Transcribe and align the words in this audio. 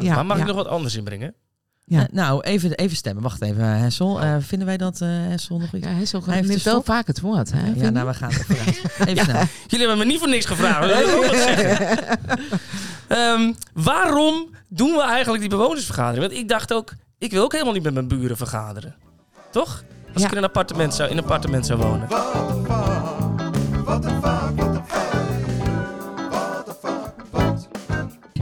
Ja, 0.00 0.14
maar 0.14 0.26
mag 0.26 0.36
ja. 0.36 0.42
ik 0.42 0.48
nog 0.48 0.56
wat 0.56 0.66
anders 0.68 0.94
inbrengen? 0.96 1.34
Ja. 1.86 2.00
Eh, 2.00 2.06
nou, 2.12 2.42
even, 2.42 2.70
even 2.72 2.96
stemmen. 2.96 3.22
Wacht 3.22 3.42
even, 3.42 3.64
Hessel. 3.64 4.20
Eh, 4.20 4.36
vinden 4.40 4.66
wij 4.66 4.76
dat 4.76 5.00
eh, 5.00 5.08
Hessel 5.10 5.58
nog 5.58 5.72
iets? 5.74 5.86
Ja, 5.86 6.18
ook, 6.18 6.26
Hij 6.26 6.34
heeft 6.34 6.48
wel 6.48 6.58
stop. 6.58 6.84
vaak 6.84 7.06
het 7.06 7.20
woord. 7.20 7.52
Hè, 7.52 7.72
ja, 7.74 7.90
nou, 7.90 8.06
we 8.06 8.14
gaan 8.14 8.30
even 9.06 9.24
snel. 9.24 9.42
Jullie 9.66 9.86
hebben 9.86 9.98
me 9.98 10.04
niet 10.04 10.18
voor 10.18 10.28
niks 10.28 10.44
gevraagd. 10.46 10.90
Wat. 10.94 12.18
Ehm, 13.08 13.52
waarom 13.72 14.48
doen 14.68 14.92
we 14.92 15.02
eigenlijk 15.02 15.40
die 15.40 15.50
bewonersvergadering? 15.50 16.26
Want 16.26 16.38
ik 16.40 16.48
dacht 16.48 16.72
ook, 16.72 16.92
ik 17.18 17.30
wil 17.30 17.42
ook 17.42 17.52
helemaal 17.52 17.72
niet 17.72 17.82
met 17.82 17.94
mijn 17.94 18.08
buren 18.08 18.36
vergaderen. 18.36 18.94
Toch? 19.50 19.84
Als 20.12 20.22
Ja. 20.22 20.28
ik 20.28 20.32
in 20.32 20.38
een 20.38 20.44
appartement 20.44 20.94
zou, 20.94 21.10
in 21.10 21.16
een 21.16 21.22
appartement 21.22 21.66
zou 21.66 21.78
wonen. 21.80 22.08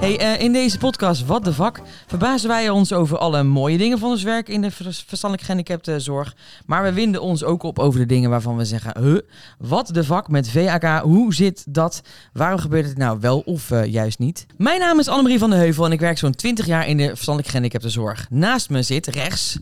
Hey, 0.03 0.19
eh, 0.19 0.41
in 0.41 0.53
deze 0.53 0.79
podcast 0.79 1.27
Wat 1.27 1.45
de 1.45 1.53
Vak 1.53 1.80
verbazen 2.07 2.48
wij 2.48 2.71
ons 2.71 2.93
over 2.93 3.19
alle 3.19 3.43
mooie 3.43 3.79
dingen 3.79 3.98
van 3.98 4.10
ons 4.10 4.23
werk 4.23 4.48
in 4.48 4.60
de 4.60 4.70
vers- 4.70 5.05
verstandelijk 5.06 5.41
gehandicaptenzorg. 5.48 6.34
Maar 6.66 6.83
we 6.83 6.93
winden 6.93 7.23
ons 7.23 7.45
ook 7.45 7.62
op 7.62 7.79
over 7.79 8.01
de 8.01 8.07
dingen 8.07 8.30
waarvan 8.30 8.57
we 8.57 8.65
zeggen, 8.65 9.02
huh, 9.02 9.19
wat 9.59 9.87
de 9.87 10.05
vak 10.05 10.29
met 10.29 10.48
VAK, 10.51 11.02
hoe 11.02 11.34
zit 11.34 11.65
dat? 11.74 12.01
Waarom 12.33 12.59
gebeurt 12.59 12.87
het 12.87 12.96
nou 12.98 13.19
wel 13.20 13.38
of 13.41 13.70
eh, 13.70 13.84
juist 13.84 14.19
niet? 14.19 14.46
Mijn 14.57 14.80
naam 14.80 14.98
is 14.98 15.09
Annemarie 15.09 15.38
van 15.38 15.51
de 15.51 15.57
Heuvel 15.57 15.84
en 15.84 15.93
ik 15.93 16.01
werk 16.01 16.19
zo'n 16.19 16.34
20 16.34 16.66
jaar 16.66 16.88
in 16.88 16.96
de 16.96 17.07
verstandelijk 17.07 17.46
gehandicaptenzorg. 17.48 18.27
Naast 18.30 18.71
me 18.71 18.82
zit 18.82 19.07
rechts, 19.07 19.59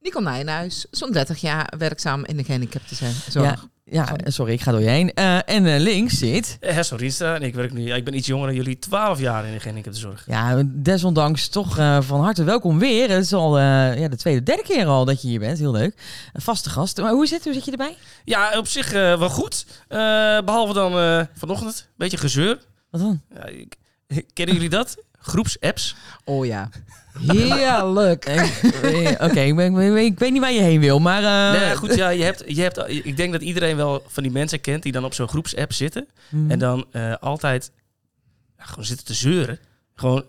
Nicole 0.00 0.24
Nijenhuis, 0.24 0.86
zo'n 0.90 1.12
30 1.12 1.40
jaar 1.40 1.72
werkzaam 1.78 2.24
in 2.24 2.36
de 2.36 2.44
gehandicaptenzorg. 2.44 3.32
ja, 3.32 3.58
ja, 3.84 4.06
Sorry. 4.06 4.30
sorry, 4.30 4.52
ik 4.52 4.60
ga 4.60 4.70
door 4.70 4.80
je 4.80 4.88
heen. 4.88 5.12
Eh, 5.14 5.34
en 5.36 5.66
eh, 5.66 5.80
links 5.80 6.18
zit... 6.18 6.56
Eh, 6.60 6.74
Hessel 6.74 6.96
Rienstra 6.96 7.34
en 7.34 7.42
ik 7.42 7.54
werk 7.54 7.72
nu, 7.72 7.92
ik 7.92 8.04
ben 8.04 8.14
iets 8.16 8.26
jonger 8.26 8.46
dan 8.46 8.56
jullie, 8.56 8.78
12 8.78 9.20
jaar 9.20 9.46
in 9.46 9.52
de 9.52 9.58
gehandicaptenzorg. 9.60 10.24
Ja, 10.26 10.62
desondanks 10.66 11.48
toch 11.48 11.78
eh, 11.78 11.98
van 12.00 12.20
harte 12.20 12.44
welkom 12.44 12.78
weer. 12.78 13.10
Het 13.10 13.24
is 13.24 13.32
al 13.32 13.58
eh, 13.58 13.98
ja, 13.98 14.08
de 14.08 14.16
tweede, 14.16 14.42
derde 14.42 14.62
keer 14.62 14.86
al 14.86 15.04
dat 15.04 15.22
je 15.22 15.28
hier 15.28 15.38
bent. 15.38 15.58
Heel 15.58 15.72
leuk. 15.72 15.94
Een 16.32 16.40
vaste 16.42 16.70
gast. 16.70 17.00
Maar 17.00 17.12
hoe 17.12 17.26
zit 17.26 17.36
het? 17.36 17.44
Hoe 17.44 17.54
zit 17.54 17.64
je 17.64 17.70
erbij? 17.70 17.96
Ja, 18.24 18.58
op 18.58 18.66
zich 18.66 18.92
eh, 18.92 19.18
wel 19.18 19.28
goed. 19.30 19.66
Eh, 19.88 19.98
behalve 20.40 20.72
dan 20.72 20.98
eh, 20.98 21.20
vanochtend, 21.34 21.80
een 21.86 21.94
beetje 21.96 22.16
gezeur. 22.18 22.58
Wat 22.90 23.00
dan? 23.00 23.20
Ja, 23.34 23.46
ik, 23.46 23.76
kennen 24.34 24.54
jullie 24.54 24.70
dat? 24.70 24.96
Groepsapps. 25.18 25.96
Oh 26.24 26.46
ja. 26.46 26.68
Heerlijk. 27.18 28.24
Eh, 28.24 29.10
Oké, 29.28 29.40
ik, 29.40 29.56
ben- 29.56 29.66
ik, 29.80 29.92
weet- 29.92 30.12
ik 30.12 30.18
weet 30.18 30.32
niet 30.32 30.40
waar 30.40 30.52
je 30.52 30.60
heen 30.60 30.80
wil, 30.80 30.98
maar... 30.98 31.22
eh, 31.54 31.60
nee, 31.60 31.76
goed, 31.76 31.94
ja, 31.94 32.08
je 32.08 32.22
hebt, 32.22 32.42
je 32.46 32.62
hebt, 32.62 32.88
ik 32.88 33.16
denk 33.16 33.32
dat 33.32 33.42
iedereen 33.42 33.76
wel 33.76 34.02
van 34.06 34.22
die 34.22 34.32
mensen 34.32 34.60
kent 34.60 34.82
die 34.82 34.92
dan 34.92 35.04
op 35.04 35.14
zo'n 35.14 35.28
groepsapp 35.28 35.72
zitten. 35.72 36.06
mhm. 36.30 36.50
En 36.50 36.58
dan 36.58 36.86
eh, 36.90 37.14
altijd 37.20 37.72
ja, 38.58 38.64
gewoon 38.64 38.84
zitten 38.84 39.06
te 39.06 39.14
zeuren. 39.14 39.58
Gewoon 39.94 40.24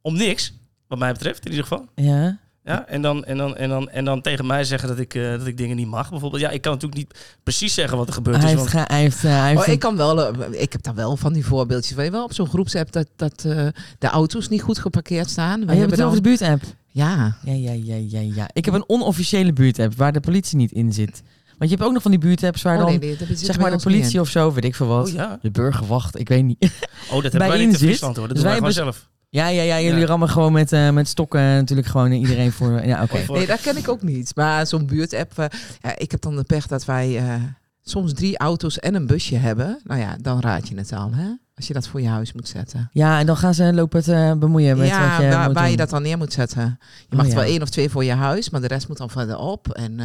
om 0.00 0.16
niks, 0.16 0.52
wat 0.88 0.98
mij 0.98 1.12
betreft 1.12 1.44
in 1.44 1.50
ieder 1.50 1.66
geval. 1.66 1.86
Ja. 1.94 2.38
Ja, 2.68 2.86
en, 2.86 3.02
dan, 3.02 3.24
en, 3.24 3.36
dan, 3.36 3.56
en, 3.56 3.68
dan, 3.68 3.90
en 3.90 4.04
dan 4.04 4.20
tegen 4.20 4.46
mij 4.46 4.64
zeggen 4.64 4.88
dat 4.88 4.98
ik, 4.98 5.14
eh, 5.14 5.30
dat 5.30 5.46
ik 5.46 5.56
dingen 5.56 5.76
niet 5.76 5.86
mag. 5.86 6.10
Bijvoorbeeld, 6.10 6.42
ja, 6.42 6.50
ik 6.50 6.60
kan 6.60 6.72
natuurlijk 6.72 7.00
niet 7.00 7.38
precies 7.42 7.74
zeggen 7.74 7.98
wat 7.98 8.06
er 8.08 8.12
gebeurd 8.12 8.36
Hij 8.36 8.52
is. 8.52 8.60
heeft, 8.60 8.72
Want, 8.72 8.88
hij 8.88 9.00
heeft, 9.00 9.24
eh, 9.24 9.38
hij 9.38 9.48
heeft 9.48 9.60
Oh, 9.60 9.72
ik 9.72 9.78
kan 9.78 9.96
wel, 9.96 10.26
eh, 10.26 10.60
ik 10.62 10.72
heb 10.72 10.82
daar 10.82 10.94
wel 10.94 11.16
van 11.16 11.32
die 11.32 11.44
voorbeeldjes. 11.44 11.96
Weet 11.96 12.06
je 12.06 12.12
wel, 12.12 12.24
op 12.24 12.32
zo'n 12.32 12.46
groepsapp 12.46 12.92
dat, 12.92 13.06
dat 13.16 13.44
eh, 13.44 13.66
de 13.98 14.06
auto's 14.06 14.48
niet 14.48 14.62
goed 14.62 14.78
geparkeerd 14.78 15.30
staan. 15.30 15.60
Oh, 15.60 15.66
Wij 15.66 15.74
je 15.74 15.80
hebt 15.80 15.92
het 15.92 16.02
over 16.02 16.16
de 16.16 16.22
buurtapp. 16.22 16.62
ja, 16.86 17.36
Ja, 17.42 17.52
ja, 17.52 17.72
ja, 17.72 17.96
ja, 18.08 18.20
ja. 18.34 18.50
Ik 18.52 18.64
heb 18.64 18.74
een 18.74 18.88
onofficiële 18.88 19.52
buurtapp 19.52 19.94
waar 19.94 20.12
de 20.12 20.20
politie 20.20 20.56
niet 20.56 20.72
in 20.72 20.92
zit. 20.92 21.22
Want 21.58 21.70
je 21.70 21.76
hebt 21.76 21.88
ook 21.88 21.92
nog 21.92 22.02
van 22.02 22.10
die 22.10 22.20
buurtapps 22.20 22.62
waar 22.62 22.78
oh, 22.78 22.86
dan, 22.86 22.98
nee, 22.98 23.16
zeg 23.34 23.58
maar, 23.58 23.70
de 23.70 23.82
politie 23.82 24.20
of 24.20 24.28
zo, 24.28 24.52
weet 24.52 24.64
ik 24.64 24.74
veel 24.74 24.86
wat. 24.86 25.08
oh 25.08 25.12
ja, 25.12 25.38
De 25.42 25.50
burgerwacht, 25.50 26.18
ik 26.18 26.28
weet 26.28 26.44
niet. 26.44 26.64
oh, 27.10 27.22
dat 27.22 27.32
hebben 27.32 27.48
wij 27.48 27.58
niet 27.58 27.68
in. 27.68 27.74
Friesland 27.74 28.16
hoor. 28.16 28.26
Dat 28.26 28.36
Dus 28.36 28.44
doen 28.44 28.52
wij 28.52 28.62
wij 28.62 28.72
gewoon 28.72 28.92
zelf. 28.92 29.08
Ja, 29.30 29.48
ja, 29.48 29.62
ja. 29.62 29.80
Jullie 29.80 30.00
Ja. 30.00 30.06
rammen 30.06 30.28
gewoon 30.28 30.52
met, 30.52 30.72
eh, 30.72 30.90
met 30.90 31.08
stokken 31.08 31.40
natuurlijk 31.40 31.88
gewoon 31.88 32.12
iedereen 32.12 32.52
voor... 32.52 32.84
Ja, 32.86 33.02
oké. 33.02 33.24
Nee, 33.32 33.46
dat 33.46 33.60
ken 33.60 33.76
ik 33.76 33.88
ook 33.88 34.02
niet. 34.02 34.32
Maar 34.36 34.66
zo'n 34.66 34.86
buurtapp, 34.86 35.38
eh, 35.38 35.44
ja, 35.80 35.98
ik 35.98 36.10
heb 36.10 36.20
dan 36.20 36.36
de 36.36 36.42
pech 36.44 36.66
dat 36.66 36.84
wij 36.84 37.16
eh, 37.18 37.34
soms 37.82 38.12
drie 38.12 38.38
auto's 38.38 38.78
en 38.78 38.94
een 38.94 39.06
busje 39.06 39.36
hebben. 39.36 39.80
Nou 39.84 40.00
ja, 40.00 40.16
dan 40.20 40.40
raad 40.40 40.68
je 40.68 40.76
het 40.76 40.92
al, 40.92 41.10
hè? 41.14 41.26
Als 41.54 41.66
je 41.66 41.72
dat 41.72 41.88
voor 41.88 42.00
je 42.00 42.08
huis 42.08 42.32
moet 42.32 42.48
zetten. 42.48 42.90
Ja, 42.92 43.18
en 43.18 43.26
dan 43.26 43.36
gaan 43.36 43.54
ze 43.54 43.72
lopen 43.74 44.02
te 44.02 44.36
bemoeien 44.38 44.76
met 44.78 44.88
ja, 44.88 45.08
wat 45.10 45.24
je 45.24 45.30
waar, 45.30 45.52
waar 45.52 45.70
je 45.70 45.76
dat 45.76 45.90
dan 45.90 46.02
neer 46.02 46.18
moet 46.18 46.32
zetten. 46.32 46.78
Je 46.98 47.06
Oh, 47.10 47.16
mag 47.18 47.26
ja. 47.26 47.34
wel 47.34 47.42
één 47.44 47.62
of 47.62 47.68
twee 47.68 47.90
voor 47.90 48.04
je 48.04 48.12
huis, 48.12 48.50
maar 48.50 48.60
de 48.60 48.66
rest 48.66 48.88
moet 48.88 48.96
dan 48.96 49.10
verderop. 49.10 49.68
En 49.68 50.00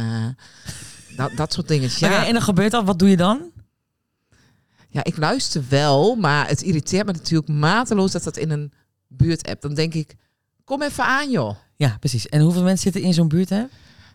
dat, 1.16 1.30
dat 1.36 1.52
soort 1.52 1.68
dingen. 1.68 1.90
Ja, 1.98 2.26
en 2.26 2.32
dan 2.32 2.42
gebeurt 2.42 2.70
dat. 2.70 2.84
Wat 2.84 2.98
doe 2.98 3.08
je 3.10 3.16
dan? 3.16 3.40
ja, 4.88 5.04
ik 5.04 5.16
luister 5.16 5.62
wel, 5.68 6.14
maar 6.16 6.48
het 6.48 6.62
irriteert 6.62 7.06
me 7.06 7.12
natuurlijk 7.12 7.48
mateloos 7.48 8.12
dat 8.12 8.22
dat 8.24 8.36
in 8.36 8.50
een 8.50 8.72
buurtapp. 9.16 9.60
Dan 9.62 9.74
denk 9.74 9.94
ik, 9.94 10.14
kom 10.64 10.82
even 10.82 11.04
aan 11.04 11.30
joh. 11.30 11.54
Ja, 11.76 11.96
precies. 12.00 12.28
En 12.28 12.40
hoeveel 12.40 12.62
mensen 12.62 12.82
zitten 12.92 13.02
in 13.02 13.14
zo'n 13.14 13.28
buurt, 13.28 13.48
hè? 13.48 13.56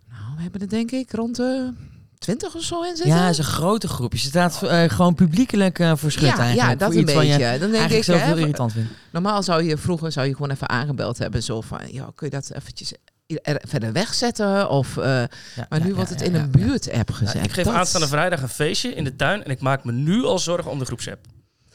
Nou, 0.09 0.35
we 0.35 0.41
hebben 0.41 0.61
er 0.61 0.69
denk 0.69 0.91
ik 0.91 1.11
rond 1.11 1.35
de 1.35 1.73
twintig 2.17 2.55
of 2.55 2.61
zo 2.63 2.81
in 2.81 2.95
zitten. 2.95 3.15
Ja, 3.15 3.21
het 3.21 3.31
is 3.31 3.37
een 3.37 3.43
grote 3.43 3.87
groep. 3.87 4.11
Je 4.13 4.17
staat 4.19 4.63
eh, 4.63 4.83
gewoon 4.89 5.15
publiekelijk 5.15 5.79
eh 5.79 5.91
voor 5.95 6.11
schut 6.11 6.27
ja, 6.29 6.37
eigenlijk. 6.37 6.69
ja, 6.69 6.75
dat 6.75 6.87
voor 6.87 6.95
een 7.01 7.01
iets 7.03 7.13
wat 7.13 7.23
je 7.23 7.29
beetje. 7.29 7.49
Dan 7.49 7.59
denk 7.59 7.73
eigenlijk 7.73 7.99
ik, 7.99 8.03
zelf 8.03 8.19
hè, 8.19 8.25
heel 8.25 8.37
irritant 8.37 8.71
vindt. 8.71 8.91
normaal 9.11 9.43
zou 9.43 9.63
je 9.63 9.77
vroeger 9.77 10.11
zou 10.11 10.27
je 10.27 10.33
gewoon 10.33 10.51
even 10.51 10.69
aangebeld 10.69 11.17
hebben. 11.17 11.43
Zo 11.43 11.61
van, 11.61 11.79
ja, 11.91 12.09
kun 12.15 12.27
je 12.29 12.33
dat 12.35 12.51
eventjes 12.55 12.93
er 13.41 13.61
verder 13.67 13.91
wegzetten? 13.93 14.69
Of, 14.69 14.97
eh, 14.97 15.03
Ja, 15.05 15.27
maar 15.69 15.79
ja, 15.79 15.83
nu 15.85 15.89
ja, 15.89 15.95
wordt 15.95 16.09
het 16.09 16.19
ja, 16.19 16.25
in 16.25 16.31
ja, 16.31 16.37
een 16.39 16.49
ja. 16.59 16.65
buurtapp 16.65 17.09
Ja, 17.09 17.15
gezet. 17.15 17.43
ik 17.45 17.51
geef 17.51 17.65
Dat- 17.65 17.73
aanstaande 17.73 18.07
vrijdag 18.07 18.41
een 18.41 18.49
feestje 18.49 18.93
in 18.95 19.03
de 19.03 19.15
tuin 19.15 19.43
en 19.43 19.51
ik 19.51 19.59
maak 19.61 19.83
me 19.83 19.91
nu 19.91 20.23
al 20.23 20.39
zorgen 20.39 20.71
om 20.71 20.79
de 20.79 20.85
groepsapp. 20.85 21.25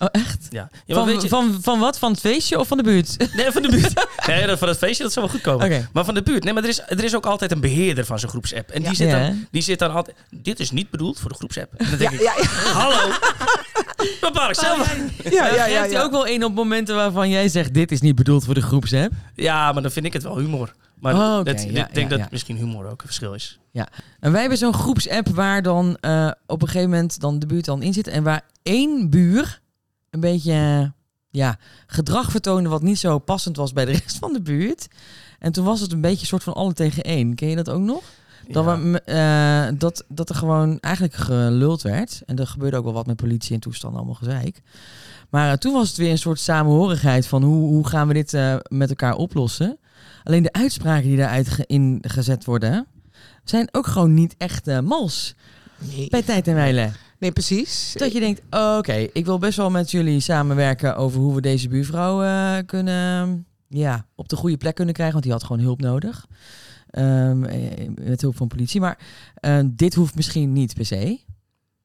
Oh, 0.04 0.20
echt? 0.22 0.46
Ja, 0.50 0.68
ja 0.86 0.94
Van, 0.94 1.06
weet 1.06 1.22
je, 1.22 1.28
van, 1.28 1.58
van 1.62 1.78
wat? 1.78 1.98
Van 1.98 2.10
het 2.10 2.20
feestje 2.20 2.58
of 2.58 2.68
van 2.68 2.76
de 2.76 2.82
buurt? 2.82 3.34
Nee, 3.36 3.50
van 3.50 3.62
de 3.62 3.68
buurt. 3.68 4.06
nee, 4.26 4.56
van 4.56 4.68
het 4.68 4.78
feestje, 4.78 5.02
dat 5.02 5.12
zal 5.12 5.22
wel 5.22 5.30
goed 5.32 5.40
komen. 5.40 5.88
Maar 5.92 6.04
van 6.04 6.14
de 6.14 6.22
buurt. 6.22 6.44
Nee, 6.44 6.52
maar 6.52 6.62
er 6.62 6.68
is, 6.68 6.80
er 6.86 7.04
is 7.04 7.14
ook 7.16 7.26
altijd 7.26 7.52
een 7.52 7.60
beheerder 7.60 8.04
van 8.04 8.18
zo'n 8.18 8.28
groepsapp. 8.28 8.70
En 8.70 8.80
die, 8.82 8.90
Ja. 8.90 8.94
zit 8.96 9.08
Ja. 9.08 9.18
dan, 9.26 9.46
die 9.50 9.62
zit 9.62 9.78
dan 9.78 9.90
altijd... 9.94 10.16
Dit 10.30 10.60
is 10.60 10.70
niet 10.70 10.90
bedoeld 10.90 11.20
voor 11.20 11.30
de 11.30 11.36
groepsapp. 11.36 11.74
En 11.74 11.88
dan 11.90 11.98
denk 11.98 12.10
Ja, 12.10 12.16
ik, 12.16 12.22
ja, 12.22 12.34
ja. 12.42 12.72
hallo. 12.72 13.12
Bepaal 14.20 14.48
ik 14.48 14.54
zelf. 14.54 14.96
Ja, 15.24 15.30
Ja, 15.30 15.54
ja, 15.54 15.66
ja, 15.66 15.84
ja. 15.84 16.02
ook 16.02 16.10
wel 16.10 16.28
een 16.28 16.44
op 16.44 16.54
momenten 16.54 16.94
waarvan 16.94 17.28
jij 17.28 17.48
zegt... 17.48 17.74
dit 17.74 17.92
is 17.92 18.00
niet 18.00 18.14
bedoeld 18.14 18.44
voor 18.44 18.54
de 18.54 18.62
groepsapp. 18.62 19.12
Ja, 19.34 19.72
maar 19.72 19.82
dan 19.82 19.90
vind 19.90 20.06
ik 20.06 20.12
het 20.12 20.22
wel 20.22 20.38
humor. 20.38 20.72
Maar 21.00 21.14
Oh, 21.14 21.44
dat, 21.44 21.62
Ja, 21.62 21.66
ik 21.88 21.94
denk 21.94 21.94
ja, 21.94 22.08
dat 22.08 22.18
ja. 22.18 22.28
misschien 22.30 22.56
humor 22.56 22.84
ook 22.84 23.00
een 23.00 23.06
verschil 23.06 23.34
is. 23.34 23.58
En 24.20 24.32
wij 24.32 24.40
hebben 24.40 24.58
zo'n 24.58 24.74
groepsapp 24.74 25.28
waar 25.28 25.62
dan 25.62 25.96
eh, 26.00 26.30
op 26.46 26.62
een 26.62 26.68
gegeven 26.68 26.90
moment 26.90 27.20
dan 27.20 27.38
de 27.38 27.46
buurt 27.46 27.64
dan 27.64 27.82
in 27.82 27.92
zit. 27.92 28.06
En 28.08 28.22
waar 28.22 28.40
één 28.62 29.10
buur 29.10 29.60
een 30.14 30.20
beetje 30.20 30.52
eh, 30.52 30.86
ja, 31.30 31.58
gedrag 31.86 32.30
vertoonde 32.30 32.68
wat 32.68 32.82
niet 32.82 32.98
zo 32.98 33.18
passend 33.18 33.56
was 33.56 33.72
bij 33.72 33.84
de 33.84 33.92
rest 34.04 34.18
van 34.18 34.32
de 34.32 34.42
buurt. 34.42 34.88
En 35.38 35.52
toen 35.52 35.64
was 35.64 35.80
het 35.80 35.92
een 35.92 36.00
beetje 36.00 36.20
een 36.20 36.26
soort 36.26 36.42
van 36.42 36.54
alle 36.54 36.72
tegen 36.72 37.02
één. 37.02 37.34
Ken 37.34 37.48
je 37.48 37.56
dat 37.56 37.70
ook 37.70 37.80
nog? 37.82 38.02
Dat, 38.48 38.64
Ja. 38.64 38.80
we, 38.80 39.00
eh, 39.00 39.78
dat, 39.78 40.04
dat 40.08 40.28
er 40.28 40.34
gewoon 40.34 40.80
eigenlijk 40.80 41.14
geluld 41.14 41.82
werd. 41.82 42.22
En 42.26 42.36
er 42.38 42.46
gebeurde 42.46 42.76
ook 42.76 42.84
wel 42.84 42.92
wat 42.92 43.06
met 43.06 43.16
politie 43.16 43.54
en 43.54 43.60
toestanden, 43.60 43.98
allemaal 43.98 44.18
gezeik. 44.18 44.62
Maar 45.30 45.50
eh, 45.50 45.56
toen 45.56 45.72
was 45.72 45.88
het 45.88 45.96
weer 45.96 46.10
een 46.10 46.18
soort 46.18 46.40
samenhorigheid 46.40 47.26
van 47.26 47.42
hoe, 47.42 47.66
hoe 47.66 47.86
gaan 47.88 48.08
we 48.08 48.14
dit 48.14 48.32
met 48.68 48.88
elkaar 48.88 49.14
oplossen. 49.14 49.78
Alleen 50.24 50.42
de 50.42 50.52
uitspraken 50.52 51.08
die 51.08 51.16
daaruit 51.16 51.48
ge- 51.48 51.66
ingezet 51.66 52.44
worden, 52.44 52.86
zijn 53.44 53.68
ook 53.72 53.86
gewoon 53.86 54.14
niet 54.14 54.34
echt 54.38 54.80
mals. 54.80 55.34
Nee. 55.78 56.08
Bij 56.08 56.22
tijd 56.22 56.48
en 56.48 56.54
wijle. 56.54 56.90
Nee, 57.24 57.32
precies. 57.32 57.92
Dat 57.96 58.12
je 58.12 58.20
denkt, 58.20 58.42
oh, 58.50 58.74
oké, 58.78 58.92
ik 59.12 59.24
wil 59.24 59.38
best 59.38 59.56
wel 59.56 59.70
met 59.70 59.90
jullie 59.90 60.20
samenwerken 60.20 60.96
over 60.96 61.20
hoe 61.20 61.34
we 61.34 61.40
deze 61.40 61.68
buurvrouw 61.68 62.22
eh, 62.22 62.56
kunnen, 62.66 63.46
ja, 63.68 64.06
op 64.14 64.28
de 64.28 64.36
goede 64.36 64.56
plek 64.56 64.74
kunnen 64.74 64.94
krijgen. 64.94 65.14
Want 65.14 65.24
die 65.24 65.34
had 65.34 65.44
gewoon 65.44 65.62
hulp 65.62 65.80
nodig. 65.80 66.26
Ehm, 66.90 67.44
eh, 67.44 67.88
met 68.04 68.20
hulp 68.20 68.36
van 68.36 68.48
politie. 68.48 68.80
Maar 68.80 68.98
eh, 69.34 69.58
dit 69.66 69.94
hoeft 69.94 70.14
misschien 70.14 70.52
niet 70.52 70.74
per 70.74 70.86
se. 70.86 71.20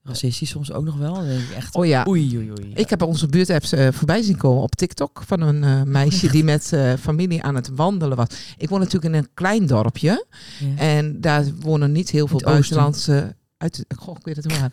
Racistisch 0.03 0.49
soms 0.49 0.71
ook 0.71 0.83
nog 0.85 0.97
wel. 0.97 1.13
Dan 1.13 1.25
denk 1.27 1.39
ik 1.41 1.55
echt, 1.55 1.75
Oh 1.75 1.85
ja. 1.85 2.05
oei, 2.07 2.37
oei, 2.37 2.49
oei. 2.49 2.71
Ik 2.73 2.89
heb 2.89 3.01
onze 3.01 3.27
buurtapps 3.27 3.73
voorbij 3.89 4.21
zien 4.21 4.37
komen 4.37 4.63
op 4.63 4.75
TikTok 4.75 5.23
van 5.25 5.41
een 5.41 5.91
meisje 5.91 6.31
die 6.31 6.43
met 6.43 6.73
familie 6.99 7.43
aan 7.43 7.55
het 7.55 7.69
wandelen 7.75 8.17
was. 8.17 8.27
Ik 8.57 8.69
woon 8.69 8.79
natuurlijk 8.79 9.13
in 9.13 9.19
een 9.19 9.29
klein 9.33 9.65
dorpje 9.65 10.25
Ja. 10.59 10.77
en 10.77 11.21
daar 11.21 11.45
wonen 11.59 11.91
niet 11.91 12.09
heel 12.09 12.27
veel 12.27 12.39
buitenlandse. 12.39 13.35
Uit, 13.59 13.85
goh, 13.97 14.15
ik 14.19 14.25
weet 14.25 14.35
het 14.35 14.45
wel. 14.59 14.69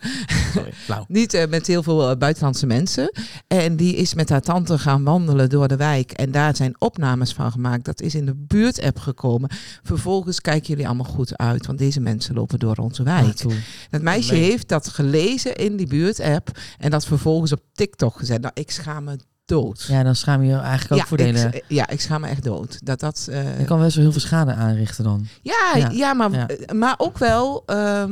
Sorry. 0.53 0.71
Flauw. 0.73 1.05
Niet 1.19 1.33
eh, 1.33 1.47
met 1.47 1.67
heel 1.67 1.83
veel 1.83 2.09
eh, 2.09 2.17
buitenlandse 2.17 2.65
mensen. 2.65 3.11
En 3.47 3.75
die 3.75 3.95
is 3.95 4.13
met 4.13 4.29
haar 4.29 4.41
tante 4.41 4.77
gaan 4.77 5.03
wandelen 5.03 5.49
door 5.49 5.67
de 5.67 5.75
wijk. 5.75 6.11
En 6.11 6.31
daar 6.31 6.55
zijn 6.55 6.75
opnames 6.81 7.33
van 7.33 7.51
gemaakt. 7.51 7.85
Dat 7.85 8.01
is 8.01 8.15
in 8.15 8.25
de 8.25 8.35
buurtapp 8.35 8.99
gekomen. 8.99 9.49
Vervolgens 9.83 10.41
kijken 10.41 10.67
jullie 10.67 10.85
allemaal 10.87 11.05
goed 11.11 11.37
uit. 11.37 11.65
Want 11.65 11.77
deze 11.79 11.99
mensen 11.99 12.35
lopen 12.35 12.59
door 12.59 12.75
onze 12.75 13.03
wijk. 13.03 13.41
Ah. 13.45 13.53
Dat 13.89 14.01
meisje 14.01 14.35
heeft 14.35 14.67
dat 14.67 14.87
gelezen 14.87 15.55
in 15.55 15.75
die 15.77 15.87
buurtapp. 15.87 16.49
En 16.77 16.91
dat 16.91 17.05
vervolgens 17.05 17.51
op 17.51 17.61
TikTok 17.73 18.17
gezet. 18.17 18.41
Nou, 18.41 18.53
ik 18.55 18.71
schaam 18.71 19.03
me 19.03 19.17
dood. 19.45 19.85
Ja, 19.89 20.03
dan 20.03 20.15
schaam 20.15 20.41
je 20.41 20.47
je 20.47 20.57
eigenlijk 20.57 20.91
ook 20.91 20.97
ja, 20.97 21.05
voor 21.05 21.19
ik, 21.19 21.63
ja, 21.67 21.89
ik 21.89 22.01
schaam 22.01 22.21
me 22.21 22.27
echt 22.27 22.43
dood. 22.43 22.79
Dat 22.85 22.99
dat... 22.99 23.27
eh, 23.31 23.59
Je 23.59 23.65
kan 23.65 23.79
wel 23.79 23.89
zo 23.91 23.99
heel 23.99 24.11
veel 24.11 24.21
schade 24.21 24.53
aanrichten 24.53 25.03
dan. 25.03 25.27
ja, 25.41 25.71
Ja. 25.75 25.89
ja. 25.89 26.13
maar, 26.13 26.31
Ja. 26.31 26.47
maar 26.73 26.95
ook 26.97 27.17
wel... 27.17 27.63
ehm, 27.65 28.11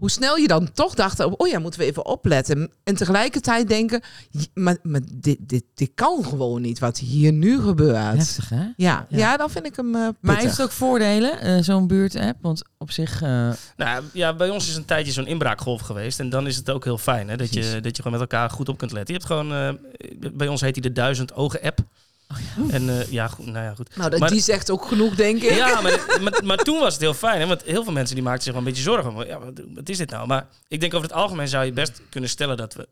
hoe 0.00 0.10
snel 0.10 0.36
je 0.36 0.46
dan 0.46 0.72
toch 0.72 0.94
dacht, 0.94 1.24
oh 1.24 1.48
ja, 1.48 1.58
moeten 1.58 1.80
we 1.80 1.86
even 1.86 2.06
opletten. 2.06 2.70
En 2.84 2.96
tegelijkertijd 2.96 3.68
denken, 3.68 4.00
"J- 4.30 4.44
maar, 4.54 4.76
maar 4.82 5.00
dit, 5.12 5.36
dit, 5.40 5.64
dit 5.74 5.90
kan 5.94 6.24
gewoon 6.24 6.60
niet 6.62 6.78
wat 6.78 6.98
hier 6.98 7.32
nu 7.32 7.60
gebeurt. 7.60 7.96
Heftig, 8.16 8.48
hè? 8.48 8.56
Ja, 8.62 8.72
Ja. 8.76 9.06
ja. 9.08 9.36
dan 9.36 9.50
vind 9.50 9.66
ik 9.66 9.76
hem 9.76 9.94
eh 9.94 10.08
Maar 10.20 10.36
heeft 10.38 10.50
het 10.50 10.62
ook 10.62 10.70
voordelen, 10.72 11.40
eh, 11.40 11.58
zo'n 11.62 11.86
buurt-app? 11.86 12.38
Want 12.40 12.62
op 12.78 12.90
zich... 12.90 13.22
eh, 13.22 13.50
Nou 13.76 14.04
ja, 14.12 14.34
bij 14.34 14.50
ons 14.50 14.68
is 14.68 14.76
een 14.76 14.84
tijdje 14.84 15.12
zo'n 15.12 15.26
inbraakgolf 15.26 15.80
geweest. 15.80 16.20
En 16.20 16.30
dan 16.30 16.46
is 16.46 16.56
het 16.56 16.70
ook 16.70 16.84
heel 16.84 16.98
fijn 16.98 17.28
hè, 17.28 17.36
dat, 17.36 17.54
je, 17.54 17.80
dat 17.80 17.96
je 17.96 18.02
gewoon 18.02 18.18
met 18.18 18.30
elkaar 18.30 18.50
goed 18.50 18.68
op 18.68 18.78
kunt 18.78 18.92
letten. 18.92 19.14
Je 19.14 19.20
hebt 19.20 19.32
gewoon, 19.32 19.52
eh, 19.52 20.30
bij 20.32 20.48
ons 20.48 20.60
heet 20.60 20.74
die 20.74 20.82
de 20.82 20.92
duizend 20.92 21.34
ogen 21.34 21.60
app. 21.62 21.78
En 22.70 22.88
eh, 22.88 23.10
ja, 23.12 23.28
goed, 23.28 23.46
nou 23.46 23.64
ja, 23.64 23.74
goed. 23.74 23.96
nou, 23.96 24.10
dat, 24.10 24.20
maar- 24.20 24.30
die 24.30 24.40
zegt 24.40 24.70
ook 24.70 24.86
genoeg, 24.86 25.14
denk 25.14 25.42
ik. 25.42 25.50
Ja, 25.56 25.80
maar, 25.80 26.06
maar, 26.22 26.40
maar 26.44 26.56
toen 26.56 26.78
was 26.78 26.92
het 26.92 27.02
heel 27.02 27.14
fijn. 27.14 27.40
Hè? 27.40 27.46
Want 27.46 27.62
heel 27.62 27.84
veel 27.84 27.92
mensen 27.92 28.14
die 28.14 28.24
maakten 28.24 28.42
zich 28.42 28.52
wel 28.52 28.62
een 28.62 28.68
beetje 28.68 28.82
zorgen. 28.82 29.12
Van, 29.12 29.26
ja, 29.26 29.38
wat, 29.38 29.60
wat 29.74 29.88
is 29.88 29.96
dit 29.98 30.10
nou? 30.10 30.26
Maar 30.26 30.46
ik 30.68 30.80
denk 30.80 30.94
over 30.94 31.08
het 31.08 31.16
algemeen 31.16 31.48
zou 31.48 31.64
je 31.64 31.72
best 31.72 32.02
kunnen 32.10 32.30
stellen 32.30 32.56
dat 32.56 32.74
we 32.74 32.88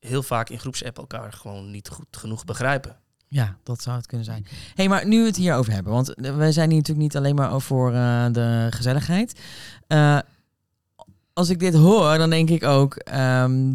heel 0.00 0.22
vaak 0.22 0.48
in 0.50 0.58
groepsapp 0.58 0.98
elkaar 0.98 1.32
gewoon 1.32 1.70
niet 1.70 1.88
goed 1.88 2.06
genoeg 2.10 2.44
begrijpen. 2.44 2.96
Ja, 3.28 3.56
dat 3.62 3.82
zou 3.82 3.96
het 3.96 4.06
kunnen 4.06 4.26
zijn. 4.26 4.46
hey, 4.74 4.88
maar 4.88 5.06
nu 5.06 5.20
we 5.20 5.26
het 5.26 5.36
hierover 5.36 5.72
hebben, 5.72 5.92
want 5.92 6.14
wij 6.16 6.52
zijn 6.52 6.68
hier 6.68 6.78
natuurlijk 6.78 7.06
niet 7.06 7.16
alleen 7.16 7.34
maar 7.34 7.60
voor 7.60 7.92
eh, 7.92 8.26
de 8.32 8.66
gezelligheid. 8.70 9.40
Eh, 9.86 10.18
als 11.32 11.48
ik 11.48 11.58
dit 11.58 11.74
hoor, 11.74 12.18
dan 12.18 12.30
denk 12.30 12.50
ik 12.50 12.64
ook, 12.64 12.94
ehm, 12.94 13.74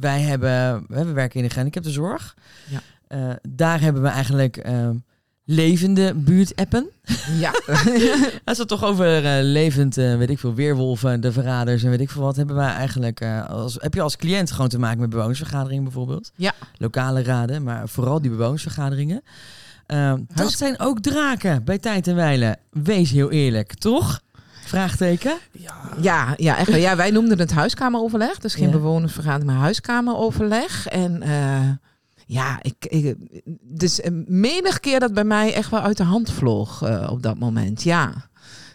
wij 0.00 0.20
hebben, 0.20 0.84
we 0.88 1.12
werken 1.12 1.36
in 1.36 1.42
de 1.46 1.50
gehandicaptenzorg. 1.50 2.34
Ja. 2.70 2.80
Eh, 3.12 3.30
daar 3.48 3.80
hebben 3.80 4.02
we 4.02 4.08
eigenlijk 4.08 4.56
ehm, 4.56 4.94
levende 5.44 6.14
buurtappen. 6.14 6.86
Ja. 7.38 7.50
Als 8.44 8.56
we 8.56 8.62
het 8.62 8.68
toch 8.68 8.84
over 8.84 9.24
eh, 9.24 9.42
levend, 9.42 9.96
eh, 9.98 10.16
weet 10.16 10.30
ik 10.30 10.38
veel, 10.38 10.54
weerwolven, 10.54 11.20
de 11.20 11.32
verraders 11.32 11.82
en 11.82 11.90
weet 11.90 12.00
ik 12.00 12.10
veel 12.10 12.22
wat, 12.22 12.36
hebben 12.36 12.56
wij 12.56 12.72
eigenlijk, 12.72 13.24
als, 13.48 13.76
heb 13.80 13.94
je 13.94 14.00
als 14.02 14.16
cliënt 14.16 14.50
gewoon 14.52 14.68
te 14.68 14.78
maken 14.78 15.00
met 15.00 15.10
bewonersvergaderingen 15.10 15.82
bijvoorbeeld? 15.84 16.32
Ja. 16.36 16.52
Lokale 16.76 17.22
raden, 17.22 17.62
maar 17.62 17.88
vooral 17.88 18.20
die 18.20 18.30
bewonersvergaderingen. 18.30 19.22
Ehm, 19.86 20.20
dat 20.34 20.52
zijn 20.52 20.78
ook 20.80 21.00
draken 21.00 21.64
bij 21.64 21.78
tijd 21.78 22.06
en 22.06 22.14
wijle. 22.14 22.56
Wees 22.70 23.10
heel 23.10 23.30
eerlijk, 23.30 23.74
toch? 23.74 24.20
Vraagteken? 24.64 25.34
Ja, 25.52 25.74
Ja, 26.00 26.34
ja, 26.36 26.56
echt. 26.58 26.74
Ja, 26.74 26.96
wij 26.96 27.10
noemden 27.10 27.38
het 27.38 27.52
huiskameroverleg. 27.52 28.38
Dus 28.38 28.54
geen 28.54 28.66
Ja. 28.66 28.72
bewonersvergadering, 28.72 29.50
maar 29.50 29.60
huiskameroverleg. 29.60 30.86
En 30.86 31.22
ja, 32.26 32.58
ik, 32.62 32.86
ik, 32.86 33.16
dus 33.60 34.00
eh, 34.00 34.10
menig 34.26 34.80
keer 34.80 35.00
dat 35.00 35.14
bij 35.14 35.24
mij 35.24 35.54
echt 35.54 35.70
wel 35.70 35.80
uit 35.80 35.96
de 35.96 36.02
hand 36.02 36.30
vloog 36.30 36.82
eh, 36.82 37.08
op 37.10 37.22
dat 37.22 37.38
moment. 37.38 37.82
Ja. 37.82 38.30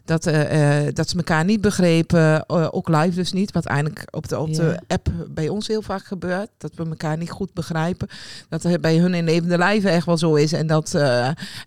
Dat, 0.07 0.25
eh, 0.25 0.85
eh, 0.87 0.93
dat 0.93 1.09
ze 1.09 1.17
elkaar 1.17 1.45
niet 1.45 1.61
begrepen, 1.61 2.45
eh, 2.45 2.67
ook 2.71 2.87
live 2.87 3.15
dus 3.15 3.31
niet. 3.31 3.51
Wat 3.51 3.65
eigenlijk 3.65 4.07
op 4.11 4.27
de, 4.29 4.39
op 4.39 4.53
de 4.53 4.63
Ja. 4.63 4.81
app 4.87 5.09
bij 5.29 5.49
ons 5.49 5.67
heel 5.67 5.81
vaak 5.81 6.05
gebeurt. 6.05 6.49
Dat 6.57 6.71
we 6.75 6.85
elkaar 6.85 7.17
niet 7.17 7.29
goed 7.29 7.53
begrijpen. 7.53 8.07
Dat 8.49 8.63
er 8.63 8.79
bij 8.79 8.97
hun 8.97 9.13
in 9.13 9.23
levende 9.23 9.57
lijven 9.57 9.91
echt 9.91 10.05
wel 10.05 10.17
zo 10.17 10.35
is. 10.35 10.53
En, 10.53 10.67
dat, 10.67 10.93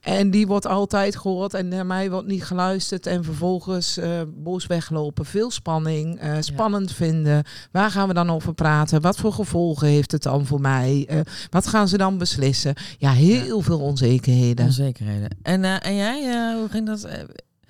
en 0.01 0.31
die 0.31 0.47
wordt 0.47 0.67
altijd 0.67 1.17
gehoord 1.17 1.55
en 1.55 1.69
naar 1.69 1.87
mij 1.87 2.11
wordt 2.11 2.27
niet 2.27 2.45
geluisterd. 2.45 3.07
En 3.07 3.25
vervolgens 3.25 3.99
boos 4.29 4.67
weglopen. 4.67 5.25
Veel 5.25 5.51
spanning, 5.51 6.21
spannend 6.41 6.93
vinden. 6.93 7.45
Waar 7.73 7.91
gaan 7.91 8.09
we 8.09 8.15
dan 8.15 8.31
over 8.31 8.55
praten? 8.55 9.01
Wat 9.01 9.17
voor 9.17 9.33
gevolgen 9.33 9.89
heeft 9.89 10.13
het 10.13 10.23
dan 10.23 10.47
voor 10.47 10.61
mij? 10.61 11.09
Wat 11.51 11.67
gaan 11.67 11.89
ze 11.89 11.97
dan 11.97 12.19
beslissen? 12.19 12.75
Ja, 12.99 13.13
heel 13.13 13.61
veel 13.61 13.81
onzekerheden. 13.81 14.65
Onzekerheden. 14.67 15.29
En, 15.43 15.65
en 15.65 15.97
jij, 15.97 16.55
hoe 16.59 16.69
ging 16.69 16.87
dat? 16.87 17.09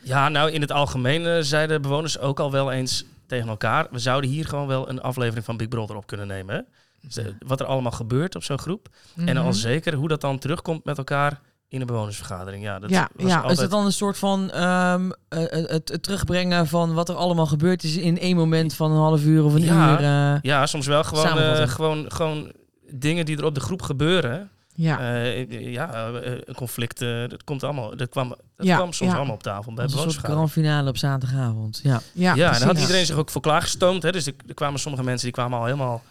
Ja, 0.03 0.29
nou 0.29 0.51
in 0.51 0.61
het 0.61 0.73
algemeen 0.73 1.27
eh, 1.27 1.37
zeiden 1.41 1.83
bewoners 1.83 2.19
ook 2.19 2.41
al 2.41 2.51
wel 2.51 2.73
eens 2.73 3.05
tegen 3.27 3.49
elkaar... 3.49 3.87
we 3.91 3.99
zouden 3.99 4.31
hier 4.31 4.47
gewoon 4.47 4.67
wel 4.67 4.89
een 4.89 5.01
aflevering 5.01 5.45
van 5.45 5.57
Big 5.57 5.69
Brother 5.69 5.97
op 5.97 6.07
kunnen 6.07 6.27
nemen. 6.27 6.55
Hè? 6.55 6.61
Dus, 7.03 7.17
eh, 7.17 7.25
wat 7.47 7.61
er 7.61 7.67
allemaal 7.67 7.93
gebeurt 7.93 8.35
op 8.37 8.43
zo'n 8.45 8.59
groep. 8.59 8.89
En 9.17 9.25
Mhm. 9.37 9.45
al 9.47 9.53
zeker 9.53 9.95
hoe 9.95 10.09
dat 10.09 10.21
dan 10.21 10.39
terugkomt 10.39 10.85
met 10.85 10.99
elkaar 10.99 11.41
in 11.69 11.81
een 11.81 11.87
bewonersvergadering. 11.87 12.63
Ja, 12.65 12.79
dat 12.79 12.91
Ja, 12.91 13.09
ja. 13.17 13.35
altijd... 13.37 13.53
Is 13.53 13.61
het 13.61 13.71
dan 13.71 13.85
een 13.85 13.93
soort 13.93 14.19
van 14.19 14.51
ehm, 14.51 15.11
eh, 15.29 15.39
het, 15.69 15.89
het 15.89 16.03
terugbrengen 16.03 16.67
van 16.67 16.95
wat 16.95 17.09
er 17.09 17.15
allemaal 17.15 17.47
gebeurd 17.47 17.83
is 17.83 17.97
in 17.97 18.19
één 18.19 18.37
moment 18.37 18.75
van 18.75 18.91
een 18.91 18.97
half 18.97 19.25
uur 19.25 19.45
of 19.45 19.55
een 19.55 19.63
Ja. 19.63 20.01
uur? 20.33 20.39
Ja, 20.43 20.67
soms 20.67 20.87
wel 20.87 21.05
gewoon, 21.05 21.69
gewoon, 21.69 22.13
gewoon 22.13 22.53
dingen 22.93 23.25
die 23.25 23.37
er 23.37 23.45
op 23.45 23.55
de 23.55 23.61
groep 23.61 23.83
gebeuren. 23.83 24.51
Ja. 24.83 25.01
Eh, 25.25 25.73
ja, 25.73 26.09
een 26.45 26.55
conflict, 26.55 27.03
eh, 27.03 27.29
dat 27.29 27.45
komt 27.45 27.65
allemaal. 27.65 27.97
Dat 27.97 28.09
kwam, 28.09 28.29
dat 28.29 28.67
Ja, 28.67 28.77
kwam 28.77 28.93
soms 28.93 29.11
ja. 29.11 29.17
allemaal 29.17 29.35
op 29.35 29.43
tafel 29.43 29.73
bij 29.75 29.85
een 29.85 29.91
soort 29.91 30.51
finale 30.51 30.89
op 30.89 30.97
zaterdagavond. 30.97 31.81
Ja. 31.83 32.01
Ja, 32.13 32.35
Ja, 32.35 32.53
en 32.53 32.59
daar 32.59 32.69
had 32.69 32.79
iedereen 32.81 33.07
zich 33.07 33.17
ook 33.17 33.31
voor 33.31 33.41
klaargestoomd. 33.41 34.03
Hè? 34.03 34.13
Dus 34.13 34.27
er, 34.27 34.35
er 34.47 34.55
kwamen 34.55 34.81
sommige 34.81 35.05
mensen 35.05 35.25
die 35.25 35.35
kwamen 35.35 35.59
al 35.59 35.65
helemaal 35.65 36.03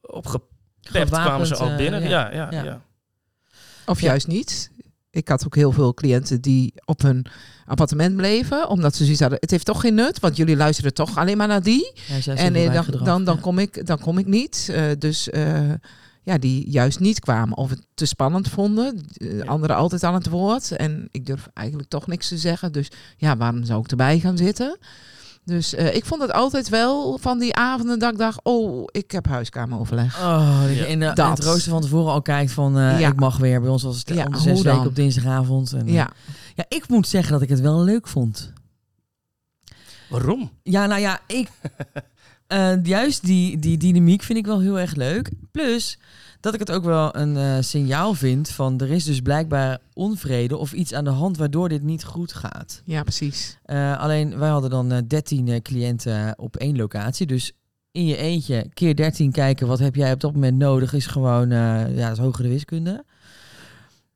opgepept, 0.00 1.10
kwamen 1.10 1.46
ze 1.46 1.56
al 1.56 1.76
binnen. 1.76 2.02
ja. 2.02 2.08
ja, 2.08 2.30
ja, 2.32 2.48
ja. 2.50 2.64
Ja. 2.64 2.80
Of 3.86 4.00
Ja. 4.00 4.06
juist 4.06 4.26
niet. 4.26 4.70
Ik 5.10 5.28
had 5.28 5.44
ook 5.46 5.54
heel 5.54 5.72
veel 5.72 5.94
cliënten 5.94 6.40
die 6.40 6.72
op 6.84 7.02
hun 7.02 7.26
appartement 7.66 8.16
bleven. 8.16 8.68
Omdat 8.68 8.94
ze 8.94 9.02
zoiets 9.02 9.20
hadden, 9.20 9.38
het 9.40 9.50
heeft 9.50 9.64
toch 9.64 9.80
geen 9.80 9.94
nut. 9.94 10.20
Want 10.20 10.36
jullie 10.36 10.56
luisteren 10.56 10.94
toch 10.94 11.18
alleen 11.18 11.36
maar 11.36 11.48
naar 11.48 11.62
die. 11.62 11.92
En 12.08 12.52
dan, 12.72 12.84
dan, 13.04 13.24
dan, 13.24 13.34
Ja. 13.34 13.40
kom 13.40 13.58
ik, 13.58 13.86
dan 13.86 13.98
kom 13.98 14.18
ik 14.18 14.26
niet. 14.26 14.68
Eh, 14.72 14.84
dus 14.98 15.30
eh, 15.30 15.70
ja, 16.22 16.38
die 16.38 16.70
juist 16.70 17.00
niet 17.00 17.20
kwamen. 17.20 17.56
Of 17.56 17.70
het 17.70 17.86
te 17.94 18.06
spannend 18.06 18.48
vonden. 18.48 19.06
Eh, 19.16 19.36
Ja. 19.38 19.44
Anderen 19.44 19.76
altijd 19.76 20.04
aan 20.04 20.14
het 20.14 20.28
woord. 20.28 20.70
En 20.70 21.08
ik 21.10 21.26
durf 21.26 21.48
eigenlijk 21.54 21.88
toch 21.88 22.06
niks 22.06 22.28
te 22.28 22.38
zeggen. 22.38 22.72
Dus 22.72 22.88
ja, 23.16 23.36
waarom 23.36 23.64
zou 23.64 23.80
ik 23.80 23.90
erbij 23.90 24.18
gaan 24.18 24.36
zitten? 24.36 24.78
Dus 25.44 25.74
eh, 25.74 25.94
ik 25.94 26.04
vond 26.04 26.22
het 26.22 26.32
altijd 26.32 26.68
wel 26.68 27.18
van 27.18 27.38
die 27.38 27.54
avonden 27.54 27.98
dat 27.98 28.12
ik 28.12 28.18
dacht... 28.18 28.40
Oh, 28.42 28.84
ik 28.90 29.10
heb 29.10 29.26
huiskameroverleg. 29.26 30.18
Oh, 30.20 30.60
dat 30.62 30.74
je 30.76 30.88
in, 30.88 30.98
de, 31.00 31.06
in 31.06 31.14
Dat. 31.14 31.36
het 31.38 31.44
rooster 31.46 31.70
van 31.72 31.80
tevoren 31.80 32.12
al 32.12 32.22
kijkt 32.22 32.52
van 32.52 32.78
eh, 32.78 33.00
Ja. 33.00 33.08
ik 33.08 33.20
mag 33.20 33.36
weer. 33.38 33.60
Bij 33.60 33.70
ons 33.70 33.82
was 33.82 33.98
het 33.98 34.08
Ja, 34.08 34.24
om 34.24 34.34
zes 34.34 34.62
weken 34.62 34.86
op 34.86 34.94
dinsdagavond. 34.96 35.72
En, 35.72 35.86
eh, 35.86 35.92
Ja, 35.92 36.10
ja, 36.54 36.64
ik 36.68 36.88
moet 36.88 37.08
zeggen 37.08 37.32
dat 37.32 37.42
ik 37.42 37.48
het 37.48 37.60
wel 37.60 37.82
leuk 37.84 38.08
vond. 38.08 38.52
Waarom? 40.08 40.50
Ja, 40.62 40.86
nou 40.86 41.00
ja, 41.00 41.20
ik. 41.26 41.48
Eh, 42.52 42.84
juist 42.84 43.24
die, 43.24 43.58
die 43.58 43.76
dynamiek 43.76 44.22
vind 44.22 44.38
ik 44.38 44.46
wel 44.46 44.60
heel 44.60 44.78
erg 44.78 44.94
leuk. 44.94 45.30
Plus 45.50 45.98
dat 46.40 46.54
ik 46.54 46.60
het 46.60 46.70
ook 46.70 46.84
wel 46.84 47.16
een 47.16 47.36
eh, 47.36 47.56
signaal 47.60 48.14
vind 48.14 48.48
van 48.48 48.80
er 48.80 48.90
is 48.90 49.04
dus 49.04 49.20
blijkbaar 49.20 49.78
onvrede 49.92 50.56
of 50.56 50.72
iets 50.72 50.94
aan 50.94 51.04
de 51.04 51.10
hand 51.10 51.36
waardoor 51.36 51.68
dit 51.68 51.82
niet 51.82 52.04
goed 52.04 52.32
gaat. 52.32 52.82
ja, 52.84 53.02
precies. 53.02 53.58
Eh, 53.62 53.98
alleen 53.98 54.38
wij 54.38 54.48
hadden 54.48 54.70
dan 54.70 54.92
eh 54.92 54.98
13 55.06 55.62
cliënten 55.62 56.38
op 56.38 56.56
één 56.56 56.76
locatie. 56.76 57.26
Dus 57.26 57.52
in 57.90 58.06
je 58.06 58.16
eentje 58.16 58.66
keer 58.74 58.96
13 58.96 59.32
kijken 59.32 59.66
wat 59.66 59.78
heb 59.78 59.94
jij 59.94 60.12
op 60.12 60.20
dat 60.20 60.32
moment 60.32 60.58
nodig 60.58 60.92
is 60.92 61.06
gewoon 61.06 61.50
ja, 61.50 61.86
dat 61.86 62.12
is 62.12 62.18
hogere 62.18 62.48
wiskunde. 62.48 63.04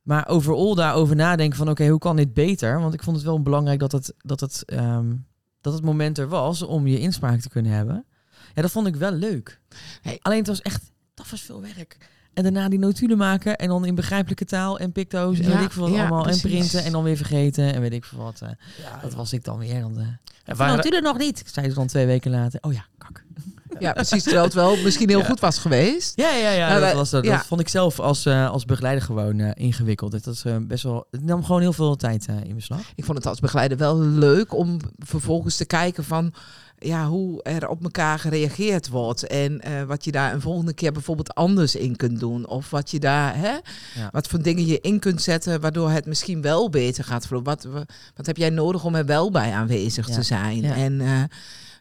Maar 0.03 0.29
overal 0.29 0.75
daarover 0.75 1.17
nadenken 1.17 1.59
van 1.59 1.69
oké, 1.69 1.89
hoe 1.89 1.99
kan 1.99 2.17
dit 2.17 2.35
beter? 2.35 2.81
Want 2.81 2.95
ik 2.95 3.03
vond 3.03 3.17
het 3.17 3.25
wel 3.25 3.43
belangrijk 3.43 3.79
dat 3.79 3.93
het, 3.93 4.15
dat, 4.19 4.41
het, 4.41 4.63
ehm, 4.65 5.15
dat 5.61 5.73
het 5.73 5.85
moment 5.85 6.19
er 6.19 6.29
was 6.29 6.63
om 6.63 6.87
je 6.87 6.99
inspraak 6.99 7.41
te 7.41 7.49
kunnen 7.49 7.73
hebben. 7.73 8.07
Ja, 8.57 8.63
dat 8.63 8.71
vond 8.71 8.87
ik 8.87 8.97
wel 8.97 9.13
leuk. 9.13 9.61
Hey. 10.03 10.19
Alleen 10.23 10.39
het 10.39 10.47
was 10.47 10.63
echt, 10.63 10.91
dat 11.15 11.31
was 11.31 11.41
veel 11.41 11.61
werk. 11.61 11.97
En 12.35 12.43
daarna 12.43 12.69
die 12.69 12.79
notulen 12.79 13.17
maken 13.19 13.57
en 13.57 13.69
dan 13.69 13.85
in 13.85 13.95
begrijpelijke 13.95 14.45
taal 14.45 14.79
en 14.79 14.93
picto's 14.93 15.39
en 15.39 15.49
Ja, 15.49 15.57
weet 15.57 15.65
ik 15.65 15.73
veel 15.73 15.83
wat 15.83 15.93
ja, 15.93 16.01
allemaal. 16.01 16.23
precies. 16.23 16.43
En 16.45 16.51
printen 16.51 16.85
en 16.85 16.93
dan 16.93 17.03
weer 17.03 17.17
vergeten 17.17 17.75
en 17.75 17.81
weet 17.81 17.93
ik 17.93 18.05
veel 18.05 18.19
wat. 18.19 18.41
eh. 18.43 18.49
Ja, 18.83 18.99
dat 19.03 19.15
was 19.15 19.33
ik 19.33 19.45
dan 19.45 19.59
weer. 19.59 19.81
Dan, 19.81 19.99
eh, 19.99 20.07
en 20.45 20.57
van 20.57 20.57
waar- 20.57 20.77
notulen 20.77 21.03
nog 21.03 21.19
niet, 21.19 21.43
zei 21.47 21.69
ze 21.69 21.75
dan 21.75 21.87
twee 21.87 22.07
weken 22.07 22.31
later. 22.31 22.59
Oh 22.63 22.73
ja, 22.73 22.87
kak. 22.99 23.25
Ja, 23.79 23.93
precies. 23.93 24.23
Terwijl 24.23 24.45
het 24.45 24.55
wel 24.55 24.77
misschien 24.77 25.09
heel 25.09 25.19
Ja. 25.19 25.25
goed 25.25 25.41
was 25.41 25.59
geweest. 25.59 26.17
Ja, 26.17 26.31
ja, 26.35 26.51
ja. 26.51 26.69
Nou, 26.69 26.81
dat, 26.81 26.93
was, 26.93 27.11
dat, 27.11 27.25
ja. 27.25 27.37
dat 27.37 27.47
vond 27.47 27.61
ik 27.61 27.69
zelf 27.69 28.01
als, 28.01 28.27
eh, 28.27 28.51
als 28.51 28.65
begeleider 28.65 29.05
gewoon 29.05 29.39
eh, 29.39 29.51
ingewikkeld. 29.55 30.11
Dat 30.13 30.27
is 30.27 30.45
eh, 30.45 30.57
best 30.61 30.83
wel. 30.83 31.07
Het 31.11 31.23
nam 31.25 31.45
gewoon 31.45 31.61
heel 31.61 31.73
veel 31.73 31.97
tijd 31.97 32.27
eh, 32.27 32.45
in 32.45 32.55
beslag. 32.55 32.81
Ik 32.95 33.05
vond 33.05 33.19
het 33.19 33.27
als 33.27 33.41
begeleider 33.41 33.79
wel 33.79 34.01
leuk 34.01 34.55
om 34.55 34.79
vervolgens 34.99 35.57
te 35.57 35.65
kijken 35.65 36.05
van 36.05 36.33
ja, 36.79 37.07
hoe 37.07 37.43
er 37.43 37.69
op 37.69 37.83
elkaar 37.83 38.19
gereageerd 38.19 38.89
wordt. 38.89 39.27
En 39.27 39.61
eh, 39.61 39.83
wat 39.83 40.05
je 40.05 40.13
daar 40.13 40.33
een 40.33 40.41
volgende 40.41 40.73
keer 40.73 40.93
bijvoorbeeld 40.93 41.35
anders 41.35 41.75
in 41.75 41.97
kunt 41.97 42.21
doen. 42.21 42.47
Of 42.47 42.71
wat 42.71 42.91
je 42.91 42.99
daar, 43.01 43.37
hè, 43.37 43.51
Ja. 43.95 44.09
wat 44.11 44.27
voor 44.29 44.43
dingen 44.43 44.67
je 44.67 44.81
in 44.81 44.99
kunt 44.99 45.23
zetten, 45.23 45.61
waardoor 45.61 45.91
het 45.91 46.07
misschien 46.07 46.43
wel 46.43 46.71
beter 46.71 47.05
gaat 47.05 47.27
verlopen. 47.27 47.55
Wat, 47.55 47.65
wa- 47.73 47.87
wat 48.17 48.27
heb 48.27 48.37
jij 48.37 48.51
nodig 48.51 48.85
om 48.85 48.95
er 48.95 49.07
wel 49.07 49.31
bij 49.31 49.53
aanwezig 49.53 50.09
Ja. 50.09 50.15
te 50.15 50.23
zijn? 50.23 50.61
Ja. 50.61 50.75
En 50.75 51.01
eh, 51.01 51.23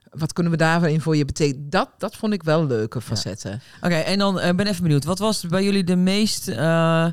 wat 0.09 0.33
kunnen 0.33 0.51
we 0.51 0.57
daarin 0.57 1.01
voor 1.01 1.15
je 1.15 1.25
betekenen? 1.25 1.69
Dat, 1.69 1.89
dat 1.97 2.15
vond 2.15 2.33
ik 2.33 2.43
wel 2.43 2.65
leuke 2.65 3.01
facetten. 3.01 3.61
Oké, 3.81 3.95
en 3.95 4.19
dan 4.19 4.39
eh, 4.39 4.55
ben 4.55 4.67
even 4.67 4.81
benieuwd. 4.83 5.03
Wat 5.03 5.19
was 5.19 5.41
bij 5.43 5.63
jullie 5.63 5.83
de 5.83 5.95
meest 5.95 6.47
eh, 6.47 7.07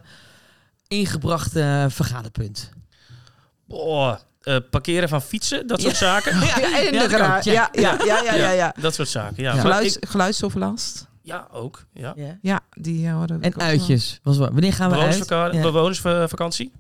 ingebrachte 0.89 1.87
vergaderpunt? 1.91 2.71
Oh, 3.69 4.15
eh, 4.43 4.57
parkeren 4.71 5.09
van 5.09 5.23
fietsen, 5.23 5.67
dat 5.67 5.81
soort 5.81 5.97
zaken. 5.97 6.39
Ja, 6.47 6.79
in 6.79 6.85
Ja, 6.85 6.91
de 6.91 6.99
dat 6.99 7.09
kan, 7.09 7.19
garage. 7.19 7.43
check. 7.51 7.55
ja, 7.55 7.69
ja, 7.73 7.97
ja, 8.05 8.23
ja, 8.23 8.35
ja, 8.35 8.51
ja. 8.51 8.75
Dat 8.81 8.95
soort 8.95 9.09
zaken, 9.09 9.43
ja. 9.43 9.49
Ja. 9.49 9.53
Maar 9.53 9.63
Geluids, 9.63 9.97
ik- 9.97 10.09
geluidsoverlast. 10.09 11.07
ja, 11.23 11.49
ook. 11.53 11.85
Ja. 11.93 12.15
Ja, 12.43 12.61
die 12.71 13.07
eh, 13.07 13.23
we 13.25 13.37
En 13.41 13.61
uitjes. 13.61 14.21
Was 14.23 14.37
wel. 14.39 14.51
Wanneer 14.53 14.73
gaan 14.73 14.91
we 14.91 14.97
uit? 14.97 15.05
Bewonersvaka- 15.05 15.53
Ja. 15.57 15.63
Bewonersvakantie. 15.63 16.73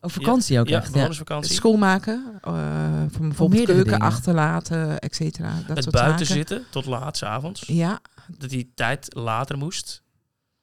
Op 0.00 0.12
vakantie 0.12 0.60
ook 0.60 0.68
ja, 0.68 0.76
echt. 0.76 0.86
Ja. 0.86 0.92
bewonersvakantie. 0.92 1.54
Schoonmaken, 1.54 2.38
eh, 2.42 2.52
van 2.52 3.08
bijvoorbeeld 3.10 3.50
meerdere 3.50 3.72
keuken 3.82 3.92
dingen. 3.92 4.06
achterlaten, 4.06 4.98
et 4.98 5.14
cetera. 5.14 5.52
Dat 5.66 5.76
Het 5.76 5.84
soort 5.84 5.96
buiten 5.96 6.26
zaken. 6.26 6.34
zitten 6.46 6.64
tot 6.70 6.86
laat 6.86 7.22
avonds. 7.22 7.62
Ja, 7.66 8.00
Dat 8.38 8.50
die 8.50 8.72
tijd 8.74 9.06
later 9.14 9.58
moest. 9.58 10.02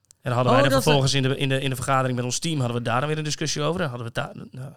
En 0.10 0.18
dan 0.22 0.34
hadden 0.34 0.52
Oh, 0.54 0.60
wij 0.60 0.62
dan 0.62 0.72
dat- 0.74 0.84
vervolgens 0.84 1.14
in 1.14 1.22
de, 1.24 1.38
in, 1.38 1.50
de, 1.50 1.62
in 1.62 1.70
de 1.70 1.76
vergadering 1.76 2.16
met 2.16 2.26
ons 2.26 2.40
team 2.40 2.58
hadden 2.60 2.78
we 2.78 2.84
daar 2.84 3.00
dan 3.00 3.10
weer 3.10 3.18
een 3.18 3.24
discussie 3.24 3.62
over. 3.62 3.80
Dan 3.80 3.90
hadden 3.90 4.08
we 4.08 4.14
daar. 4.14 4.32
Nou, 4.52 4.72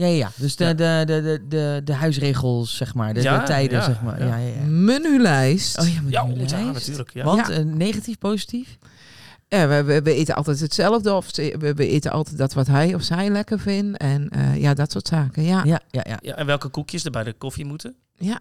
Ja, 0.00 0.06
ja, 0.06 0.16
ja. 0.16 0.30
Dus 0.36 0.56
de, 0.56 0.64
Ja. 0.64 0.72
De, 0.74 1.02
de, 1.06 1.22
de, 1.22 1.40
de, 1.48 1.80
de 1.84 1.92
huisregels, 1.94 2.76
zeg 2.76 2.94
maar. 2.94 3.14
De, 3.14 3.22
Ja, 3.22 3.38
de 3.38 3.44
tijden, 3.46 3.78
ja, 3.78 3.84
zeg 3.84 4.02
maar. 4.02 4.18
ja. 4.20 4.26
Ja, 4.26 4.36
ja, 4.36 4.54
ja. 4.54 4.62
menulijst. 4.64 5.78
Oh 5.78 5.88
ja, 5.94 6.00
met 6.00 6.12
ja, 6.50 6.60
natuurlijk. 6.72 7.10
Ja. 7.14 7.24
Want 7.24 7.46
Ja. 7.48 7.52
eh, 7.54 7.64
negatief, 7.64 8.18
positief? 8.18 8.78
Ja, 9.48 9.68
we, 9.68 9.82
we, 9.82 10.02
we 10.02 10.14
eten 10.14 10.34
altijd 10.34 10.60
hetzelfde 10.60 11.14
of 11.14 11.28
ze- 11.32 11.54
we, 11.58 11.74
we 11.74 11.88
eten 11.88 12.10
altijd 12.10 12.38
dat 12.38 12.52
wat 12.52 12.66
hij 12.66 12.94
of 12.94 13.02
zij 13.02 13.30
lekker 13.30 13.58
vindt. 13.60 13.98
En 13.98 14.28
eh, 14.28 14.56
ja, 14.60 14.74
dat 14.74 14.92
soort 14.92 15.08
zaken. 15.08 15.42
Ja, 15.42 15.60
Ja, 15.64 15.80
ja, 15.90 16.04
ja. 16.08 16.18
Ja, 16.22 16.34
en 16.34 16.46
welke 16.46 16.68
koekjes 16.68 17.04
er 17.04 17.10
bij 17.10 17.24
de 17.24 17.32
koffie 17.32 17.64
moeten. 17.64 17.94
ja. 18.16 18.40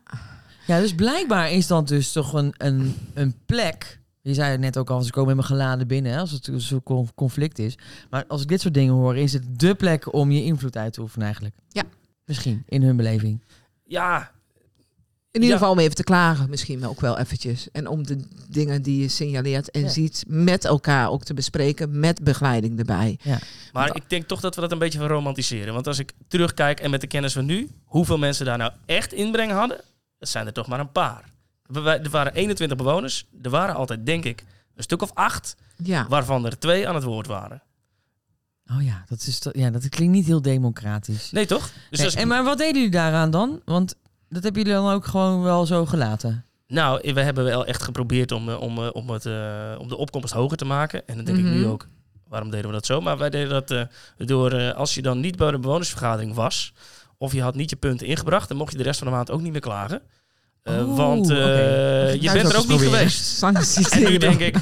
Ja, 0.68 0.80
dus 0.80 0.96
blijkbaar 0.96 1.52
is 1.52 1.68
dat 1.68 1.88
dus 1.88 2.12
toch 2.12 2.34
een, 2.34 2.54
een, 2.58 2.96
een 3.14 3.34
plek. 3.46 3.99
Je 4.30 4.36
zei 4.36 4.52
het 4.52 4.60
net 4.60 4.78
ook 4.78 4.90
al, 4.90 5.02
ze 5.02 5.12
komen 5.12 5.36
me 5.36 5.44
geladen 5.44 5.88
binnen, 5.88 6.12
hè, 6.12 6.20
als 6.20 6.32
het 6.32 6.50
zo'n 6.56 6.84
con- 6.84 7.10
conflict 7.16 7.60
is. 7.60 7.78
Maar 8.10 8.26
als 8.28 8.42
ik 8.42 8.48
dit 8.48 8.62
soort 8.62 8.74
dingen 8.74 8.94
hoor, 8.94 9.18
is 9.18 9.34
het 9.34 9.60
dé 9.60 9.76
plek 9.76 10.14
om 10.14 10.32
je 10.32 10.44
invloed 10.44 10.78
uit 10.78 10.94
te 10.94 11.02
oefenen 11.02 11.26
eigenlijk. 11.26 11.56
Ja. 11.70 11.84
Misschien, 12.26 12.64
in 12.68 12.84
hun 12.84 12.96
beleving. 12.96 13.44
Ja, 13.86 14.32
In 15.32 15.42
ieder 15.42 15.56
Ja. 15.56 15.58
geval 15.62 15.72
om 15.74 15.80
even 15.80 15.96
te 15.96 16.04
klagen 16.04 16.50
misschien 16.50 16.86
ook 16.86 17.02
wel 17.02 17.18
eventjes. 17.18 17.72
En 17.72 17.88
om 17.88 18.06
de 18.08 18.28
dingen 18.50 18.82
die 18.82 19.02
je 19.02 19.08
signaleert 19.08 19.72
en 19.72 19.82
Ja. 19.82 19.88
ziet 19.88 20.24
met 20.28 20.66
elkaar 20.66 21.10
ook 21.10 21.24
te 21.24 21.34
bespreken 21.34 22.00
met 22.00 22.24
begeleiding 22.24 22.80
erbij. 22.80 23.20
maar 23.24 23.40
Want- 23.72 23.96
ik 23.96 24.10
denk 24.10 24.28
toch 24.28 24.40
dat 24.40 24.56
we 24.56 24.62
dat 24.62 24.72
een 24.72 24.78
beetje 24.80 25.00
van 25.00 25.08
romantiseren. 25.08 25.74
Want 25.74 25.88
als 25.88 26.00
ik 26.00 26.12
terugkijk 26.28 26.80
en 26.80 26.90
met 26.90 27.02
de 27.02 27.08
kennis 27.08 27.34
van 27.34 27.46
nu, 27.46 27.70
hoeveel 27.86 28.18
mensen 28.18 28.46
daar 28.46 28.58
nou 28.58 28.72
echt 28.86 29.14
inbreng 29.14 29.52
hadden, 29.52 29.82
dat 30.20 30.30
zijn 30.30 30.46
er 30.46 30.54
toch 30.54 30.68
maar 30.68 30.80
een 30.80 30.92
paar. 30.92 31.24
Er 31.74 32.10
waren 32.10 32.34
21 32.34 32.78
bewoners. 32.78 33.26
Er 33.42 33.50
waren 33.50 33.76
altijd, 33.76 34.06
denk 34.06 34.26
ik, 34.26 34.44
een 34.76 34.84
stuk 34.84 35.02
of 35.02 35.12
acht, 35.14 35.56
Ja, 35.84 36.06
waarvan 36.08 36.46
er 36.46 36.60
twee 36.60 36.88
aan 36.88 36.96
het 36.96 37.04
woord 37.04 37.28
waren. 37.28 37.62
Oh 38.72 38.84
ja, 38.84 39.04
dat, 39.08 39.22
is 39.22 39.40
to- 39.40 39.52
ja, 39.54 39.70
dat 39.70 39.90
klinkt 39.90 40.14
niet 40.14 40.26
heel 40.26 40.42
democratisch. 40.42 41.32
Nee, 41.32 41.46
toch? 41.46 41.70
Dus 41.90 42.00
Nee, 42.00 42.22
en 42.24 42.28
maar 42.28 42.44
wat 42.44 42.58
deden 42.58 42.76
jullie 42.76 42.90
daaraan 42.92 43.32
dan? 43.32 43.62
Want 43.66 43.96
dat 44.30 44.44
hebben 44.44 44.62
jullie 44.62 44.78
dan 44.78 44.92
ook 44.94 45.06
gewoon 45.06 45.42
wel 45.42 45.66
zo 45.66 45.86
gelaten. 45.86 46.46
Nou, 46.68 47.14
we 47.14 47.22
hebben 47.22 47.44
wel 47.44 47.66
echt 47.66 47.84
geprobeerd 47.84 48.32
om, 48.32 48.50
eh, 48.50 48.62
om, 48.62 48.78
eh, 48.78 48.90
om, 48.94 49.10
het, 49.10 49.26
eh, 49.26 49.76
om 49.80 49.88
de 49.88 49.98
opkomst 49.98 50.34
hoger 50.34 50.58
te 50.58 50.66
maken. 50.66 51.08
En 51.08 51.16
dan 51.16 51.26
denk 51.26 51.38
ik 51.38 51.44
nu 51.44 51.60
Mhm. 51.60 51.70
ook, 51.70 51.88
waarom 52.28 52.50
deden 52.50 52.66
we 52.68 52.74
dat 52.74 52.86
zo? 52.86 53.02
Maar 53.02 53.18
wij 53.18 53.30
deden 53.30 53.50
dat 53.50 53.72
eh, 53.72 53.82
door, 54.28 54.52
eh, 54.52 54.76
als 54.76 54.94
je 54.96 55.02
dan 55.02 55.20
niet 55.20 55.36
bij 55.36 55.52
de 55.52 55.60
bewonersvergadering 55.60 56.34
was... 56.34 56.74
of 57.18 57.34
je 57.34 57.42
had 57.42 57.56
niet 57.56 57.70
je 57.70 57.76
punten 57.76 58.08
ingebracht... 58.08 58.48
dan 58.48 58.58
mocht 58.58 58.72
je 58.72 58.78
de 58.78 58.84
rest 58.84 59.00
van 59.00 59.08
de 59.08 59.14
maand 59.14 59.32
ook 59.32 59.42
niet 59.42 59.52
meer 59.52 59.62
klagen. 59.62 60.02
Eh, 60.64 60.90
Oh, 60.90 60.98
want 60.98 61.30
eh, 61.30 61.36
je 62.22 62.30
bent 62.34 62.50
er 62.54 62.58
ook 62.58 62.68
niet 62.68 62.80
geweest. 62.82 63.26
sancties 63.38 63.90
En 63.90 64.04
nu 64.04 64.18
denk 64.18 64.40
ik, 64.40 64.56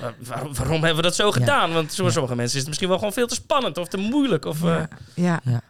waar- 0.00 0.14
waarom, 0.26 0.54
waarom 0.54 0.76
hebben 0.84 0.96
we 0.96 1.02
dat 1.02 1.14
zo 1.14 1.30
gedaan? 1.30 1.72
Want 1.72 1.94
voor 1.94 2.12
sommige 2.12 2.34
mensen 2.34 2.52
is 2.52 2.58
het 2.60 2.66
misschien 2.66 2.88
wel 2.88 2.98
gewoon 2.98 3.12
veel 3.12 3.26
te 3.26 3.34
spannend 3.34 3.78
of 3.78 3.88
te 3.88 3.96
moeilijk. 3.96 4.44
Of, 4.44 4.62
eh, 4.64 4.68
Ja, 4.68 4.86
ja. 5.14 5.40
Ja. 5.44 5.60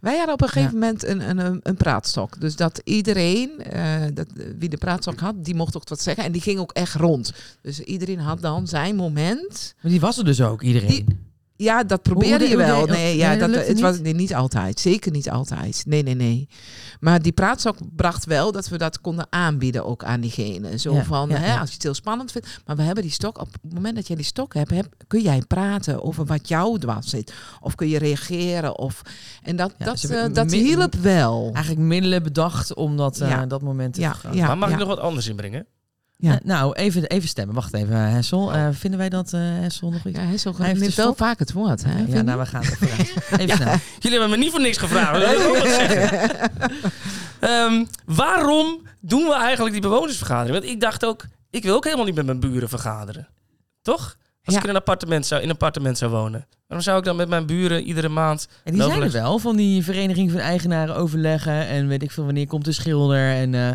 Wij 0.00 0.16
hadden 0.16 0.34
op 0.34 0.42
een 0.42 0.48
gegeven 0.48 0.72
moment 0.78 1.04
een, 1.04 1.28
een, 1.28 1.38
een, 1.38 1.60
een 1.62 1.76
praatstok. 1.76 2.40
Dus 2.40 2.56
dat 2.56 2.80
iedereen, 2.84 3.58
eh, 3.62 4.02
dat, 4.14 4.26
wie 4.58 4.68
de 4.68 4.76
praatstok 4.76 5.20
had, 5.20 5.44
die 5.44 5.54
mocht 5.54 5.76
ook 5.76 5.88
wat 5.88 6.00
zeggen. 6.02 6.24
En 6.24 6.32
die 6.32 6.40
ging 6.42 6.58
ook 6.58 6.72
echt 6.72 6.94
rond. 6.94 7.32
Dus 7.62 7.80
iedereen 7.80 8.18
had 8.20 8.40
dan 8.40 8.66
zijn 8.66 8.96
moment. 8.96 9.74
Maar 9.82 9.90
die 9.90 10.00
was 10.00 10.18
er 10.18 10.24
dus 10.24 10.40
ook, 10.40 10.62
iedereen. 10.62 10.88
Die- 10.88 11.04
Ja, 11.64 11.84
dat 11.84 12.02
probeerde 12.02 12.48
je 12.48 12.56
wel. 12.56 12.86
Nee, 12.86 13.16
ja, 13.16 13.28
nee, 13.34 13.38
dat 13.38 13.66
het 13.66 13.80
was 13.80 13.94
niet? 13.94 14.02
nee, 14.02 14.14
niet 14.14 14.34
altijd. 14.34 14.80
Zeker 14.80 15.10
niet 15.12 15.30
altijd. 15.30 15.82
Nee, 15.86 16.02
nee, 16.02 16.14
nee. 16.14 16.48
Maar 17.00 17.22
die 17.22 17.32
praatstok 17.32 17.76
bracht 17.96 18.24
wel 18.24 18.52
dat 18.52 18.68
we 18.68 18.78
dat 18.78 19.00
konden 19.00 19.26
aanbieden 19.30 19.84
ook 19.86 20.04
aan 20.04 20.20
diegene. 20.20 20.78
Zo 20.78 20.94
Ja, 20.94 21.04
van, 21.04 21.28
ja, 21.28 21.36
hè, 21.36 21.46
ja. 21.46 21.58
als 21.60 21.68
je 21.68 21.74
het 21.74 21.82
heel 21.82 21.94
spannend 21.94 22.32
vindt. 22.32 22.60
Maar 22.66 22.76
we 22.76 22.82
hebben 22.82 23.02
die 23.02 23.12
stok, 23.12 23.40
op 23.40 23.48
het 23.62 23.74
moment 23.74 23.94
dat 23.96 24.06
jij 24.06 24.16
die 24.16 24.24
stok 24.24 24.54
hebt, 24.54 24.70
heb, 24.70 24.86
kun 25.06 25.22
jij 25.22 25.42
praten 25.48 26.02
over 26.02 26.24
wat 26.24 26.48
jou 26.48 26.78
dwars 26.78 27.08
zit. 27.08 27.32
Of 27.60 27.74
kun 27.74 27.88
je 27.88 27.98
reageren. 27.98 28.78
Of, 28.78 29.02
en 29.42 29.56
dat, 29.56 29.74
Ja, 29.78 29.84
dat, 29.84 30.00
ze 30.00 30.06
hebben 30.06 30.28
eh, 30.28 30.34
dat 30.34 30.52
hielp 30.52 30.94
wel. 30.94 31.50
Eigenlijk 31.54 31.86
middelen 31.86 32.22
bedacht 32.22 32.74
om 32.74 32.96
dat, 32.96 33.20
eh, 33.20 33.28
Ja. 33.28 33.46
dat 33.46 33.62
moment 33.62 33.94
te 33.94 34.00
ja. 34.00 34.16
maar 34.32 34.58
mag 34.58 34.70
ik 34.70 34.78
nog 34.78 34.88
wat 34.88 34.98
anders 34.98 35.26
inbrengen? 35.28 35.66
Ja. 36.16 36.32
Eh, 36.32 36.36
nou, 36.44 36.72
even, 36.74 37.04
even 37.04 37.28
stemmen. 37.28 37.54
Wacht 37.54 37.74
even, 37.74 37.94
eh, 37.94 38.12
Hessel. 38.12 38.52
Eh, 38.52 38.68
vinden 38.72 38.98
wij 38.98 39.08
dat, 39.08 39.32
eh, 39.32 39.40
Hessel, 39.42 39.90
nog 39.90 40.04
iets? 40.06 40.18
Ja, 40.18 40.50
ook, 40.50 40.58
Hij 40.58 40.66
heeft 40.68 40.96
de 40.96 41.02
wel 41.02 41.14
vaak 41.14 41.38
het 41.38 41.52
woord. 41.52 41.84
Hè, 41.84 42.04
ja, 42.08 42.22
nou, 42.22 42.38
we 42.38 42.46
gaan 42.46 42.62
het 42.64 42.80
even 42.82 43.38
Even 43.38 43.56
snel. 43.56 43.74
Jullie 43.98 44.18
hebben 44.18 44.30
me 44.38 44.44
niet 44.44 44.50
voor 44.50 44.60
niks 44.60 44.76
gevraagd. 44.78 45.22
Ehm, 47.40 47.84
waarom 48.06 48.82
doen 49.00 49.24
we 49.24 49.34
eigenlijk 49.34 49.72
die 49.72 49.82
bewonersvergadering? 49.82 50.58
Want 50.58 50.70
ik 50.72 50.80
dacht 50.80 51.04
ook, 51.04 51.24
ik 51.50 51.62
wil 51.62 51.74
ook 51.74 51.84
helemaal 51.84 52.04
niet 52.04 52.14
met 52.14 52.26
mijn 52.26 52.40
buren 52.40 52.68
vergaderen. 52.68 53.28
Toch? 53.82 54.16
Als 54.44 54.54
Ja. 54.54 54.60
ik 54.60 54.64
in 54.64 54.70
een, 54.70 54.76
appartement 54.76 55.26
zou, 55.26 55.40
in 55.40 55.46
een 55.48 55.52
appartement 55.54 55.98
zou 55.98 56.10
wonen. 56.10 56.46
Waarom 56.66 56.86
zou 56.86 56.98
ik 56.98 57.04
dan 57.04 57.16
met 57.16 57.28
mijn 57.28 57.46
buren 57.46 57.82
iedere 57.82 58.08
maand... 58.08 58.48
En 58.64 58.72
die 58.72 58.82
zijn 58.82 59.02
er 59.02 59.10
wel, 59.10 59.38
van 59.38 59.56
die 59.56 59.84
vereniging 59.84 60.30
van 60.30 60.40
eigenaren 60.40 60.96
overleggen. 60.96 61.66
En 61.66 61.88
weet 61.88 62.02
ik 62.02 62.10
veel, 62.10 62.24
wanneer 62.24 62.46
komt 62.46 62.64
de 62.64 62.72
schilder. 62.72 63.32
En 63.34 63.54
eh, 63.54 63.70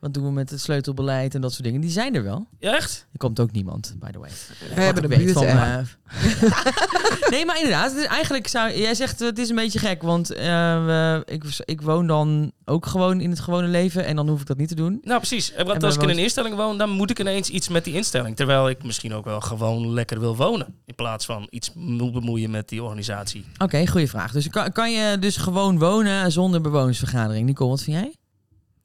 wat 0.00 0.14
doen 0.14 0.24
we 0.24 0.30
met 0.30 0.50
het 0.50 0.60
sleutelbeleid 0.60 1.34
en 1.34 1.40
dat 1.40 1.52
soort 1.52 1.64
dingen. 1.64 1.80
Die 1.80 1.90
zijn 1.90 2.14
er 2.14 2.22
wel. 2.22 2.46
Ja, 2.58 2.74
echt? 2.76 3.06
Er 3.12 3.18
komt 3.18 3.40
ook 3.40 3.52
niemand, 3.52 3.94
by 3.98 4.10
the 4.10 4.18
way. 4.18 4.30
We 4.74 4.80
hebben 4.80 5.02
Wat 5.02 5.12
de 5.12 5.18
buurt. 5.18 5.32
van, 5.32 5.44
eh, 5.44 5.78
eh, 5.78 7.30
nee, 7.30 7.44
maar 7.44 7.56
inderdaad, 7.56 7.90
het 7.90 8.00
is 8.00 8.06
eigenlijk 8.06 8.48
zou 8.48 8.78
jij 8.78 8.94
zegt 8.94 9.20
eh, 9.20 9.26
het 9.26 9.38
is 9.38 9.48
een 9.48 9.56
beetje 9.56 9.78
gek, 9.78 10.02
want 10.02 10.30
eh, 10.30 11.18
ik, 11.24 11.44
ik 11.64 11.82
woon 11.82 12.06
dan 12.06 12.52
ook 12.64 12.86
gewoon 12.86 13.20
in 13.20 13.30
het 13.30 13.40
gewone 13.40 13.66
leven 13.66 14.04
en 14.04 14.16
dan 14.16 14.28
hoef 14.28 14.40
ik 14.40 14.46
dat 14.46 14.56
niet 14.56 14.68
te 14.68 14.74
doen. 14.74 14.98
Nou, 15.02 15.18
precies. 15.18 15.52
En 15.52 15.58
En 15.58 15.66
Want 15.66 15.82
als 15.82 15.94
ik 15.94 16.02
in 16.02 16.08
een 16.08 16.18
instelling 16.18 16.56
woon, 16.56 16.78
dan 16.78 16.90
moet 16.90 17.10
ik 17.10 17.20
ineens 17.20 17.48
iets 17.48 17.68
met 17.68 17.84
die 17.84 17.94
instelling. 17.94 18.36
Terwijl 18.36 18.68
ik 18.68 18.82
misschien 18.84 19.14
ook 19.14 19.24
wel 19.24 19.40
gewoon 19.40 19.92
lekker 19.92 20.20
wil 20.20 20.36
wonen. 20.36 20.74
In 20.86 20.94
plaats 20.94 21.24
van 21.24 21.46
iets 21.50 21.70
moet 21.74 22.12
bemoeien 22.34 22.50
met 22.50 22.68
die 22.68 22.82
organisatie. 22.82 23.44
Oké, 23.58 23.86
goede 23.86 24.08
vraag. 24.08 24.32
Dus 24.32 24.48
kan, 24.48 24.72
kan 24.72 24.92
je 24.92 25.18
dus 25.18 25.36
gewoon 25.36 25.78
wonen 25.78 26.32
zonder 26.32 26.60
bewonersvergadering? 26.60 27.46
Nicole, 27.46 27.70
wat 27.70 27.82
vind 27.82 27.96
jij? 27.96 28.14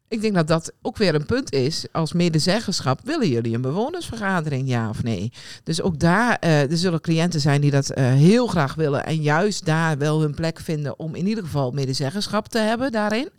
Ik 0.07 0.21
denk 0.21 0.33
dat 0.33 0.47
dat 0.47 0.73
ook 0.81 0.97
weer 0.97 1.15
een 1.15 1.25
punt 1.25 1.53
is. 1.53 1.85
Als 1.91 2.13
medezeggenschap 2.13 2.99
willen 3.03 3.29
jullie 3.29 3.55
een 3.55 3.61
bewonersvergadering, 3.61 4.67
ja 4.67 4.89
of 4.89 5.03
nee? 5.03 5.31
Dus 5.63 5.81
ook 5.81 5.99
daar, 5.99 6.37
eh, 6.39 6.71
er 6.71 6.77
zullen 6.77 7.01
cliënten 7.01 7.39
zijn 7.39 7.61
die 7.61 7.71
dat 7.71 7.89
eh, 7.89 8.05
heel 8.05 8.47
graag 8.47 8.75
willen. 8.75 9.05
En 9.05 9.21
juist 9.21 9.65
daar 9.65 9.97
wel 9.97 10.21
hun 10.21 10.33
plek 10.33 10.59
vinden 10.59 10.99
om 10.99 11.15
in 11.15 11.27
ieder 11.27 11.43
geval 11.43 11.71
medezeggenschap 11.71 12.47
te 12.47 12.59
hebben 12.59 12.91
daarin. 12.91 13.29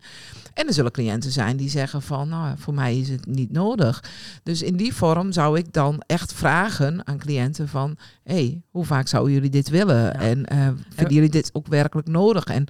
En 0.54 0.66
er 0.66 0.72
zullen 0.72 0.92
cliënten 0.92 1.30
zijn 1.30 1.56
die 1.56 1.70
zeggen 1.70 2.02
van, 2.02 2.28
nou, 2.28 2.58
voor 2.58 2.74
mij 2.74 2.98
is 2.98 3.08
het 3.08 3.26
niet 3.26 3.52
nodig. 3.52 4.04
Dus 4.42 4.62
in 4.62 4.76
die 4.76 4.94
vorm 4.94 5.32
zou 5.32 5.58
ik 5.58 5.72
dan 5.72 6.02
echt 6.06 6.32
vragen 6.32 7.06
aan 7.06 7.18
cliënten 7.18 7.68
van, 7.68 7.96
hé, 8.22 8.34
hey, 8.34 8.62
hoe 8.70 8.84
vaak 8.84 9.08
zouden 9.08 9.32
jullie 9.32 9.50
dit 9.50 9.68
willen? 9.68 10.02
Ja. 10.02 10.12
En 10.12 10.46
eh, 10.46 10.68
vinden 10.94 11.14
jullie 11.14 11.30
dit 11.30 11.50
ook 11.52 11.66
werkelijk 11.66 12.08
nodig? 12.08 12.44
En 12.44 12.66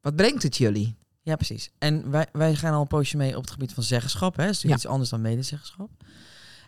wat 0.00 0.16
brengt 0.16 0.42
het 0.42 0.56
jullie? 0.56 0.96
Ja, 1.22 1.36
precies. 1.36 1.70
En 1.78 2.10
wij, 2.10 2.26
wij 2.32 2.54
gaan 2.54 2.74
al 2.74 2.80
een 2.80 2.86
poosje 2.86 3.16
mee 3.16 3.36
op 3.36 3.42
het 3.42 3.50
gebied 3.50 3.72
van 3.72 3.82
zeggenschap. 3.82 4.36
Hè? 4.36 4.42
Dat 4.42 4.50
is 4.50 4.56
natuurlijk 4.56 4.82
iets 4.82 4.92
anders 4.92 5.10
dan 5.10 5.20
medezeggenschap. 5.20 5.90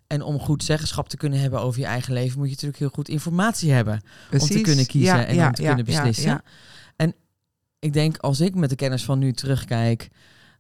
En 0.07 0.23
om 0.23 0.39
goed 0.39 0.65
zeggenschap 0.65 1.09
te 1.09 1.17
kunnen 1.17 1.41
hebben 1.41 1.61
over 1.61 1.81
je 1.81 1.87
eigen 1.87 2.13
leven, 2.13 2.39
moet 2.39 2.47
je 2.47 2.53
natuurlijk 2.53 2.79
heel 2.79 2.89
goed 2.89 3.09
informatie 3.09 3.73
hebben. 3.73 4.01
Om 4.33 4.39
te 4.39 4.61
kunnen 4.61 4.87
kiezen 4.87 5.17
Ja, 5.17 5.25
en 5.25 5.35
ja, 5.35 5.47
om 5.47 5.55
te 5.55 5.63
ja, 5.63 5.75
kunnen 5.75 5.93
ja, 5.93 6.03
beslissen. 6.03 6.43
Ja. 7.81 7.87
Ik 7.87 7.93
denk, 7.93 8.17
als 8.17 8.41
ik 8.41 8.55
met 8.55 8.71
de 8.71 8.77
kennis 8.77 9.05
van 9.05 9.19
nu 9.19 9.33
terugkijk, 9.33 10.09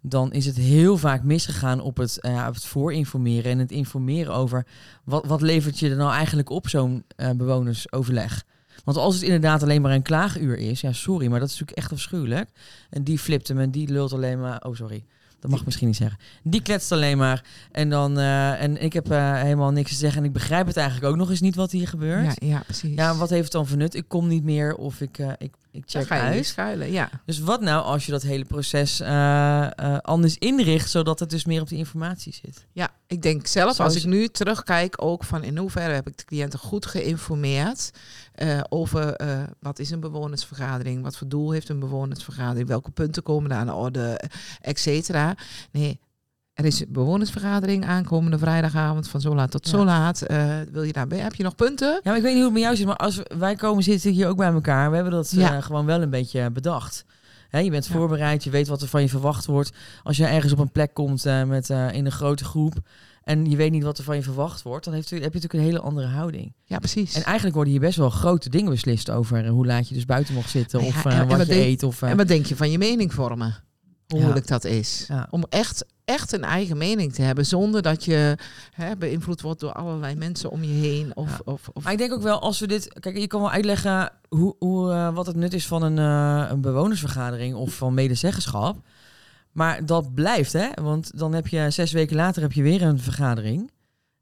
dan 0.00 0.32
is 0.32 0.46
het 0.46 0.56
heel 0.56 0.98
vaak 0.98 1.22
misgegaan 1.22 1.80
op 1.80 1.96
het, 1.96 2.20
eh, 2.20 2.44
op 2.48 2.54
het 2.54 2.64
voorinformeren 2.64 3.50
en 3.52 3.58
het 3.58 3.70
informeren 3.70 4.34
over 4.34 4.66
wat, 5.04 5.26
wat 5.26 5.40
levert 5.40 5.78
je 5.78 5.90
er 5.90 5.96
nou 5.96 6.12
eigenlijk 6.12 6.50
op 6.50 6.68
zo'n 6.68 7.04
eh, 7.16 7.30
bewonersoverleg. 7.30 8.44
Want 8.84 8.96
als 8.96 9.14
het 9.14 9.22
inderdaad 9.22 9.62
alleen 9.62 9.82
maar 9.82 9.92
een 9.92 10.02
klaaguur 10.02 10.58
is, 10.58 10.80
ja 10.80 10.92
sorry, 10.92 11.26
maar 11.26 11.40
dat 11.40 11.48
is 11.48 11.54
natuurlijk 11.54 11.78
echt 11.78 11.92
afschuwelijk. 11.92 12.48
En 12.90 13.04
die 13.04 13.18
flipt 13.18 13.48
hem 13.48 13.58
en 13.58 13.70
die 13.70 13.88
lult 13.88 14.12
alleen 14.12 14.40
maar, 14.40 14.64
oh 14.64 14.74
sorry, 14.74 15.04
dat 15.40 15.50
mag 15.50 15.58
ik 15.58 15.64
misschien 15.64 15.86
niet 15.86 15.96
zeggen. 15.96 16.18
Die 16.42 16.62
kletst 16.62 16.92
alleen 16.92 17.18
maar 17.18 17.44
en 17.72 17.90
dan, 17.90 18.18
eh, 18.18 18.62
en 18.62 18.82
ik 18.82 18.92
heb 18.92 19.08
helemaal 19.08 19.70
niks 19.70 19.90
te 19.90 19.96
zeggen 19.96 20.20
en 20.20 20.26
ik 20.26 20.32
begrijp 20.32 20.66
het 20.66 20.76
eigenlijk 20.76 21.12
ook 21.12 21.18
nog 21.18 21.30
eens 21.30 21.40
niet 21.40 21.54
wat 21.54 21.70
hier 21.70 21.88
gebeurt. 21.88 22.24
Ja, 22.24 22.46
Ja, 22.46 22.56
ja 22.56 22.62
precies. 22.62 23.18
wat 23.18 23.30
heeft 23.30 23.42
het 23.42 23.52
dan 23.52 23.66
voor 23.66 23.76
nut? 23.76 23.94
Ik 23.94 24.08
kom 24.08 24.28
niet 24.28 24.44
meer 24.44 24.74
of 24.74 25.00
ik, 25.00 25.18
ik, 25.38 25.54
ik 25.78 25.90
check 25.90 26.06
ga 26.06 26.16
je 26.16 26.22
uit. 26.22 26.46
schuilen, 26.46 26.90
ja. 26.90 27.10
Dus 27.24 27.38
wat 27.38 27.60
nou 27.60 27.82
als 27.84 28.06
je 28.06 28.12
dat 28.12 28.22
hele 28.22 28.44
proces 28.44 29.00
eh, 29.00 29.64
eh, 29.64 29.98
anders 29.98 30.38
inricht, 30.38 30.90
zodat 30.90 31.18
het 31.18 31.30
dus 31.30 31.44
meer 31.44 31.60
op 31.60 31.68
de 31.68 31.76
informatie 31.76 32.32
zit? 32.32 32.66
Ja, 32.72 32.88
ik 33.06 33.22
denk 33.22 33.46
zelf, 33.46 33.80
als 33.80 33.96
ik 33.96 34.04
nu 34.04 34.28
terugkijk, 34.28 35.02
ook 35.02 35.24
van 35.24 35.42
in 35.42 35.58
hoeverre 35.58 35.92
heb 35.92 36.06
ik 36.06 36.18
de 36.18 36.24
cliënten 36.24 36.58
goed 36.58 36.86
geïnformeerd 36.86 37.90
eh, 38.34 38.60
over 38.68 39.16
wat 39.60 39.78
is 39.78 39.90
een 39.90 40.00
bewonersvergadering, 40.00 41.02
wat 41.02 41.16
voor 41.16 41.28
doel 41.28 41.50
heeft 41.50 41.68
een 41.68 41.78
bewonersvergadering, 41.78 42.68
welke 42.68 42.90
punten 42.90 43.22
komen 43.22 43.50
daar 43.50 43.58
aan 43.58 43.66
de 43.66 43.72
orde, 43.72 44.20
et 44.60 44.78
cetera. 44.78 45.34
Nee, 45.70 46.00
Er 46.58 46.64
is 46.64 46.80
een 46.80 46.86
bewonersvergadering 46.92 47.84
aankomende 47.86 48.38
vrijdagavond 48.38 49.08
van 49.08 49.20
zo 49.20 49.34
laat 49.34 49.50
tot 49.50 49.68
zo 49.68 49.78
Ja. 49.78 49.84
laat. 49.84 50.22
Eh, 50.22 50.54
wil 50.72 50.82
je 50.82 50.92
daarbij? 50.92 51.18
Heb 51.18 51.34
je 51.34 51.42
nog 51.42 51.54
punten? 51.54 51.88
Ja, 51.92 52.00
maar 52.04 52.16
ik 52.16 52.22
weet 52.22 52.34
niet 52.34 52.42
hoe 52.42 52.44
het 52.44 52.52
met 52.52 52.62
jou 52.62 52.76
zit, 52.76 52.86
maar 52.86 52.96
als 52.96 53.16
we- 53.16 53.30
wij 53.38 53.54
komen 53.54 53.82
zitten 53.82 54.10
hier 54.12 54.28
ook 54.28 54.36
bij 54.36 54.52
elkaar. 54.52 54.88
We 54.88 54.94
hebben 54.94 55.12
dat 55.14 55.32
eh, 55.32 55.62
gewoon 55.62 55.86
wel 55.86 56.02
een 56.02 56.10
beetje 56.10 56.50
bedacht. 56.50 57.04
Hè, 57.48 57.58
je 57.58 57.70
bent 57.70 57.86
Ja. 57.86 57.92
voorbereid, 57.92 58.44
je 58.44 58.50
weet 58.50 58.68
wat 58.68 58.82
er 58.82 58.88
van 58.88 59.00
je 59.02 59.08
verwacht 59.08 59.46
wordt. 59.46 59.70
Als 60.02 60.16
je 60.16 60.26
ergens 60.26 60.52
op 60.52 60.58
een 60.58 60.72
plek 60.72 60.94
komt 60.94 61.26
eh, 61.26 61.42
met, 61.44 61.70
eh, 61.70 61.92
in 61.92 62.06
een 62.06 62.12
grote 62.12 62.44
groep 62.44 62.74
en 63.22 63.50
je 63.50 63.56
weet 63.56 63.70
niet 63.70 63.82
wat 63.82 63.98
er 63.98 64.04
van 64.04 64.16
je 64.16 64.22
verwacht 64.22 64.62
wordt, 64.62 64.84
dan 64.84 64.94
heeft, 64.94 65.10
heb 65.10 65.18
je 65.18 65.24
natuurlijk 65.26 65.54
een 65.54 65.60
hele 65.60 65.80
andere 65.80 66.06
houding. 66.06 66.54
Ja, 66.64 66.78
precies. 66.78 67.14
En 67.14 67.22
eigenlijk 67.22 67.54
worden 67.54 67.72
hier 67.72 67.82
best 67.82 67.96
wel 67.98 68.10
grote 68.10 68.48
dingen 68.50 68.70
beslist 68.70 69.10
over 69.10 69.44
eh, 69.44 69.50
hoe 69.50 69.66
laat 69.66 69.88
je 69.88 69.94
dus 69.94 70.04
buiten 70.04 70.34
mag 70.34 70.48
zitten 70.48 70.80
of 70.80 71.04
eh, 71.04 71.18
wat 71.18 71.26
wat 71.28 71.38
je 71.46 71.46
denk- 71.46 71.64
eet. 71.66 71.82
Of, 71.82 72.02
eh, 72.02 72.10
En 72.10 72.16
wat 72.16 72.28
denk 72.28 72.46
je 72.46 72.56
van 72.56 72.70
je 72.70 72.78
mening 72.78 73.14
vormen? 73.14 73.56
Hoe 74.06 74.20
moeilijk 74.20 74.46
dat 74.46 74.64
is. 74.64 75.04
Ja. 75.08 75.26
Om 75.30 75.44
echt, 75.48 75.84
echt 76.08 76.32
een 76.32 76.44
eigen 76.44 76.76
mening 76.76 77.12
te 77.14 77.22
hebben 77.22 77.46
zonder 77.46 77.82
dat 77.82 78.04
je 78.04 78.36
hè, 78.72 78.96
beïnvloed 78.96 79.40
wordt 79.40 79.60
door 79.60 79.72
allerlei 79.72 80.14
mensen 80.14 80.50
om 80.50 80.62
je 80.62 80.72
heen. 80.72 81.10
Of, 81.16 81.30
Ja. 81.30 81.38
of, 81.44 81.68
of 81.72 81.84
Maar 81.84 81.92
ik 81.92 81.98
denk 81.98 82.12
ook 82.12 82.22
wel, 82.22 82.40
als 82.40 82.60
we 82.60 82.66
dit... 82.66 83.00
Kijk, 83.00 83.18
je 83.18 83.26
kan 83.26 83.40
wel 83.40 83.50
uitleggen 83.50 84.10
hoe, 84.28 84.54
hoe, 84.58 84.92
eh, 84.92 85.14
wat 85.14 85.26
het 85.26 85.36
nut 85.36 85.52
is 85.54 85.66
van 85.66 85.82
een, 85.82 85.98
eh, 85.98 86.50
een 86.50 86.60
bewonersvergadering 86.60 87.54
of 87.54 87.74
van 87.74 87.94
medezeggenschap. 87.94 88.76
Maar 89.52 89.86
dat 89.86 90.14
blijft, 90.14 90.52
hè? 90.52 90.68
Want 90.82 91.18
dan 91.18 91.32
heb 91.32 91.46
je 91.48 91.70
zes 91.70 91.92
weken 91.92 92.16
later 92.16 92.42
heb 92.42 92.52
je 92.52 92.62
weer 92.62 92.82
een 92.82 93.00
vergadering. 93.00 93.70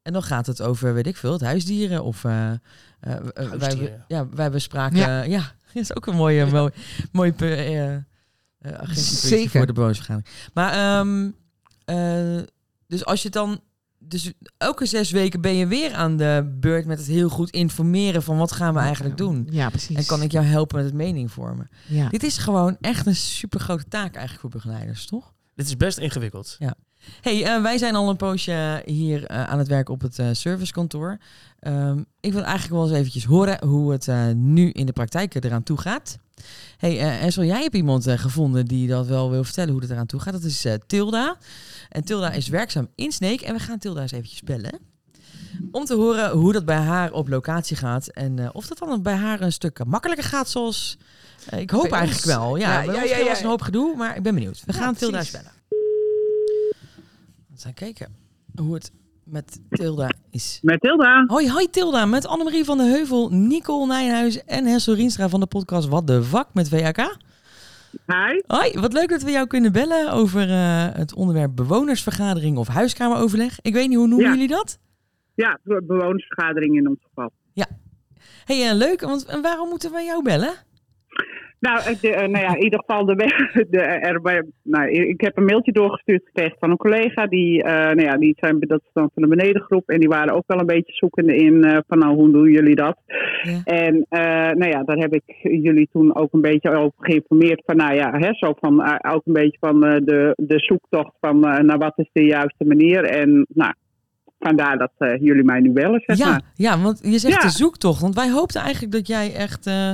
En 0.02 0.12
dan 0.12 0.22
gaat 0.22 0.46
het 0.46 0.62
over, 0.62 0.94
weet 0.94 1.06
ik 1.06 1.16
veel, 1.16 1.32
het 1.32 1.40
huisdieren. 1.40 2.04
Of 2.04 2.24
eh, 2.24 2.50
eh, 2.50 2.56
eh, 3.00 3.16
wij, 3.34 3.46
Huisdieren. 3.58 4.04
ja, 4.08 4.28
wij 4.28 4.50
bespraken... 4.50 4.96
Ja. 4.98 5.22
Ja, 5.22 5.38
dat 5.72 5.82
is 5.82 5.96
ook 5.96 6.06
een 6.06 6.16
mooie, 6.16 6.46
mooi, 6.46 6.70
mooi 7.12 7.32
eh, 7.36 7.94
eh, 7.94 8.02
agentiepuntje 8.60 9.26
Zeker. 9.26 9.50
voor 9.50 9.66
de 9.66 9.72
bewonersvergadering. 9.72 10.34
Maar, 10.54 10.72
ehm, 10.72 11.30
eh, 11.86 12.42
dus 12.86 13.04
als 13.04 13.22
je 13.22 13.30
dan... 13.30 13.60
Dus 13.98 14.32
elke 14.56 14.86
zes 14.86 15.10
weken 15.10 15.40
ben 15.40 15.54
je 15.54 15.66
weer 15.66 15.94
aan 15.94 16.16
de 16.16 16.56
beurt 16.60 16.86
met 16.86 16.98
het 16.98 17.06
heel 17.06 17.28
goed 17.28 17.50
informeren 17.50 18.22
van 18.22 18.38
wat 18.38 18.52
gaan 18.52 18.74
we 18.74 18.80
eigenlijk 18.80 19.16
doen. 19.16 19.48
Ja, 19.50 19.68
precies. 19.68 19.96
En 19.96 20.06
kan 20.06 20.22
ik 20.22 20.32
jou 20.32 20.44
helpen 20.44 20.76
met 20.76 20.84
het 20.84 20.94
mening 20.94 21.32
vormen. 21.32 21.68
Ja. 21.88 22.08
Dit 22.08 22.22
is 22.22 22.38
gewoon 22.38 22.76
echt 22.80 23.06
een 23.06 23.16
super 23.16 23.60
grote 23.60 23.88
taak 23.88 24.14
eigenlijk 24.14 24.40
voor 24.40 24.50
begeleiders, 24.50 25.06
toch? 25.06 25.34
Dit 25.54 25.66
is 25.66 25.76
best 25.76 25.98
ingewikkeld. 25.98 26.56
Hey, 27.20 27.44
eh, 27.44 27.62
wij 27.62 27.78
zijn 27.78 27.94
al 27.94 28.08
een 28.08 28.16
poosje 28.16 28.82
hier 28.84 29.24
eh, 29.26 29.44
aan 29.44 29.58
het 29.58 29.68
werk 29.68 29.88
op 29.88 30.00
het 30.00 30.18
eh, 30.18 30.26
servicekantoor. 30.32 31.18
Ehm, 31.60 32.02
ik 32.20 32.32
wil 32.32 32.42
eigenlijk 32.42 32.74
wel 32.74 32.82
eens 32.88 32.98
eventjes 32.98 33.24
horen 33.24 33.64
hoe 33.66 33.92
het 33.92 34.08
eh, 34.08 34.26
nu 34.34 34.70
in 34.70 34.86
de 34.86 34.92
praktijk 34.92 35.34
eraan 35.44 35.62
toe 35.62 35.78
gaat. 35.80 36.18
Hey, 36.76 36.98
eh 37.00 37.22
Essel, 37.24 37.44
jij 37.44 37.62
hebt 37.62 37.74
iemand 37.74 38.06
eh, 38.06 38.18
gevonden 38.18 38.66
die 38.66 38.88
dat 38.88 39.06
wel 39.06 39.30
wil 39.30 39.44
vertellen 39.44 39.72
hoe 39.72 39.80
het 39.80 39.90
eraan 39.90 40.06
toe 40.06 40.20
gaat. 40.20 40.32
Dat 40.32 40.42
is 40.42 40.64
eh, 40.64 40.74
Tilda. 40.86 41.36
En 41.88 42.04
Tilda 42.04 42.30
is 42.30 42.48
werkzaam 42.48 42.88
in 42.94 43.12
Sneek. 43.12 43.40
En 43.40 43.54
we 43.54 43.60
gaan 43.60 43.78
Tilda 43.78 44.00
eens 44.00 44.12
eventjes 44.12 44.40
bellen. 44.42 44.78
Om 45.70 45.84
te 45.84 45.94
horen 45.94 46.30
hoe 46.30 46.52
dat 46.52 46.64
bij 46.64 46.76
haar 46.76 47.12
op 47.12 47.28
locatie 47.28 47.76
gaat. 47.76 48.06
En 48.06 48.38
eh, 48.38 48.48
of 48.52 48.66
dat 48.66 48.78
dan 48.78 49.02
bij 49.02 49.14
haar 49.16 49.40
een 49.40 49.52
stuk 49.52 49.84
makkelijker 49.86 50.24
gaat 50.26 50.48
zoals... 50.48 50.98
eh, 51.48 51.60
ik 51.60 51.70
hoop 51.70 51.92
eigenlijk 51.92 52.24
wel. 52.24 52.56
Ja, 52.56 52.80
Ja, 52.82 52.92
ja, 52.92 53.02
ja, 53.18 53.24
was 53.24 53.40
een 53.40 53.46
hoop 53.46 53.62
gedoe, 53.62 53.96
maar 53.96 54.16
ik 54.16 54.22
ben 54.22 54.34
benieuwd. 54.34 54.62
We 54.66 54.72
gaan 54.72 54.94
Tilda 54.94 55.18
eens 55.18 55.30
bellen. 55.30 55.52
We 57.64 57.72
kijken 57.74 58.16
hoe 58.60 58.74
het 58.74 58.92
met 59.24 59.60
Tilda 59.70 60.10
is. 60.30 60.58
Met 60.62 60.82
Hilda. 60.82 61.24
Hoi, 61.26 61.50
hoi 61.50 61.70
Tilda, 61.70 62.06
met 62.06 62.26
Annemarie 62.26 62.64
van 62.64 62.78
de 62.78 62.84
Heuvel, 62.84 63.28
Nicole 63.30 63.86
Nijhuis 63.86 64.44
en 64.44 64.64
Hessel 64.66 64.94
Rienstra 64.94 65.28
van 65.28 65.40
de 65.40 65.46
podcast 65.46 65.88
Wat 65.88 66.06
de 66.06 66.22
Vak 66.22 66.54
met 66.54 66.68
VAK. 66.68 66.96
Hi. 68.06 68.40
Hoi, 68.46 68.80
wat 68.80 68.92
leuk 68.92 69.08
dat 69.08 69.22
we 69.22 69.30
jou 69.30 69.46
kunnen 69.46 69.72
bellen 69.72 70.12
over 70.12 70.50
eh, 70.50 70.86
het 70.92 71.14
onderwerp 71.14 71.56
bewonersvergadering 71.56 72.56
of 72.56 72.68
huiskameroverleg. 72.68 73.58
Ik 73.62 73.72
weet 73.72 73.88
niet, 73.88 73.96
hoe 73.96 74.06
noemen 74.08 74.26
Ja. 74.26 74.32
jullie 74.32 74.48
dat? 74.48 74.78
Ja, 75.34 75.58
be- 75.62 75.82
bewonersvergadering 75.86 76.76
in 76.76 76.88
ons 76.88 76.98
geval. 77.02 77.30
hey, 78.44 78.68
eh, 78.68 78.74
leuk, 78.76 79.00
want 79.00 79.24
en 79.24 79.42
waarom 79.42 79.68
moeten 79.68 79.92
wij 79.92 80.04
jou 80.04 80.22
bellen? 80.22 80.54
Nou, 81.60 81.78
eh, 82.00 82.10
nou 82.12 82.38
ja, 82.38 82.54
in 82.56 82.62
ieder 82.62 82.78
geval, 82.86 83.04
de, 83.04 83.14
de, 83.70 83.80
er, 83.80 84.20
bij- 84.20 84.44
nou, 84.62 84.90
ik 84.90 85.20
heb 85.20 85.36
een 85.36 85.44
mailtje 85.44 85.72
doorgestuurd 85.72 86.22
gekregen 86.24 86.56
van 86.60 86.70
een 86.70 86.76
collega. 86.76 87.26
Die, 87.26 87.62
eh, 87.62 87.72
nou 87.72 88.00
ja, 88.02 88.16
die 88.16 88.34
zijn, 88.40 88.56
dat 88.60 88.80
is 88.84 88.90
dan 88.92 89.10
van 89.14 89.22
de 89.22 89.28
benedengroep. 89.36 89.88
En 89.88 90.00
die 90.00 90.08
waren 90.08 90.34
ook 90.34 90.44
wel 90.46 90.58
een 90.60 90.66
beetje 90.66 90.92
zoekende 90.92 91.36
in 91.36 91.64
eh, 91.64 91.78
van 91.88 91.98
nou, 91.98 92.14
hoe 92.14 92.30
doen 92.32 92.50
jullie 92.50 92.74
dat? 92.74 92.96
Ja. 93.42 93.60
En 93.64 94.06
eh, 94.08 94.20
nou 94.54 94.68
ja, 94.70 94.82
daar 94.82 94.96
heb 94.96 95.14
ik 95.14 95.22
jullie 95.42 95.88
toen 95.92 96.16
ook 96.16 96.32
een 96.32 96.40
beetje 96.40 96.70
over 96.70 96.92
geïnformeerd. 96.98 97.62
Van 97.66 97.76
nou 97.76 97.94
ja, 97.94 98.10
hè, 98.18 98.34
zo 98.34 98.54
van, 98.60 98.82
eh, 98.82 99.12
ook 99.14 99.22
een 99.26 99.32
beetje 99.32 99.58
van 99.60 99.84
eh, 99.84 99.96
de, 100.04 100.32
de 100.36 100.58
zoektocht 100.58 101.12
van 101.20 101.44
eh, 101.46 101.58
naar 101.62 101.78
wat 101.78 101.92
is 101.98 102.10
de 102.12 102.24
juiste 102.24 102.64
manier. 102.64 103.04
En 103.04 103.46
nou, 103.48 103.72
vandaar 104.38 104.78
dat 104.78 104.92
eh, 104.98 105.20
jullie 105.20 105.44
mij 105.44 105.60
nu 105.60 105.70
bellen, 105.70 106.02
zeg 106.06 106.16
Ja, 106.18 106.28
maar. 106.30 106.40
ja, 106.54 106.78
want 106.78 107.00
je 107.02 107.18
zegt 107.18 107.34
Ja. 107.34 107.40
de 107.48 107.54
zoektocht. 107.54 108.00
Want 108.00 108.14
wij 108.14 108.30
hoopten 108.30 108.60
eigenlijk 108.60 108.92
dat 108.92 109.06
jij 109.06 109.34
echt 109.34 109.66
eh, 109.66 109.92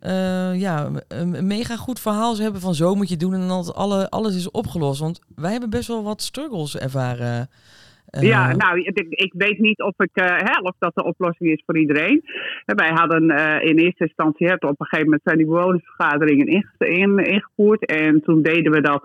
eh, 0.00 0.60
ja, 0.60 0.90
een 1.08 1.46
mega 1.46 1.76
goed 1.76 2.00
verhaal 2.00 2.30
zou 2.30 2.42
hebben 2.42 2.60
van 2.60 2.74
zo 2.74 2.94
moet 2.94 3.08
je 3.08 3.16
doen 3.16 3.34
en 3.34 3.48
dat 3.48 3.74
alle, 3.74 4.10
alles 4.10 4.34
is 4.34 4.50
opgelost. 4.50 5.00
Want 5.00 5.20
wij 5.34 5.50
hebben 5.50 5.70
best 5.70 5.88
wel 5.88 6.02
wat 6.02 6.22
struggles 6.22 6.76
ervaren. 6.76 7.50
Eh, 8.10 8.22
Ja, 8.22 8.56
nou, 8.56 8.80
ik, 8.80 9.06
ik 9.08 9.32
weet 9.36 9.58
niet 9.58 9.82
of 9.82 9.94
ik 9.96 10.10
eh 10.12 10.36
help 10.36 10.74
dat 10.78 10.94
de 10.94 11.04
oplossing 11.04 11.50
is 11.50 11.62
voor 11.66 11.78
iedereen. 11.78 12.22
Eh, 12.64 12.74
Wij 12.76 12.90
hadden 12.94 13.22
in 13.62 13.76
eerste 13.78 14.04
instantie, 14.04 14.46
hè, 14.46 14.52
op 14.54 14.62
een 14.62 14.76
gegeven 14.78 15.04
moment 15.04 15.22
zijn 15.24 15.36
die 15.36 15.46
bewonersvergaderingen 15.46 16.46
inge- 16.46 16.66
in, 16.78 17.18
ingevoerd. 17.18 17.86
En 17.86 18.22
toen 18.22 18.42
deden 18.42 18.72
we 18.72 18.80
dat 18.80 19.04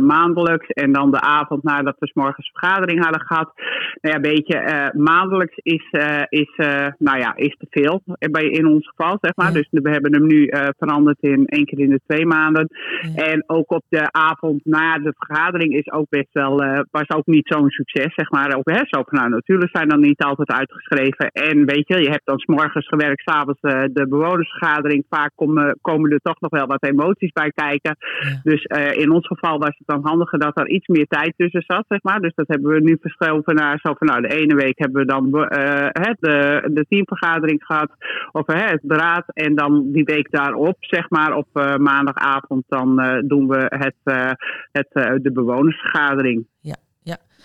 maandelijks 0.00 0.68
en 0.68 0.92
dan 0.92 1.10
de 1.10 1.20
avond 1.20 1.62
nadat 1.62 1.96
we 1.98 2.06
's 2.06 2.12
morgens 2.12 2.50
vergadering 2.54 3.02
hadden 3.02 3.20
gehad. 3.20 3.52
Nou 4.00 4.14
ja, 4.14 4.20
weet 4.20 4.46
je, 4.46 4.90
maandelijks 4.96 5.56
is, 5.56 5.86
is, 6.28 6.52
nou 6.98 7.18
ja, 7.18 7.36
is 7.36 7.56
te 7.58 7.66
veel 7.70 8.02
bij, 8.30 8.44
in 8.44 8.66
ons 8.66 8.88
geval, 8.88 9.18
zeg 9.20 9.36
maar. 9.36 9.46
Ja. 9.46 9.52
Dus 9.52 9.68
we 9.70 9.90
hebben 9.90 10.12
hem 10.12 10.26
nu 10.26 10.50
veranderd 10.78 11.18
in 11.20 11.46
één 11.46 11.64
keer 11.64 11.78
in 11.78 11.90
de 11.90 12.00
twee 12.06 12.26
maanden. 12.26 12.68
Ja. 13.16 13.24
En 13.24 13.44
ook 13.46 13.70
op 13.72 13.84
de 13.88 14.12
avond 14.12 14.64
na 14.64 14.98
de 14.98 15.14
vergadering 15.16 15.74
is 15.74 15.90
ook 15.92 16.08
best 16.08 16.32
wel, 16.32 16.56
was 16.90 17.08
ook 17.08 17.26
niet 17.26 17.46
zo'n 17.46 17.70
succes, 17.70 18.14
zeg 18.14 18.30
maar. 18.30 18.43
Ook, 18.52 18.70
zo 18.70 19.02
van, 19.06 19.18
nou, 19.18 19.28
natuurlijk 19.28 19.76
zijn 19.76 19.88
dan 19.88 20.00
niet 20.00 20.22
altijd 20.22 20.48
uitgeschreven. 20.48 21.26
En 21.30 21.64
weet 21.64 21.88
je, 21.88 22.02
je 22.02 22.10
hebt 22.10 22.26
dan 22.26 22.42
morgens 22.46 22.88
gewerkt, 22.88 23.22
s'avonds 23.22 23.60
eh 23.60 23.82
de 23.92 24.08
bewonersvergadering. 24.08 25.04
Vaak 25.08 25.30
komen, 25.34 25.78
komen 25.80 26.10
er 26.10 26.20
toch 26.20 26.40
nog 26.40 26.50
wel 26.50 26.66
wat 26.66 26.84
emoties 26.84 27.32
bij 27.32 27.50
kijken. 27.50 27.96
Ja. 28.20 28.40
Dus 28.42 28.62
eh, 28.64 28.96
in 28.96 29.10
ons 29.10 29.26
geval 29.26 29.58
was 29.58 29.74
het 29.78 29.86
dan 29.86 30.06
handiger 30.06 30.38
dat 30.38 30.58
er 30.58 30.68
iets 30.68 30.86
meer 30.86 31.06
tijd 31.06 31.34
tussen 31.36 31.64
zat, 31.66 31.84
zeg 31.88 32.02
maar. 32.02 32.20
Dus 32.20 32.34
dat 32.34 32.48
hebben 32.48 32.72
we 32.72 32.80
nu 32.80 32.98
verschoven 33.00 33.54
naar 33.54 33.78
zo 33.82 33.94
van, 33.98 34.06
nou, 34.06 34.20
de 34.20 34.34
ene 34.34 34.54
week 34.54 34.78
hebben 34.78 35.00
we 35.00 35.06
dan 35.06 35.44
eh, 35.44 35.88
hè, 35.92 36.12
de, 36.18 36.68
de 36.72 36.86
teamvergadering 36.88 37.64
gehad. 37.64 37.90
Of 38.32 38.46
het 38.46 38.82
beraad. 38.82 39.24
En 39.26 39.54
dan 39.54 39.92
die 39.92 40.04
week 40.04 40.30
daarop, 40.30 40.76
zeg 40.80 41.10
maar, 41.10 41.36
op 41.36 41.48
eh, 41.52 41.76
maandagavond, 41.76 42.64
dan 42.68 43.00
eh, 43.00 43.18
doen 43.24 43.48
we 43.48 43.66
het, 43.68 43.96
eh, 44.04 44.30
het, 44.72 44.88
eh, 44.92 45.12
de 45.22 45.32
bewonersvergadering. 45.32 46.46
Ja. 46.60 46.76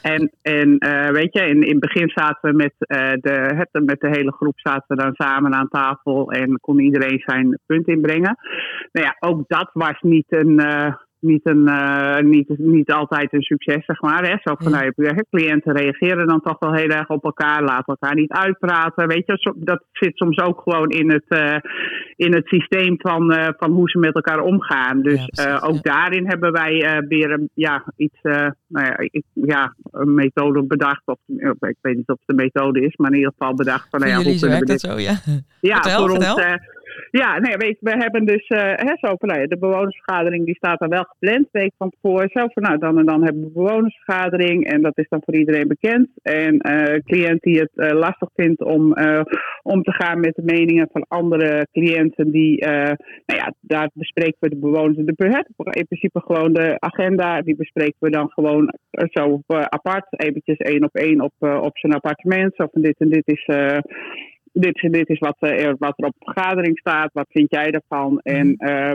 En, 0.01 0.31
en 0.41 0.77
eh, 0.77 1.09
weet 1.09 1.33
je, 1.33 1.41
in, 1.47 1.63
in 1.63 1.71
het 1.71 1.79
begin 1.79 2.09
zaten 2.09 2.51
we 2.51 2.55
met, 2.55 2.73
eh, 2.77 3.11
de, 3.13 3.31
het, 3.55 3.85
met 3.85 3.99
de 3.99 4.09
hele 4.09 4.31
groep 4.31 4.59
zaten 4.59 4.83
we 4.87 4.95
dan 4.95 5.13
samen 5.13 5.53
aan 5.53 5.67
tafel 5.67 6.31
en 6.31 6.59
kon 6.61 6.79
iedereen 6.79 7.19
zijn 7.19 7.59
punt 7.65 7.87
inbrengen. 7.87 8.37
Nou 8.91 9.05
ja, 9.05 9.15
ook 9.19 9.43
dat 9.47 9.69
was 9.73 9.97
niet 10.01 10.25
een. 10.29 10.59
eh, 10.59 10.93
niet, 11.19 11.47
een, 11.49 11.67
eh, 11.67 12.19
niet, 12.19 12.57
niet 12.57 12.91
altijd 12.91 13.33
een 13.33 13.41
succes, 13.41 13.85
zeg 13.85 14.01
maar. 14.01 14.23
Hè? 14.23 14.35
Zo 14.43 14.55
van, 14.57 14.71
nou, 14.71 14.83
je- 14.95 15.25
cliënten 15.29 15.75
reageren 15.77 16.27
dan 16.27 16.41
toch 16.41 16.59
wel 16.59 16.73
heel 16.73 16.87
erg 16.89 17.09
op 17.09 17.23
elkaar, 17.23 17.63
laten 17.63 17.85
elkaar 17.99 18.15
niet 18.15 18.31
uitpraten. 18.31 19.07
Weet 19.07 19.25
je, 19.25 19.53
dat 19.55 19.83
zit 19.91 20.17
soms 20.17 20.37
ook 20.41 20.61
gewoon 20.61 20.89
in 20.89 21.11
het, 21.11 21.25
eh, 21.27 21.55
in 22.15 22.33
het 22.33 22.47
systeem 22.47 22.95
van, 22.99 23.31
eh, 23.31 23.47
van 23.57 23.71
hoe 23.71 23.89
ze 23.89 23.97
met 23.99 24.15
elkaar 24.15 24.39
omgaan. 24.39 25.01
Dus 25.01 25.19
Ja, 25.19 25.25
precies, 25.25 25.61
ook 25.61 25.75
ja. 25.83 25.93
daarin 25.93 26.27
hebben 26.27 26.51
wij 26.51 27.03
weer 27.07 27.31
een, 27.31 27.49
ja, 27.53 27.83
iets, 27.95 28.19
nou 28.21 28.85
ja, 28.85 28.97
ik, 28.97 29.23
ja, 29.33 29.73
een 29.91 30.13
methode 30.13 30.63
bedacht. 30.63 31.01
Of, 31.05 31.17
ik 31.59 31.75
weet 31.81 31.95
niet 31.95 32.09
of 32.09 32.19
het 32.19 32.29
een 32.29 32.35
methode 32.35 32.81
is, 32.81 32.95
maar 32.95 33.11
in 33.11 33.17
ieder 33.17 33.33
geval 33.37 33.53
bedacht 33.55 33.87
van, 33.89 33.99
nou 33.99 34.11
ja, 34.11 34.17
hoe 34.17 34.25
kunnen 34.25 34.41
we 34.41 34.47
werkt 34.49 34.67
dit 34.67 34.81
dat 34.81 34.91
zo, 34.91 34.97
ja. 34.99 35.15
ja, 35.61 35.81
Vertel, 35.81 35.99
voor 35.99 36.09
vertel. 36.09 36.35
ons. 36.35 36.77
Ja, 37.11 37.39
nee, 37.39 37.57
weet 37.57 37.77
we 37.79 37.91
hebben 37.97 38.25
dus 38.25 38.47
eh, 38.47 38.59
hè, 38.75 38.93
zo 38.97 39.15
van, 39.17 39.27
nou 39.27 39.39
ja, 39.39 39.47
de 39.47 39.57
bewonersvergadering 39.57 40.45
die 40.45 40.55
staat 40.55 40.79
dan 40.79 40.89
wel 40.89 41.03
gepland, 41.03 41.47
week 41.51 41.71
van 41.77 41.89
tevoren. 41.89 42.29
Zo 42.29 42.47
van, 42.47 42.63
nou, 42.63 42.77
dan 42.77 42.97
en 42.97 43.05
dan 43.05 43.23
hebben 43.23 43.43
we 43.43 43.51
bewonersvergadering 43.51 44.65
en 44.65 44.81
dat 44.81 44.97
is 44.97 45.09
dan 45.09 45.21
voor 45.25 45.35
iedereen 45.35 45.67
bekend. 45.67 46.09
En 46.21 46.59
eh, 46.59 46.99
cliënt 47.03 47.41
die 47.41 47.59
het 47.59 47.71
eh, 47.75 47.91
lastig 47.91 48.29
vindt 48.35 48.63
om 48.63 48.97
om 49.63 49.83
te 49.83 49.91
gaan 49.91 50.19
met 50.19 50.35
de 50.35 50.41
meningen 50.43 50.89
van 50.91 51.05
andere 51.07 51.67
cliënten, 51.71 52.31
die, 52.31 52.65
nou 52.65 52.95
ja, 53.25 53.53
daar 53.61 53.89
bespreken 53.93 54.37
we 54.39 54.49
de 54.49 54.57
bewoners. 54.57 54.97
De, 54.97 55.43
in 55.71 55.85
principe 55.87 56.21
gewoon 56.21 56.53
de 56.53 56.75
agenda, 56.79 57.41
die 57.41 57.55
bespreken 57.55 57.95
we 57.99 58.09
dan 58.09 58.29
gewoon 58.29 58.73
zo 58.91 59.41
apart, 59.47 60.05
eventjes 60.09 60.57
één 60.57 60.83
op 60.83 60.95
één 60.95 61.21
op, 61.21 61.33
op 61.39 61.77
zijn 61.77 61.93
appartement. 61.93 62.55
Zo 62.55 62.67
van 62.71 62.81
dit 62.81 62.95
en 62.97 63.09
dit 63.09 63.27
is. 63.27 63.45
Eh, 64.59 64.71
dit, 64.81 64.93
dit 64.93 65.09
is 65.09 65.19
wat, 65.19 65.37
eh, 65.39 65.65
er, 65.65 65.75
wat 65.79 65.93
er 65.95 66.05
op 66.05 66.15
de 66.19 66.31
vergadering 66.33 66.79
staat. 66.79 67.09
Wat 67.13 67.27
vind 67.29 67.51
jij 67.51 67.71
daarvan? 67.71 68.19
En 68.19 68.55
eh, 68.55 68.91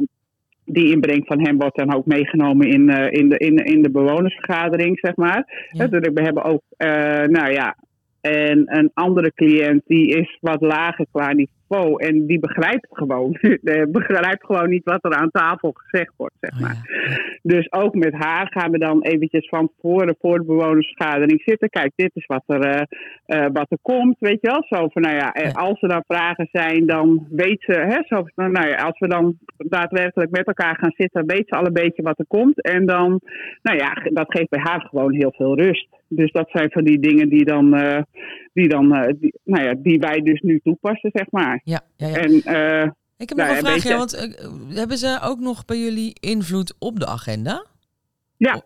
die 0.65 0.91
inbreng 0.91 1.27
van 1.27 1.41
hem 1.41 1.59
wordt 1.59 1.77
dan 1.77 1.95
ook 1.95 2.07
meegenomen 2.07 2.69
in, 2.69 2.91
eh, 2.91 3.21
in, 3.21 3.29
de, 3.29 3.39
in, 3.39 3.57
in 3.57 3.83
de 3.83 3.91
bewonersvergadering, 3.91 4.99
zeg 5.01 5.17
maar. 5.17 5.69
Ja. 5.71 5.87
Dus 5.87 6.09
we 6.15 6.23
hebben 6.23 6.45
ook, 6.45 6.63
eh, 6.77 6.89
nou 7.23 7.53
ja, 7.53 7.77
en 8.21 8.77
een 8.79 8.91
andere 8.95 9.33
cliënt 9.35 9.83
die 9.87 10.09
is 10.09 10.39
wat 10.41 10.61
lager 10.61 11.07
qua 11.11 11.33
niveau 11.33 11.49
en 11.83 12.27
die 12.27 12.39
begrijpt 12.39 12.87
gewoon. 12.91 13.37
Die 13.41 13.59
begrijpt 13.99 14.45
gewoon 14.45 14.69
niet 14.69 14.85
wat 14.85 15.05
er 15.05 15.15
aan 15.15 15.31
tafel 15.31 15.73
gezegd 15.75 16.13
wordt, 16.17 16.35
zeg 16.41 16.53
Oh, 16.55 16.61
maar. 16.61 16.77
ja. 16.83 17.17
Dus 17.43 17.73
ook 17.73 17.95
met 17.95 18.13
haar 18.15 18.47
gaan 18.51 18.71
we 18.71 18.79
dan 18.79 19.03
eventjes 19.03 19.49
van 19.49 19.71
tevoren 19.77 20.17
voor 20.21 20.39
de 20.39 20.45
bewonersvergadering 20.45 21.43
zitten. 21.45 21.69
Kijk, 21.69 21.93
dit 21.97 22.11
is 22.15 22.27
wat 22.27 22.43
er, 22.47 22.61
eh, 22.61 22.83
eh, 23.27 23.51
wat 23.53 23.67
er 23.71 23.79
komt, 23.83 24.17
weet 24.19 24.39
je 24.41 24.49
wel. 24.51 24.65
Zo 24.79 24.89
van, 24.89 25.03
nou 25.03 25.15
ja, 25.17 25.33
eh, 25.33 25.45
Ja. 25.45 25.51
als 25.51 25.83
er 25.83 25.89
dan 25.89 26.05
vragen 26.07 26.49
zijn, 26.53 26.87
dan 26.87 27.27
weet 27.31 27.63
ze, 27.63 27.73
hè, 27.73 27.99
zo 28.17 28.23
van, 28.35 28.53
nou 28.53 28.69
ja, 28.69 28.77
als 28.77 28.99
we 28.99 29.09
dan 29.09 29.39
daadwerkelijk 29.57 30.31
met 30.31 30.47
elkaar 30.47 30.77
gaan 30.81 30.93
zitten, 30.97 31.27
weet 31.27 31.49
ze 31.49 31.55
al 31.57 31.67
een 31.67 31.73
beetje 31.73 32.03
wat 32.03 32.19
er 32.19 32.27
komt. 32.29 32.63
En 32.63 32.87
dan, 32.87 33.21
nou 33.63 33.79
ja, 33.79 33.93
dat 34.13 34.27
geeft 34.33 34.49
bij 34.49 34.61
haar 34.63 34.81
gewoon 34.81 35.15
heel 35.15 35.33
veel 35.37 35.57
rust. 35.59 35.89
Dus 36.09 36.33
dat 36.33 36.51
zijn 36.51 36.71
van 36.71 36.85
die 36.85 36.99
dingen 36.99 37.29
die 37.29 37.45
dan, 37.45 37.75
eh, 37.75 38.03
die 38.53 38.69
dan, 38.69 38.95
eh, 38.95 39.13
die, 39.19 39.35
nou 39.45 39.65
ja, 39.65 39.75
die 39.79 39.99
wij 39.99 40.21
dus 40.21 40.41
nu 40.41 40.61
toepassen, 40.63 41.11
zeg 41.13 41.31
maar. 41.31 41.61
Ja, 41.65 41.81
ja, 41.97 42.07
ja. 42.09 42.15
En, 42.17 42.43
eh, 42.43 42.91
Ik 43.17 43.29
heb 43.29 43.39
nog 43.39 43.47
Nou, 43.47 43.59
een 43.59 43.65
een 43.67 43.81
vraagje, 43.81 43.97
beetje- 43.97 43.97
want 43.97 44.13
eh, 44.71 44.77
hebben 44.77 44.99
ze 44.99 45.19
ook 45.23 45.39
nog 45.39 45.65
bij 45.65 45.79
jullie 45.79 46.17
invloed 46.21 46.75
op 46.79 47.01
de 47.01 47.07
agenda? 47.07 47.65
Ja, 48.37 48.63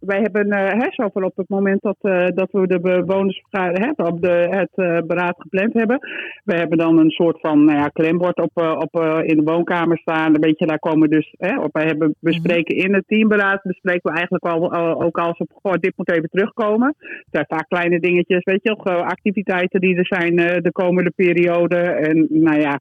wij 0.00 0.20
hebben 0.20 0.50
eh, 0.50 0.80
hè, 0.80 0.86
zo 0.90 1.08
van 1.12 1.24
op 1.24 1.36
het 1.36 1.48
moment 1.48 1.82
dat, 1.82 1.96
eh, 2.00 2.26
dat 2.34 2.48
we 2.50 2.66
de 2.66 2.80
bewonersvergadering 2.80 3.96
hè, 3.96 4.04
op 4.04 4.20
de, 4.22 4.46
het 4.50 4.70
eh, 4.74 4.98
beraad 5.06 5.36
gepland 5.38 5.72
hebben. 5.72 5.98
We 6.44 6.54
hebben 6.54 6.78
dan 6.78 6.98
een 6.98 7.10
soort 7.10 7.40
van 7.40 7.64
nou 7.64 7.78
ja, 7.78 7.88
klembord 7.88 8.36
op, 8.36 8.56
op, 8.56 9.22
in 9.22 9.36
de 9.36 9.42
woonkamer 9.42 9.98
staan. 9.98 10.34
Een 10.34 10.40
beetje, 10.40 10.66
daar 10.66 10.78
komen 10.78 11.10
dus 11.10 11.34
hè, 11.38 11.60
op. 11.60 11.72
Wij 11.72 11.84
hebben 11.84 12.14
bespreken 12.20 12.76
in 12.76 12.94
het 12.94 13.04
teamberaad. 13.06 13.62
Bespreken 13.62 14.10
we 14.12 14.16
eigenlijk 14.16 14.44
al, 14.44 14.72
al- 14.72 15.02
ook 15.02 15.18
als 15.18 15.38
op 15.38 15.50
goh, 15.62 15.74
dit 15.80 15.92
moet 15.96 16.10
even 16.10 16.28
terugkomen. 16.30 16.94
Het 16.98 17.26
zijn 17.30 17.44
vaak 17.48 17.68
kleine 17.68 18.00
dingetjes, 18.00 18.44
weet 18.44 18.62
je, 18.62 18.80
wel, 18.82 19.02
activiteiten 19.02 19.80
die 19.80 19.96
er 19.96 20.06
zijn 20.06 20.36
de 20.36 20.72
komende 20.72 21.10
periode. 21.16 21.76
En 21.76 22.26
nou 22.30 22.60
ja. 22.60 22.80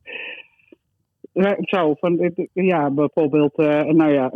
Zo, 1.61 1.93
van, 1.99 2.31
ja, 2.53 2.91
bijvoorbeeld, 2.91 3.57
nou 3.87 4.11
ja, 4.11 4.29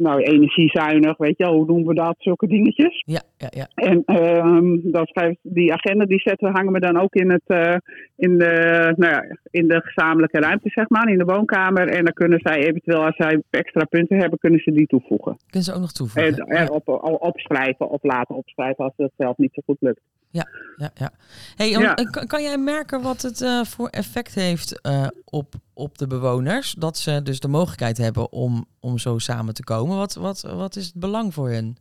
nou, 0.00 0.20
energiezuinig, 0.22 1.16
weet 1.16 1.36
je 1.36 1.44
wel, 1.44 1.54
hoe 1.54 1.66
noemen 1.66 1.86
we 1.86 1.94
dat, 1.94 2.14
zulke 2.18 2.46
dingetjes. 2.46 3.02
Ja, 3.06 3.22
ja, 3.36 3.48
ja. 3.50 3.68
En 3.74 4.02
ehm 4.04 5.04
schrijf, 5.04 5.36
die 5.42 5.72
agenda 5.72 6.04
die 6.04 6.20
zetten, 6.20 6.52
hangen 6.52 6.72
we 6.72 6.80
dan 6.80 7.00
ook 7.00 7.14
in, 7.14 7.30
het, 7.30 7.42
eh, 7.46 7.76
in, 8.16 8.38
de, 8.38 8.52
nou 8.96 9.12
ja, 9.12 9.36
in 9.50 9.68
de 9.68 9.80
gezamenlijke 9.80 10.40
ruimte, 10.40 10.68
zeg 10.68 10.88
maar, 10.88 11.08
in 11.08 11.18
de 11.18 11.24
woonkamer. 11.24 11.88
En 11.88 12.04
dan 12.04 12.12
kunnen 12.12 12.40
zij 12.42 12.58
eventueel, 12.58 13.04
als 13.04 13.16
zij 13.16 13.42
extra 13.50 13.84
punten 13.84 14.18
hebben, 14.18 14.38
kunnen 14.38 14.60
ze 14.60 14.72
die 14.72 14.86
toevoegen. 14.86 15.36
Kunnen 15.46 15.68
ze 15.68 15.74
ook 15.74 15.80
nog 15.80 15.92
toevoegen? 15.92 16.46
En, 16.46 16.56
en 16.56 16.70
op, 16.70 16.88
op- 16.88 17.22
opschrijven 17.22 17.88
of 17.90 18.02
laten 18.02 18.34
opschrijven 18.34 18.84
als 18.84 18.92
het 18.96 19.12
zelf 19.16 19.36
niet 19.36 19.54
zo 19.54 19.62
goed 19.64 19.80
lukt. 19.80 20.00
Ja, 20.30 20.46
ja. 20.94 21.12
Hey, 21.56 21.70
Ja. 21.70 21.96
eh, 21.96 22.10
kan, 22.10 22.26
kan 22.26 22.42
jij 22.42 22.58
merken 22.58 23.02
wat 23.02 23.22
het 23.22 23.40
eh, 23.40 23.64
voor 23.64 23.88
effect 23.88 24.34
heeft 24.34 24.80
eh, 24.80 25.06
op, 25.24 25.54
op 25.72 25.98
de 25.98 26.06
bewoners? 26.06 26.74
Dat 26.78 26.98
ze 26.98 27.20
dus 27.22 27.40
de 27.40 27.48
mogelijkheid 27.48 27.98
hebben 27.98 28.32
om, 28.32 28.66
om 28.80 28.98
zo 28.98 29.18
samen 29.18 29.54
te 29.54 29.64
komen. 29.64 29.96
Wat, 29.96 30.14
wat, 30.14 30.40
wat 30.40 30.76
is 30.76 30.84
het 30.86 30.94
belang 30.94 31.34
voor 31.34 31.50
hen? 31.50 31.76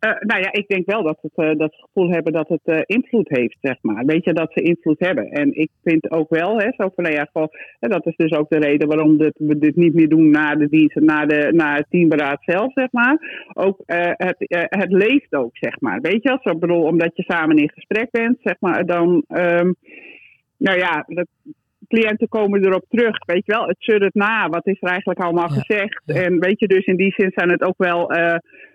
Eh, 0.00 0.10
nou 0.20 0.40
ja, 0.40 0.52
ik 0.52 0.68
denk 0.68 0.86
wel 0.86 1.02
dat, 1.02 1.18
het, 1.20 1.32
eh, 1.34 1.46
dat 1.46 1.56
ze 1.74 1.80
het 1.80 1.90
gevoel 1.92 2.10
hebben 2.10 2.32
dat 2.32 2.48
het 2.48 2.60
eh, 2.64 2.80
invloed 2.86 3.28
heeft, 3.28 3.56
zeg 3.60 3.76
maar. 3.82 4.04
Weet 4.04 4.24
je, 4.24 4.32
dat 4.32 4.52
ze 4.52 4.62
invloed 4.62 4.98
hebben. 4.98 5.30
En 5.30 5.54
ik 5.54 5.70
vind 5.82 6.10
ook 6.10 6.30
wel, 6.30 6.58
hè, 6.58 6.66
zo 6.76 6.90
van, 6.94 7.04
nou 7.04 7.14
ja, 7.14 7.28
gewoon, 7.32 7.48
hè, 7.80 7.88
dat 7.88 8.06
is 8.06 8.16
dus 8.16 8.32
ook 8.32 8.48
de 8.48 8.58
reden 8.58 8.88
waarom 8.88 9.18
dit, 9.18 9.32
we 9.36 9.58
dit 9.58 9.76
niet 9.76 9.94
meer 9.94 10.08
doen 10.08 10.30
na 10.30 10.54
de 10.54 10.68
dienst, 10.68 10.94
na, 10.94 11.26
de, 11.26 11.48
na 11.52 11.74
het 11.74 11.86
teamberaad 11.90 12.38
zelf, 12.44 12.72
zeg 12.72 12.92
maar. 12.92 13.44
Ook 13.54 13.82
het, 13.86 14.36
het 14.68 14.90
leeft 14.92 15.34
ook, 15.34 15.56
zeg 15.56 15.80
maar. 15.80 16.00
Weet 16.00 16.22
je, 16.22 16.38
zo, 16.42 16.50
ik 16.50 16.58
bedoel, 16.58 16.82
omdat 16.82 17.16
je 17.16 17.22
samen 17.22 17.56
in 17.56 17.70
gesprek 17.74 18.10
bent, 18.10 18.38
zeg 18.42 18.56
maar, 18.60 18.86
dan, 18.86 19.24
ehm, 19.28 19.72
nou 20.56 20.78
ja, 20.78 21.04
de 21.06 21.26
cliënten 21.88 22.28
komen 22.28 22.64
erop 22.64 22.84
terug, 22.88 23.24
weet 23.26 23.46
je 23.46 23.52
wel. 23.52 23.66
Het 23.66 23.76
suddert 23.78 24.14
na, 24.14 24.48
wat 24.48 24.66
is 24.66 24.76
er 24.80 24.88
eigenlijk 24.88 25.20
allemaal 25.20 25.48
Ja, 25.54 25.60
gezegd. 25.60 26.02
ja. 26.04 26.14
En 26.14 26.38
weet 26.38 26.60
je, 26.60 26.66
dus 26.66 26.84
in 26.84 26.96
die 26.96 27.14
zin 27.16 27.30
zijn 27.34 27.50
het 27.50 27.62
ook 27.62 27.78
wel... 27.78 28.10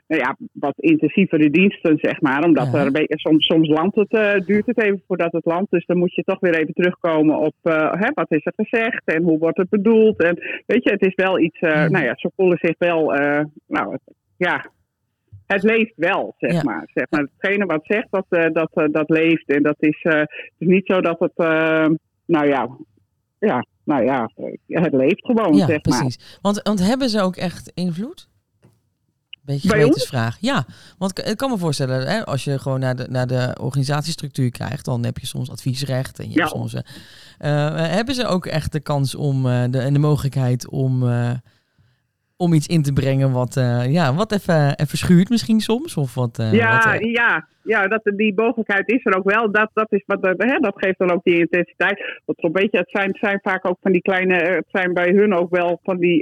nou 0.08 0.22
ja, 0.22 0.36
wat 0.52 0.74
intensievere 0.80 1.50
diensten, 1.50 1.98
zeg 2.02 2.22
maar. 2.22 2.44
Omdat 2.44 2.72
Ja. 2.72 2.80
er 2.80 2.86
een 2.86 2.92
beetje, 2.92 3.20
soms, 3.20 3.46
soms 3.46 3.68
landt 3.68 3.96
het, 3.96 4.12
eh, 4.12 4.34
duurt 4.46 4.66
het 4.66 4.82
even 4.82 5.02
voordat 5.08 5.32
het 5.32 5.46
landt. 5.46 5.72
Dus 5.72 5.86
dan 5.86 5.98
moet 5.98 6.14
je 6.16 6.24
toch 6.24 6.40
weer 6.40 6.56
even 6.60 6.74
terugkomen 6.74 7.38
op 7.40 7.56
eh, 7.62 7.92
hè, 7.92 8.10
wat 8.14 8.32
is 8.32 8.46
er 8.46 8.54
gezegd 8.56 9.02
en 9.06 9.24
hoe 9.24 9.38
wordt 9.38 9.58
het 9.58 9.70
bedoeld. 9.70 10.22
En 10.24 10.40
weet 10.66 10.84
je, 10.84 10.92
het 10.92 11.06
is 11.06 11.16
wel 11.16 11.40
iets, 11.40 11.60
eh, 11.60 11.88
nou 11.88 12.06
ja, 12.06 12.14
ze 12.16 12.32
voelen 12.36 12.58
zich 12.62 12.76
wel, 12.78 13.06
nou 13.68 13.92
het- 13.92 14.14
ja, 14.38 14.66
het 15.48 15.64
leeft 15.64 15.94
wel, 15.96 16.36
zeg 16.38 16.52
Ja. 16.52 16.64
maar. 16.64 16.90
Zeg 16.94 17.06
maar. 17.10 17.28
Hetgene 17.38 17.66
wat 17.66 17.86
zegt, 17.86 18.08
dat, 18.10 18.26
dat, 18.54 18.88
dat 18.94 19.10
leeft. 19.10 19.48
En 19.50 19.64
dat 19.64 19.76
is, 19.80 19.98
het 20.02 20.30
is 20.58 20.68
niet 20.68 20.86
zo 20.86 21.02
dat 21.02 21.20
het, 21.20 21.38
nou 22.26 22.48
ja, 22.48 22.70
ja, 23.40 23.66
nou 23.84 24.04
ja, 24.04 24.30
het 24.68 24.94
leeft 24.94 25.26
gewoon, 25.26 25.56
zeg 25.56 25.68
maar. 25.68 25.80
precies. 25.80 26.40
Want, 26.42 26.62
want 26.64 26.88
hebben 26.88 27.10
ze 27.10 27.22
ook 27.22 27.36
echt 27.36 27.72
invloed? 27.74 28.34
Beetje 29.46 29.70
gewetensvraag. 29.70 30.38
Ja, 30.40 30.66
want 30.98 31.28
ik- 31.30 31.38
kan 31.38 31.50
me 31.52 31.58
voorstellen, 31.58 32.08
hè, 32.08 32.26
als 32.26 32.44
je 32.44 32.60
gewoon 32.60 32.80
naar 32.80 32.96
de, 32.96 33.08
naar 33.10 33.28
de 33.28 33.56
organisatiestructuur 33.62 34.52
krijgt, 34.52 34.86
dan 34.86 35.06
heb 35.06 35.18
je 35.18 35.26
soms 35.26 35.52
adviesrecht 35.52 36.20
en 36.20 36.32
je 36.32 36.40
hebt 36.40 36.50
soms. 36.50 36.74
eh, 36.74 36.82
eh, 37.68 37.92
hebben 37.92 38.16
ze 38.16 38.26
ook 38.26 38.46
echt 38.46 38.72
de 38.72 38.80
kans 38.80 39.16
om 39.16 39.46
eh, 39.48 39.64
de, 39.70 39.80
en 39.80 39.94
de 39.94 40.00
mogelijkheid 40.00 40.70
om, 40.70 41.08
eh, 41.10 41.32
om 42.38 42.54
iets 42.54 42.68
in 42.68 42.82
te 42.84 42.94
brengen 42.94 43.32
wat, 43.32 43.58
eh, 43.58 43.92
ja, 43.92 44.14
wat 44.14 44.32
even, 44.32 44.76
even 44.76 44.98
schuurt 44.98 45.30
misschien 45.30 45.60
soms? 45.60 45.98
Of 45.98 46.14
wat, 46.14 46.40
eh, 46.40 46.54
Ja, 46.54 46.72
wat, 46.92 47.02
eh, 47.02 47.12
ja, 47.14 47.48
ja 47.64 47.88
dat, 47.88 48.02
die 48.04 48.34
mogelijkheid 48.36 48.90
is 48.90 49.06
er 49.06 49.18
ook 49.18 49.24
wel. 49.30 49.52
Dat, 49.52 49.70
dat, 49.74 49.92
is 49.92 50.04
wat, 50.06 50.22
eh, 50.26 50.32
hè, 50.50 50.60
dat 50.60 50.74
geeft 50.78 50.98
dan 51.00 51.12
ook 51.12 51.24
die 51.24 51.40
intensiteit. 51.40 52.22
Want 52.26 52.40
zo'n 52.40 52.52
beetje, 52.52 52.78
het 52.78 52.90
zijn, 52.90 53.08
het 53.08 53.18
zijn 53.20 53.40
vaak 53.44 53.68
ook 53.68 53.78
van 53.82 53.92
die 53.92 54.02
kleine, 54.02 54.38
eh, 54.38 54.56
het 54.56 54.68
zijn 54.72 54.94
bij 54.94 55.10
hun 55.10 55.34
ook 55.34 55.50
wel 55.50 55.80
van 55.84 55.98
die 55.98 56.22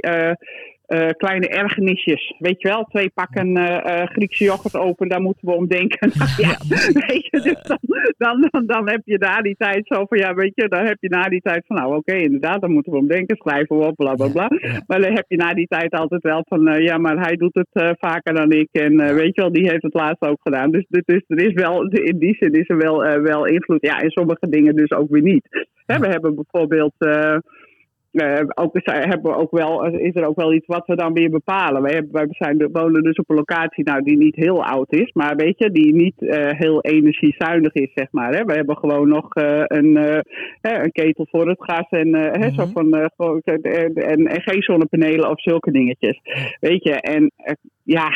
eh, 0.94 1.08
kleine 1.16 1.48
ergernisjes. 1.48 2.34
Weet 2.38 2.62
je 2.62 2.68
wel, 2.68 2.84
twee 2.84 3.10
pakken 3.14 3.56
eh, 3.56 4.02
eh, 4.02 4.08
Griekse 4.08 4.44
yoghurt 4.44 4.76
open, 4.76 5.08
daar 5.08 5.20
moeten 5.20 5.48
we 5.48 5.54
om 5.54 5.66
denken. 5.66 6.12
ja, 6.36 6.56
weet 7.06 7.28
je, 7.30 7.40
dus 7.42 7.62
dan, 7.62 7.78
dan, 8.16 8.48
dan, 8.50 8.66
dan 8.66 8.88
heb 8.88 9.00
je 9.04 9.18
na 9.18 9.40
die 9.40 9.56
tijd 9.58 9.86
zo 9.86 10.04
van, 10.08 10.18
ja, 10.18 10.34
weet 10.34 10.52
je, 10.54 10.68
dan 10.68 10.84
heb 10.84 10.96
je 11.00 11.08
na 11.08 11.28
die 11.28 11.40
tijd 11.40 11.64
van, 11.66 11.76
nou 11.76 11.96
oké, 11.96 12.14
inderdaad, 12.14 12.60
daar 12.60 12.70
moeten 12.70 12.92
we 12.92 12.98
om 12.98 13.06
denken, 13.06 13.36
schrijven 13.36 13.78
we 13.78 13.84
op, 13.84 13.96
bla 13.96 14.14
bla 14.14 14.28
bla. 14.28 14.48
Maar 14.86 15.00
dan 15.00 15.12
heb 15.12 15.24
je 15.28 15.36
na 15.36 15.54
die 15.54 15.66
tijd 15.66 15.92
altijd 15.92 16.22
wel 16.22 16.44
van, 16.48 16.82
ja, 16.82 16.98
maar 16.98 17.18
hij 17.18 17.36
doet 17.36 17.54
het 17.54 17.96
vaker 17.98 18.34
dan 18.34 18.52
ik. 18.52 18.68
En 18.72 18.96
weet 19.14 19.34
je 19.34 19.40
wel, 19.40 19.52
die 19.52 19.70
heeft 19.70 19.82
het 19.82 19.94
laatst 19.94 20.22
ook 20.22 20.40
gedaan. 20.42 20.70
Dus, 20.70 20.84
er 20.88 21.40
is 21.46 21.52
wel, 21.52 21.86
in 21.86 22.18
die 22.18 22.36
zin 22.40 22.52
is 22.52 22.68
er 22.68 22.76
wel, 22.76 23.20
wel 23.20 23.46
invloed. 23.46 23.82
Ja, 23.82 24.00
in 24.00 24.10
sommige 24.10 24.48
dingen 24.48 24.76
dus 24.76 24.92
ook 24.92 25.10
weer 25.10 25.22
niet. 25.22 25.66
Hè, 25.86 25.98
we 25.98 26.08
hebben 26.08 26.34
bijvoorbeeld. 26.34 26.94
Eh, 28.14 28.40
ook, 28.54 28.74
is- 28.76 28.82
hebben 28.84 29.30
we 29.32 29.36
ook 29.38 29.50
wel, 29.50 29.84
is 29.86 30.14
er 30.14 30.26
ook 30.26 30.36
wel 30.36 30.52
iets 30.54 30.66
wat 30.66 30.86
we 30.86 30.96
dan 30.96 31.12
weer 31.12 31.30
bepalen. 31.30 31.82
Wij, 31.82 31.92
hebben, 31.92 32.12
wij 32.12 32.26
zijn, 32.30 32.56
we 32.58 32.68
wonen 32.72 33.02
dus 33.02 33.16
op 33.16 33.30
een 33.30 33.36
locatie 33.36 33.84
nou, 33.84 34.02
die 34.02 34.16
niet 34.16 34.36
heel 34.36 34.64
oud 34.64 34.92
is, 34.92 35.12
maar 35.12 35.36
weet 35.36 35.58
je, 35.58 35.70
die 35.70 35.94
niet 35.94 36.22
eh, 36.28 36.58
heel 36.58 36.80
energiezuinig 36.80 37.72
is, 37.72 37.90
zeg 37.94 38.06
maar. 38.10 38.34
Hè. 38.34 38.44
We 38.44 38.52
hebben 38.52 38.76
gewoon 38.76 39.08
nog 39.08 39.34
eh, 39.34 39.62
een, 39.64 39.96
een 40.60 40.92
ketel 40.92 41.26
voor 41.30 41.48
het 41.48 41.62
gas 41.62 41.88
en, 41.88 42.08
zo 42.54 42.62
Mhm. 42.64 42.72
van, 42.72 42.92
eh, 42.92 44.10
en, 44.10 44.26
en 44.26 44.42
geen 44.42 44.62
zonnepanelen 44.62 45.30
of 45.30 45.40
zulke 45.40 45.70
dingetjes. 45.70 46.20
Weet 46.60 46.82
je, 46.84 46.92
en 47.00 47.30
ja, 47.82 48.08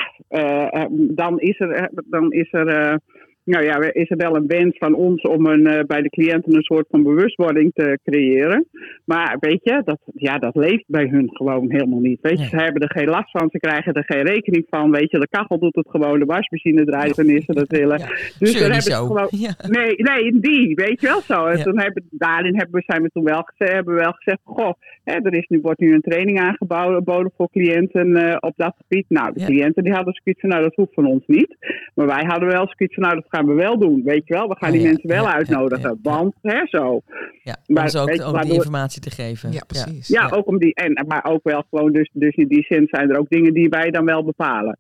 dan 0.92 1.40
is 1.40 1.60
er, 1.60 1.90
dan 2.04 2.32
is 2.32 2.52
er 2.52 3.00
nou 3.48 3.64
ja, 3.64 3.92
is 3.92 4.10
er 4.10 4.16
wel 4.16 4.36
een 4.36 4.46
wens 4.46 4.78
van 4.78 4.94
ons 4.94 5.22
om 5.22 5.46
een, 5.46 5.66
eh, 5.66 5.84
bij 5.86 6.02
de 6.02 6.08
cliënten 6.08 6.54
een 6.54 6.62
soort 6.62 6.86
van 6.90 7.02
bewustwording 7.02 7.70
te 7.74 7.98
creëren. 8.04 8.66
Maar 9.04 9.36
weet 9.40 9.60
je, 9.62 9.82
dat, 9.84 10.00
ja, 10.14 10.38
dat 10.38 10.56
leeft 10.56 10.84
bij 10.86 11.06
hun 11.06 11.28
gewoon 11.32 11.70
helemaal 11.70 12.00
niet. 12.00 12.20
Weet 12.20 12.32
je, 12.32 12.38
Nee. 12.38 12.48
ze 12.48 12.56
hebben 12.56 12.82
er 12.82 12.90
geen 12.90 13.08
last 13.08 13.30
van, 13.30 13.48
ze 13.50 13.58
krijgen 13.58 13.92
er 13.92 14.04
geen 14.06 14.22
rekening 14.22 14.66
van. 14.70 14.90
Weet 14.90 15.10
je, 15.10 15.18
de 15.18 15.28
kachel 15.30 15.58
doet 15.58 15.74
het 15.74 15.88
gewoon, 15.90 16.18
de 16.18 16.24
wasmachine 16.24 16.84
draait 16.84 17.16
wanneer 17.16 17.42
ze 17.42 17.52
dat 17.52 17.68
willen. 17.68 17.98
Ja. 17.98 18.06
Dus 18.06 18.36
Zeur 18.38 18.38
dan 18.38 18.52
niet 18.52 18.60
hebben 18.60 18.82
ze 18.82 18.92
gewoon, 18.92 19.28
Ja. 19.30 19.54
Nee, 19.68 19.94
nee, 19.96 20.40
die, 20.40 20.74
weet 20.74 21.00
je 21.00 21.06
wel 21.06 21.20
zo. 21.20 21.44
En 21.46 21.62
toen 21.62 21.80
hebben, 21.80 22.02
daarin 22.10 22.56
hebben 22.56 22.74
we, 22.74 22.82
zijn 22.86 23.02
we 23.02 23.08
toen 23.08 23.24
wel, 23.24 23.42
gezegd, 23.42 23.72
hebben 23.72 23.94
we 23.94 24.00
wel 24.00 24.12
gezegd, 24.12 24.40
goh, 24.44 24.72
hè, 25.04 25.14
er 25.22 25.34
is 25.34 25.46
nu, 25.48 25.60
wordt 25.60 25.80
nu 25.80 25.94
een 25.94 26.00
training 26.00 26.40
aangeboden 26.40 27.32
voor 27.36 27.50
cliënten 27.50 28.16
eh, 28.16 28.36
op 28.40 28.52
dat 28.56 28.74
gebied. 28.78 29.04
Nou, 29.08 29.32
de 29.34 29.44
cliënten 29.44 29.84
die 29.84 29.92
hadden 29.92 30.20
zoiets 30.22 30.40
van, 30.40 30.50
nou, 30.50 30.62
dat 30.62 30.74
hoeft 30.74 30.94
van 30.94 31.06
ons 31.06 31.22
niet. 31.26 31.56
Maar 31.94 32.06
wij 32.06 32.24
hadden 32.26 32.48
wel 32.48 32.66
zoiets 32.76 32.94
van, 32.94 33.02
nou, 33.02 33.14
dat 33.14 33.26
gaan 33.38 33.46
we 33.46 33.62
wel 33.62 33.78
doen, 33.78 34.02
weet 34.04 34.26
je 34.26 34.34
wel. 34.34 34.48
We 34.48 34.56
gaan 34.58 34.68
Oh, 34.68 34.74
die 34.74 34.82
ja, 34.84 34.88
mensen 34.88 35.08
wel 35.08 35.22
ja, 35.22 35.28
ja, 35.30 35.34
uitnodigen, 35.36 35.88
ja, 35.88 35.96
ja. 36.02 36.10
want, 36.16 36.34
hè, 36.42 36.66
zo. 36.66 37.00
Ja, 37.42 37.56
om 37.66 37.74
Maar 37.74 37.94
ook, 37.96 38.22
ook 38.22 38.42
die 38.42 38.52
informatie 38.52 39.00
te 39.00 39.10
geven. 39.10 39.52
Ja, 39.52 39.62
precies. 39.66 40.08
Ja, 40.08 40.22
Ja. 40.22 40.36
ook 40.36 40.46
om 40.46 40.58
die, 40.58 40.74
en, 40.74 41.04
maar 41.08 41.24
ook 41.24 41.40
wel 41.42 41.64
gewoon, 41.70 41.92
dus, 41.92 42.10
dus 42.12 42.34
in 42.34 42.48
die 42.48 42.64
zin 42.68 42.86
zijn 42.90 43.10
er 43.10 43.18
ook 43.18 43.28
dingen 43.28 43.54
die 43.54 43.68
wij 43.68 43.90
dan 43.90 44.04
wel 44.04 44.24
bepalen. 44.24 44.78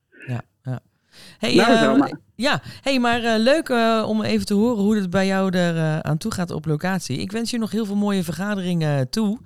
Hey, 1.38 1.54
Nou, 1.54 2.00
eh. 2.02 2.12
Ja, 2.40 2.60
hey, 2.82 2.98
maar 2.98 3.24
eh, 3.24 3.38
leuk 3.38 3.68
eh, 3.68 4.04
om 4.08 4.22
even 4.22 4.46
te 4.46 4.54
horen 4.54 4.82
hoe 4.82 4.96
het 4.96 5.10
bij 5.10 5.26
jou 5.26 5.56
er 5.56 5.76
eh, 5.76 5.98
aan 5.98 6.18
toe 6.18 6.32
gaat 6.32 6.50
op 6.50 6.66
locatie. 6.66 7.18
Ik 7.18 7.32
wens 7.32 7.50
je 7.50 7.58
nog 7.58 7.70
heel 7.70 7.86
veel 7.86 7.96
mooie 7.96 8.22
vergaderingen 8.22 9.10
toe. 9.10 9.38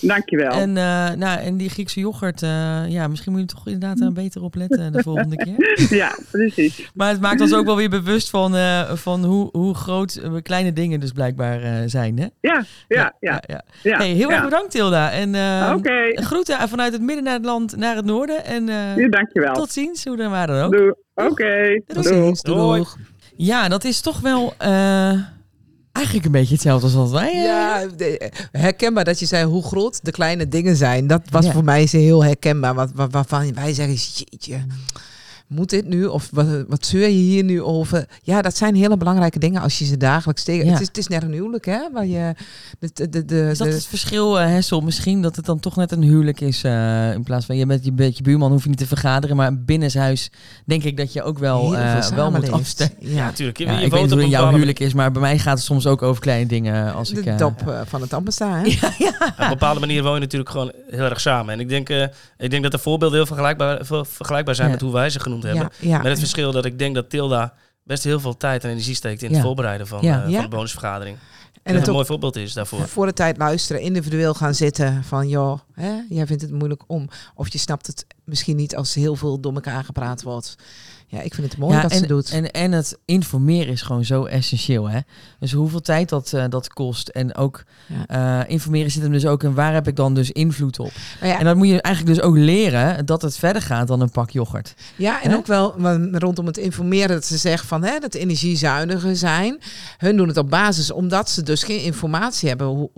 dankjewel. 0.00 0.50
En, 0.50 0.72
nou, 1.18 1.40
en 1.40 1.56
die 1.56 1.70
Griekse 1.70 2.00
yoghurt, 2.00 2.40
ja, 2.88 3.08
misschien 3.08 3.32
moet 3.32 3.40
je 3.40 3.46
toch 3.46 3.66
inderdaad 3.66 3.98
daar 3.98 4.12
beter 4.12 4.42
op 4.42 4.54
letten 4.54 4.92
de 4.92 5.02
volgende 5.02 5.36
keer. 5.36 5.56
Ja, 5.98 6.18
precies. 6.30 6.90
Maar 6.94 7.08
het 7.08 7.20
maakt 7.20 7.40
ons 7.40 7.54
ook 7.54 7.64
wel 7.64 7.76
weer 7.76 7.90
bewust 7.90 8.30
van, 8.30 8.54
van 8.96 9.24
hoe, 9.24 9.48
hoe 9.52 9.74
groot 9.74 10.20
kleine 10.42 10.72
dingen 10.72 11.00
dus 11.00 11.12
blijkbaar 11.12 11.88
zijn. 11.88 12.18
Hè? 12.18 12.26
Ja, 12.40 12.64
ja, 12.88 13.14
ja. 13.20 13.42
ja. 13.46 13.62
ja, 13.82 13.96
Hey, 13.96 14.10
heel 14.10 14.30
ja. 14.30 14.34
erg 14.34 14.44
bedankt 14.44 14.70
Tilda. 14.70 15.10
En 15.10 15.28
Oké, 15.74 16.22
groeten 16.22 16.68
vanuit 16.68 16.92
het 16.92 17.02
midden 17.02 17.24
naar 17.24 17.34
het 17.34 17.44
land 17.44 17.76
naar 17.76 17.96
het 17.96 18.04
noorden. 18.04 18.44
En 18.44 18.66
ja, 18.66 19.08
dankjewel. 19.08 19.54
tot 19.54 19.70
ziens, 19.70 20.04
hoe 20.04 20.16
dan 20.16 20.30
waar 20.30 20.46
dan 20.46 20.62
ook. 20.62 20.72
Doei. 20.72 20.92
Oké, 21.26 21.82
Tot 21.86 22.02
doei. 22.02 22.16
Ziens. 22.46 22.76
Doeg. 22.76 22.96
Ja, 23.36 23.68
dat 23.68 23.84
is 23.84 24.00
toch 24.00 24.20
wel 24.20 24.54
eh, 24.58 25.12
eigenlijk 25.92 26.26
een 26.26 26.32
beetje 26.32 26.52
hetzelfde 26.54 26.86
als 26.86 26.94
wat 26.94 27.10
wij... 27.10 27.32
eh, 27.32 27.42
Ja, 27.42 27.86
de- 27.96 28.30
herkenbaar 28.52 29.04
dat 29.04 29.18
je 29.18 29.26
zei 29.26 29.44
hoe 29.44 29.62
groot 29.62 30.04
de 30.04 30.10
kleine 30.10 30.48
dingen 30.48 30.76
zijn. 30.76 31.06
Dat 31.06 31.22
was 31.30 31.44
Ja. 31.44 31.52
voor 31.52 31.64
mij 31.64 31.86
ze 31.86 31.96
heel 31.96 32.24
herkenbaar. 32.24 32.74
Wat, 32.74 32.90
wat, 32.94 33.12
waarvan 33.12 33.54
wij 33.54 33.72
zeggen, 33.74 33.94
jeetje, 33.94 34.66
moet 35.48 35.70
dit 35.70 35.86
nu? 35.86 36.04
Of 36.06 36.28
wat, 36.32 36.46
wat 36.68 36.86
zeur 36.86 37.02
je 37.02 37.08
hier 37.08 37.44
nu 37.44 37.62
over? 37.62 38.06
Ja, 38.22 38.42
dat 38.42 38.56
zijn 38.56 38.74
hele 38.74 38.96
belangrijke 38.96 39.38
dingen 39.38 39.62
als 39.62 39.78
je 39.78 39.84
ze 39.84 39.96
dagelijks 39.96 40.44
tegen... 40.44 40.64
Ja. 40.66 40.72
Het, 40.72 40.80
is, 40.80 40.86
het 40.86 40.98
is 40.98 41.06
net 41.06 41.22
een 41.22 41.32
huwelijk, 41.32 41.66
hè? 41.66 41.88
Waar 41.92 42.06
je, 42.06 42.34
de, 42.78 42.90
de, 42.92 43.08
de, 43.08 43.24
de, 43.24 43.48
Is 43.50 43.58
dat 43.58 43.66
het 43.66 43.86
verschil, 43.86 44.40
eh, 44.40 44.46
Hessel? 44.46 44.80
Misschien 44.80 45.22
dat 45.22 45.36
het 45.36 45.44
dan 45.44 45.60
toch 45.60 45.76
net 45.76 45.92
een 45.92 46.02
huwelijk 46.02 46.40
is. 46.40 46.62
eh, 46.64 47.12
in 47.12 47.22
plaats 47.22 47.46
van 47.46 47.56
je 47.56 47.66
met 47.66 47.84
je, 47.84 47.92
met 47.92 48.16
je 48.16 48.22
buurman 48.22 48.50
hoef 48.50 48.62
je 48.62 48.68
niet 48.68 48.78
te 48.78 48.86
vergaderen. 48.86 49.36
Maar 49.36 49.58
binnenshuis 49.58 50.30
denk 50.64 50.82
ik 50.84 50.96
dat 50.96 51.12
je 51.12 51.22
ook 51.22 51.38
wel, 51.38 51.76
eh, 51.76 52.08
wel 52.08 52.30
moet 52.30 52.50
afstemmen. 52.52 52.96
Ja, 52.98 53.24
natuurlijk. 53.24 53.58
Ja, 53.58 53.78
ik 53.78 53.90
weet 53.90 54.02
niet 54.02 54.12
op 54.12 54.18
hoe 54.18 54.20
jouw 54.20 54.30
bepaalde, 54.30 54.52
huwelijk 54.52 54.80
is, 54.80 54.94
maar 54.94 55.12
bij 55.12 55.20
mij 55.20 55.38
gaat 55.38 55.56
het 55.56 55.66
soms 55.66 55.86
ook 55.86 56.02
over 56.02 56.22
kleine 56.22 56.46
dingen. 56.46 56.94
Als 56.94 57.10
ik, 57.10 57.24
de 57.24 57.30
eh, 57.30 57.38
dop 57.38 57.68
eh, 57.68 57.80
van 57.86 58.00
het 58.00 58.12
ambassade, 58.12 58.70
hè? 58.70 58.76
Ja, 58.80 58.92
ja. 58.98 59.26
op 59.28 59.32
een 59.38 59.48
bepaalde 59.48 59.80
manier 59.80 60.02
woon 60.02 60.14
je 60.14 60.20
natuurlijk 60.20 60.50
gewoon 60.50 60.72
heel 60.90 61.04
erg 61.04 61.20
samen. 61.20 61.52
En 61.54 61.60
ik 61.60 61.68
denk, 61.68 61.88
eh, 61.88 62.02
ik 62.38 62.50
denk 62.50 62.62
dat 62.62 62.72
de 62.72 62.78
voorbeelden 62.78 63.16
heel 63.16 63.26
vergelijkbaar, 63.26 63.78
vergelijkbaar 64.06 64.54
zijn 64.54 64.66
Ja. 64.66 64.72
met 64.72 64.82
hoe 64.82 64.92
wij 64.92 65.10
ze 65.10 65.20
genoemd 65.20 65.37
hebben. 65.46 65.70
Ja, 65.80 65.88
ja. 65.88 65.96
Met 65.96 66.06
het 66.06 66.18
verschil 66.18 66.52
dat 66.52 66.64
ik 66.64 66.78
denk 66.78 66.94
dat 66.94 67.10
Tilda 67.10 67.54
best 67.82 68.04
heel 68.04 68.20
veel 68.20 68.36
tijd 68.36 68.64
en 68.64 68.70
energie 68.70 68.94
steekt 68.94 69.22
in 69.22 69.32
het 69.32 69.42
voorbereiden 69.42 69.86
van, 69.86 70.02
eh, 70.02 70.22
van 70.22 70.42
de 70.42 70.48
bonusvergadering. 70.48 71.16
En 71.16 71.60
En 71.62 71.72
dat 71.72 71.74
het 71.74 71.86
een 71.86 71.94
mooi 71.94 72.06
voorbeeld 72.06 72.36
is 72.36 72.52
daarvoor. 72.52 72.88
voor 72.88 73.06
de 73.06 73.12
tijd 73.12 73.36
luisteren, 73.36 73.82
individueel 73.82 74.34
gaan 74.34 74.54
zitten 74.54 75.04
van 75.04 75.28
joh, 75.28 75.58
hè, 75.72 76.00
jij 76.08 76.26
vindt 76.26 76.42
het 76.42 76.52
moeilijk 76.52 76.82
om. 76.86 77.08
Of 77.34 77.52
je 77.52 77.58
snapt 77.58 77.86
het 77.86 78.06
misschien 78.24 78.56
niet 78.56 78.76
als 78.76 78.94
heel 78.94 79.16
veel 79.16 79.40
door 79.40 79.54
elkaar 79.54 79.84
gepraat 79.84 80.22
wordt. 80.22 80.56
Ja, 81.10 81.20
ik 81.20 81.34
vind 81.34 81.46
het 81.50 81.58
mooi 81.60 81.74
Ja, 81.74 81.82
dat 81.82 81.90
en, 81.90 81.98
ze 81.98 82.06
doet. 82.06 82.30
En, 82.30 82.50
en 82.50 82.72
het 82.72 82.98
informeren 83.04 83.72
is 83.72 83.82
gewoon 83.82 84.04
zo 84.04 84.24
essentieel. 84.24 84.88
Hè? 84.90 84.98
Dus 85.38 85.52
hoeveel 85.52 85.80
tijd 85.80 86.08
dat, 86.08 86.32
eh, 86.32 86.44
dat 86.48 86.68
kost. 86.68 87.08
En 87.08 87.34
ook 87.34 87.64
Ja. 87.86 88.42
eh, 88.44 88.50
informeren 88.50 88.90
zit 88.90 89.02
hem 89.02 89.12
dus 89.12 89.26
ook 89.26 89.42
in 89.42 89.54
waar 89.54 89.72
heb 89.74 89.88
ik 89.88 89.96
dan 89.96 90.14
dus 90.14 90.30
invloed 90.30 90.78
op. 90.78 90.90
Ja, 91.20 91.38
En 91.38 91.44
dat 91.44 91.56
moet 91.56 91.68
je 91.68 91.82
eigenlijk 91.82 92.16
dus 92.16 92.24
ook 92.24 92.36
leren 92.36 93.06
dat 93.06 93.22
het 93.22 93.36
verder 93.36 93.62
gaat 93.62 93.88
dan 93.88 94.00
een 94.00 94.10
pak 94.10 94.30
yoghurt. 94.30 94.74
Ja, 94.96 95.22
en 95.22 95.36
ook 95.36 95.46
wel 95.46 95.74
wa- 95.80 96.08
rondom 96.12 96.46
het 96.46 96.56
informeren 96.56 97.08
dat 97.08 97.24
ze 97.24 97.36
zeggen 97.36 97.68
van 97.68 97.84
hè, 97.84 97.98
dat 97.98 98.14
energiezuiniger 98.14 99.16
zijn. 99.16 99.58
Hun 99.98 100.16
doen 100.16 100.28
het 100.28 100.36
op 100.36 100.50
basis 100.50 100.90
omdat 100.90 101.30
ze 101.30 101.42
dus 101.42 101.62
geen 101.62 101.82
informatie 101.82 102.48
hebben. 102.48 102.66
Hoe- 102.66 102.90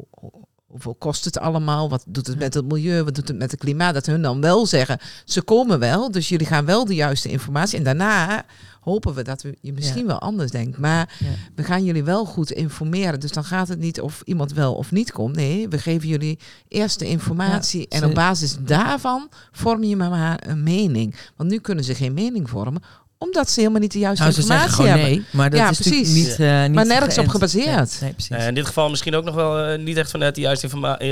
hoeveel 0.71 0.95
kost 0.95 1.25
het 1.25 1.39
allemaal? 1.39 1.89
Wat 1.89 2.05
doet 2.07 2.27
het 2.27 2.39
met 2.39 2.55
het 2.55 2.69
milieu? 2.69 3.03
Wat 3.05 3.15
doet 3.15 3.29
het 3.29 3.39
met 3.39 3.51
het 3.51 3.61
klimaat? 3.61 3.95
Dat 3.95 4.07
hun 4.07 4.23
dan 4.23 4.41
wel 4.41 4.67
zeggen, 4.67 4.99
ze 5.25 5.43
komen 5.43 5.79
wel. 5.79 6.11
Dus 6.11 6.29
jullie 6.29 6.47
gaan 6.47 6.65
wel 6.65 6.85
de 6.85 6.95
juiste 6.95 7.29
informatie. 7.29 7.79
En 7.79 7.85
daarna 7.85 8.45
hopen 8.81 9.15
we 9.15 9.23
dat 9.23 9.43
we 9.43 9.57
je 9.61 9.73
misschien 9.73 10.07
wel 10.07 10.19
anders 10.21 10.51
denkt. 10.51 10.79
Maar 10.79 11.17
Ja. 11.19 11.27
we 11.55 11.63
gaan 11.65 11.85
jullie 11.85 12.05
wel 12.05 12.25
goed 12.25 12.51
informeren. 12.51 13.21
Dus 13.21 13.33
dan 13.33 13.45
gaat 13.45 13.69
het 13.69 13.79
niet 13.79 14.01
of 14.01 14.23
iemand 14.25 14.53
wel 14.53 14.75
of 14.75 14.91
niet 14.91 15.13
komt. 15.13 15.37
Nee, 15.37 15.69
we 15.69 15.79
geven 15.79 16.09
jullie 16.09 16.39
eerst 16.69 16.99
de 16.99 17.07
informatie. 17.09 17.81
Ja, 17.89 17.99
en 17.99 18.05
op 18.05 18.15
basis 18.15 18.57
daarvan 18.61 19.29
vorm 19.53 19.85
je 19.85 19.97
maar, 19.97 20.11
maar 20.11 20.43
een 20.47 20.63
mening. 20.63 21.15
Want 21.37 21.51
nu 21.51 21.59
kunnen 21.59 21.85
ze 21.85 21.95
geen 21.95 22.15
mening 22.15 22.51
vormen 22.51 22.83
omdat 23.23 23.51
ze 23.51 23.61
helemaal 23.61 23.81
niet 23.81 23.93
de 23.93 23.99
juiste 23.99 24.23
Nou, 24.23 24.35
ze 24.35 24.43
zeggen 24.43 24.57
informatie 24.61 24.85
gewoon 24.85 25.01
hebben. 25.01 25.25
nee, 25.25 25.41
maar 25.41 25.51
dat 25.51 25.59
Ja, 25.59 25.71
is 25.71 25.79
natuurlijk 25.79 26.05
precies. 26.05 26.29
niet, 26.29 26.39
eh, 26.39 26.63
niet 26.63 26.73
Maar 26.75 26.87
nergens 26.87 27.19
op 27.19 27.29
gebaseerd. 27.29 27.67
Nee, 27.91 28.01
nee, 28.01 28.13
precies. 28.13 28.37
Eh, 28.37 28.47
in 28.47 28.55
dit 28.55 28.67
geval 28.67 28.91
misschien 28.91 29.15
ook 29.15 29.25
nog 29.25 29.35
wel 29.35 29.59
eh, 29.59 29.79
niet 29.79 29.97
echt 29.97 30.11
vanuit 30.11 30.35
de 30.35 30.41
juiste 30.41 30.65
informatie. 30.67 31.09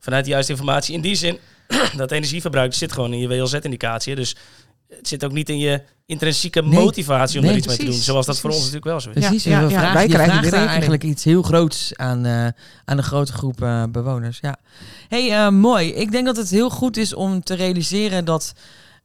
vanuit 0.00 0.24
de 0.24 0.30
juiste 0.30 0.52
informatie. 0.52 0.94
In 0.94 1.00
die 1.00 1.14
zin, 1.14 1.38
dat 1.96 2.10
energieverbruik 2.10 2.74
zit 2.74 2.92
gewoon 2.92 3.12
in 3.12 3.18
je 3.18 3.28
WLZ-indicatie. 3.28 4.14
Dus 4.14 4.36
het 4.88 5.08
zit 5.08 5.24
ook 5.24 5.32
niet 5.32 5.48
in 5.48 5.58
je 5.58 5.82
intrinsieke 6.06 6.62
Nee. 6.62 6.80
motivatie 6.80 7.38
om 7.38 7.42
Nee, 7.44 7.52
er 7.52 7.58
iets 7.58 7.66
mee 7.66 7.76
te 7.76 7.84
doen. 7.84 7.92
Zoals 7.94 8.26
dat 8.26 8.38
voor 8.40 8.50
ons 8.50 8.58
natuurlijk 8.58 8.84
wel 8.84 9.00
zo 9.00 9.10
is. 9.10 9.14
Precies, 9.14 9.44
Ja, 9.44 9.50
ja, 9.60 9.68
ja, 9.68 9.78
vraagt, 9.78 9.92
wij 9.94 10.06
krijgen 10.08 10.52
eigenlijk 10.66 11.02
iets 11.02 11.24
heel 11.24 11.42
groots 11.42 11.92
aan, 11.96 12.26
eh, 12.26 12.46
aan 12.84 12.98
een 12.98 13.02
grote 13.02 13.32
groep 13.32 13.62
eh, 13.62 13.82
bewoners. 13.90 14.38
Ja. 14.42 14.56
hey, 15.08 15.30
eh, 15.32 15.48
mooi. 15.48 15.92
Ik 15.94 16.10
denk 16.12 16.26
dat 16.26 16.36
het 16.36 16.50
heel 16.50 16.70
goed 16.70 16.96
is 16.96 17.14
om 17.14 17.42
te 17.42 17.54
realiseren 17.54 18.24
dat 18.24 18.52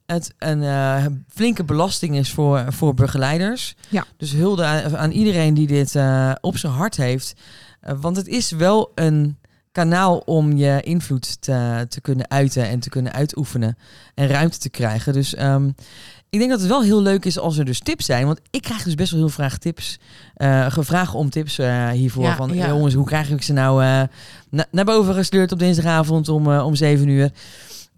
het 0.05 0.33
een 0.37 0.63
eh, 0.63 1.05
flinke 1.27 1.63
belasting 1.63 2.15
is 2.15 2.31
voor, 2.31 2.65
voor 2.67 2.93
begeleiders. 2.93 3.75
Ja. 3.89 4.05
Dus 4.17 4.31
hulde 4.31 4.63
aan, 4.63 4.97
aan 4.97 5.11
iedereen 5.11 5.53
die 5.53 5.67
dit 5.67 5.95
eh, 5.95 6.31
op 6.41 6.57
zijn 6.57 6.73
hart 6.73 6.97
heeft. 6.97 7.33
Eh, 7.81 7.95
want 8.01 8.15
het 8.17 8.27
is 8.27 8.51
wel 8.51 8.91
een 8.95 9.37
kanaal 9.71 10.17
om 10.17 10.55
je 10.57 10.81
invloed 10.81 11.41
te, 11.41 11.85
te 11.89 12.01
kunnen 12.01 12.29
uiten 12.29 12.67
en 12.67 12.79
te 12.79 12.89
kunnen 12.89 13.13
uitoefenen 13.13 13.77
en 14.15 14.27
ruimte 14.27 14.57
te 14.57 14.69
krijgen. 14.69 15.13
Dus 15.13 15.35
ehm, 15.35 15.67
ik 16.29 16.39
denk 16.39 16.51
dat 16.51 16.59
het 16.59 16.69
wel 16.69 16.83
heel 16.83 17.01
leuk 17.01 17.25
is 17.25 17.39
als 17.39 17.57
er 17.57 17.65
dus 17.65 17.79
tips 17.79 18.05
zijn. 18.05 18.25
Want 18.25 18.39
ik 18.49 18.61
krijg 18.61 18.83
dus 18.83 18.95
best 18.95 19.11
wel 19.11 19.19
heel 19.19 19.29
graag 19.29 19.57
tips. 19.57 19.99
eh 20.33 20.71
gevraagd 20.71 21.13
om 21.13 21.29
tips 21.29 21.57
hiervoor. 21.91 22.23
Ja, 22.23 22.35
van 22.35 22.53
ja. 22.53 22.67
jongens, 22.67 22.93
hoe 22.93 23.05
krijg 23.05 23.29
ik 23.29 23.41
ze 23.41 23.53
nou 23.53 24.07
na- 24.49 24.65
naar 24.71 24.85
boven 24.85 25.13
gesleurd 25.13 25.51
op 25.51 25.59
dinsdagavond 25.59 26.29
om, 26.29 26.47
om 26.47 26.75
7 26.75 27.07
uur? 27.07 27.31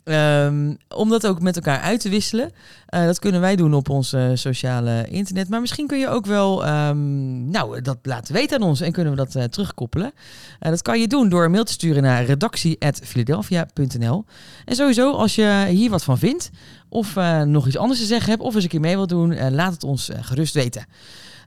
Ehm, 0.04 0.74
om 0.96 1.10
dat 1.10 1.28
ook 1.28 1.42
met 1.42 1.56
elkaar 1.56 1.80
uit 1.80 2.00
te 2.00 2.10
wisselen. 2.10 2.52
Eh, 2.86 3.06
dat 3.06 3.20
kunnen 3.20 3.42
wij 3.42 3.56
doen 3.56 3.74
op 3.74 3.90
ons 3.90 4.16
sociale 4.34 5.06
internet. 5.10 5.50
Maar 5.50 5.62
misschien 5.62 5.88
kun 5.88 6.00
je 6.00 6.08
ook 6.08 6.26
wel 6.26 6.66
ehm, 6.66 7.50
nou, 7.50 7.82
dat 7.82 7.98
laten 8.02 8.34
weten 8.34 8.62
aan 8.62 8.68
ons 8.68 8.82
en 8.82 8.92
kunnen 8.92 9.14
we 9.14 9.20
dat 9.20 9.36
eh, 9.36 9.44
terugkoppelen. 9.44 10.12
Eh, 10.60 10.70
dat 10.70 10.82
kan 10.82 11.00
je 11.00 11.08
doen 11.08 11.30
door 11.30 11.46
een 11.46 11.52
mail 11.52 11.64
te 11.64 11.72
sturen 11.72 12.04
naar 12.04 12.26
redactie.philadelphia.nl. 12.26 14.26
En 14.66 14.76
sowieso, 14.76 15.12
als 15.12 15.36
je 15.36 15.66
hier 15.70 15.90
wat 15.90 16.04
van 16.04 16.18
vindt, 16.18 16.50
of 16.90 17.16
nog 17.46 17.68
iets 17.68 17.78
anders 17.78 18.00
te 18.00 18.06
zeggen 18.06 18.30
hebt, 18.30 18.42
of 18.42 18.56
eens 18.56 18.64
een 18.64 18.70
keer 18.70 18.80
mee 18.80 18.96
wilt 18.96 19.10
doen, 19.10 19.52
laat 19.52 19.74
het 19.74 19.84
ons 19.84 20.10
gerust 20.14 20.54
weten. 20.54 20.86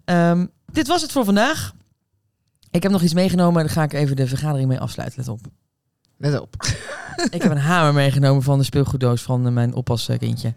Ehm, 0.04 0.46
dit 0.72 0.86
was 0.86 1.02
het 1.02 1.12
voor 1.12 1.24
vandaag. 1.24 1.72
Ik 2.70 2.82
heb 2.82 2.92
nog 2.92 3.02
iets 3.02 3.14
meegenomen, 3.14 3.64
daar 3.64 3.72
ga 3.72 3.82
ik 3.82 3.92
even 3.92 4.16
de 4.16 4.26
vergadering 4.26 4.68
mee 4.68 4.80
afsluiten. 4.80 5.18
Let 5.18 5.28
op. 5.28 5.65
Let 6.16 6.40
op. 6.40 6.54
Ik 7.30 7.42
heb 7.42 7.50
een 7.50 7.58
hamer 7.58 7.94
meegenomen 7.94 8.42
van 8.42 8.58
de 8.58 8.64
speelgoeddoos 8.64 9.22
van 9.22 9.46
eh, 9.46 9.52
mijn 9.52 9.74
oppaskindje. 9.74 10.54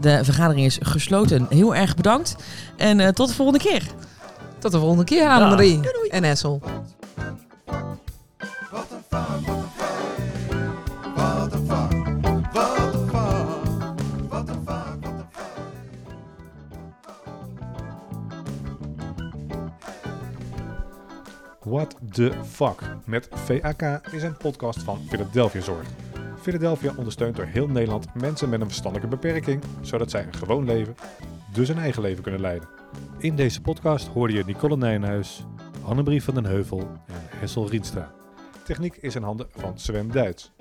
De 0.00 0.24
vergadering 0.24 0.66
is 0.66 0.78
gesloten. 0.82 1.46
Heel 1.48 1.74
erg 1.74 1.94
bedankt. 1.94 2.36
En 2.76 3.00
eh, 3.00 3.08
tot 3.08 3.28
de 3.28 3.34
volgende 3.34 3.60
keer. 3.60 3.86
Tot 4.58 4.72
de 4.72 4.78
volgende 4.78 5.04
keer, 5.04 5.28
Annemarie 5.28 5.80
en 6.10 6.24
Essel. 6.24 6.62
What 21.74 21.96
the 22.10 22.32
fuck 22.44 22.80
met 23.04 23.28
VAK 23.30 23.82
is 24.12 24.22
een 24.22 24.36
podcast 24.36 24.82
van 24.82 25.00
Philadelphia 25.08 25.60
Zorg. 25.60 25.86
Philadelphia 26.40 26.92
ondersteunt 26.96 27.36
door 27.36 27.44
heel 27.44 27.68
Nederland 27.68 28.14
mensen 28.14 28.48
met 28.48 28.60
een 28.60 28.66
verstandelijke 28.66 29.16
beperking, 29.16 29.62
zodat 29.80 30.10
zij 30.10 30.22
een 30.26 30.34
gewoon 30.34 30.64
leven, 30.64 30.96
dus 31.52 31.68
een 31.68 31.78
eigen 31.78 32.02
leven 32.02 32.22
kunnen 32.22 32.40
leiden. 32.40 32.68
In 33.18 33.36
deze 33.36 33.60
podcast 33.60 34.06
hoorde 34.06 34.34
je 34.34 34.44
Nicole 34.44 34.76
Nijnhuis, 34.76 35.44
Annemarie 35.84 36.22
van 36.22 36.34
den 36.34 36.44
Heuvel 36.44 36.80
en 37.06 37.38
Hessel 37.38 37.68
Rienstra. 37.68 38.12
Techniek 38.64 38.96
is 38.96 39.14
in 39.14 39.22
handen 39.22 39.46
van 39.50 39.78
Sven 39.78 40.10
Duits. 40.10 40.52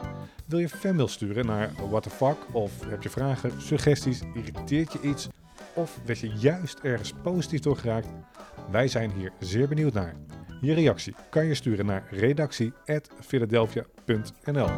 Wil 0.46 0.60
je 0.60 0.70
fanmail 0.70 1.08
sturen 1.08 1.46
naar 1.46 1.72
What 1.90 2.04
the 2.04 2.10
fuck 2.10 2.38
of 2.52 2.72
heb 2.86 3.04
je 3.04 3.10
vragen, 3.10 3.62
suggesties, 3.62 4.22
irriteert 4.34 4.94
je 4.94 5.02
iets 5.02 5.28
of 5.74 6.00
werd 6.06 6.20
je 6.20 6.30
juist 6.30 6.80
ergens 6.80 7.14
positief 7.24 7.60
door 7.60 7.78
geraakt? 7.78 8.08
Wij 8.72 8.88
zijn 8.88 9.12
hier 9.12 9.32
zeer 9.40 9.68
benieuwd 9.68 9.94
naar. 9.94 10.16
Je 10.64 10.74
reactie 10.74 11.16
kan 11.30 11.46
je 11.46 11.56
sturen 11.56 11.86
naar 11.86 12.08
redactie.philadelphia.nl 12.10 14.70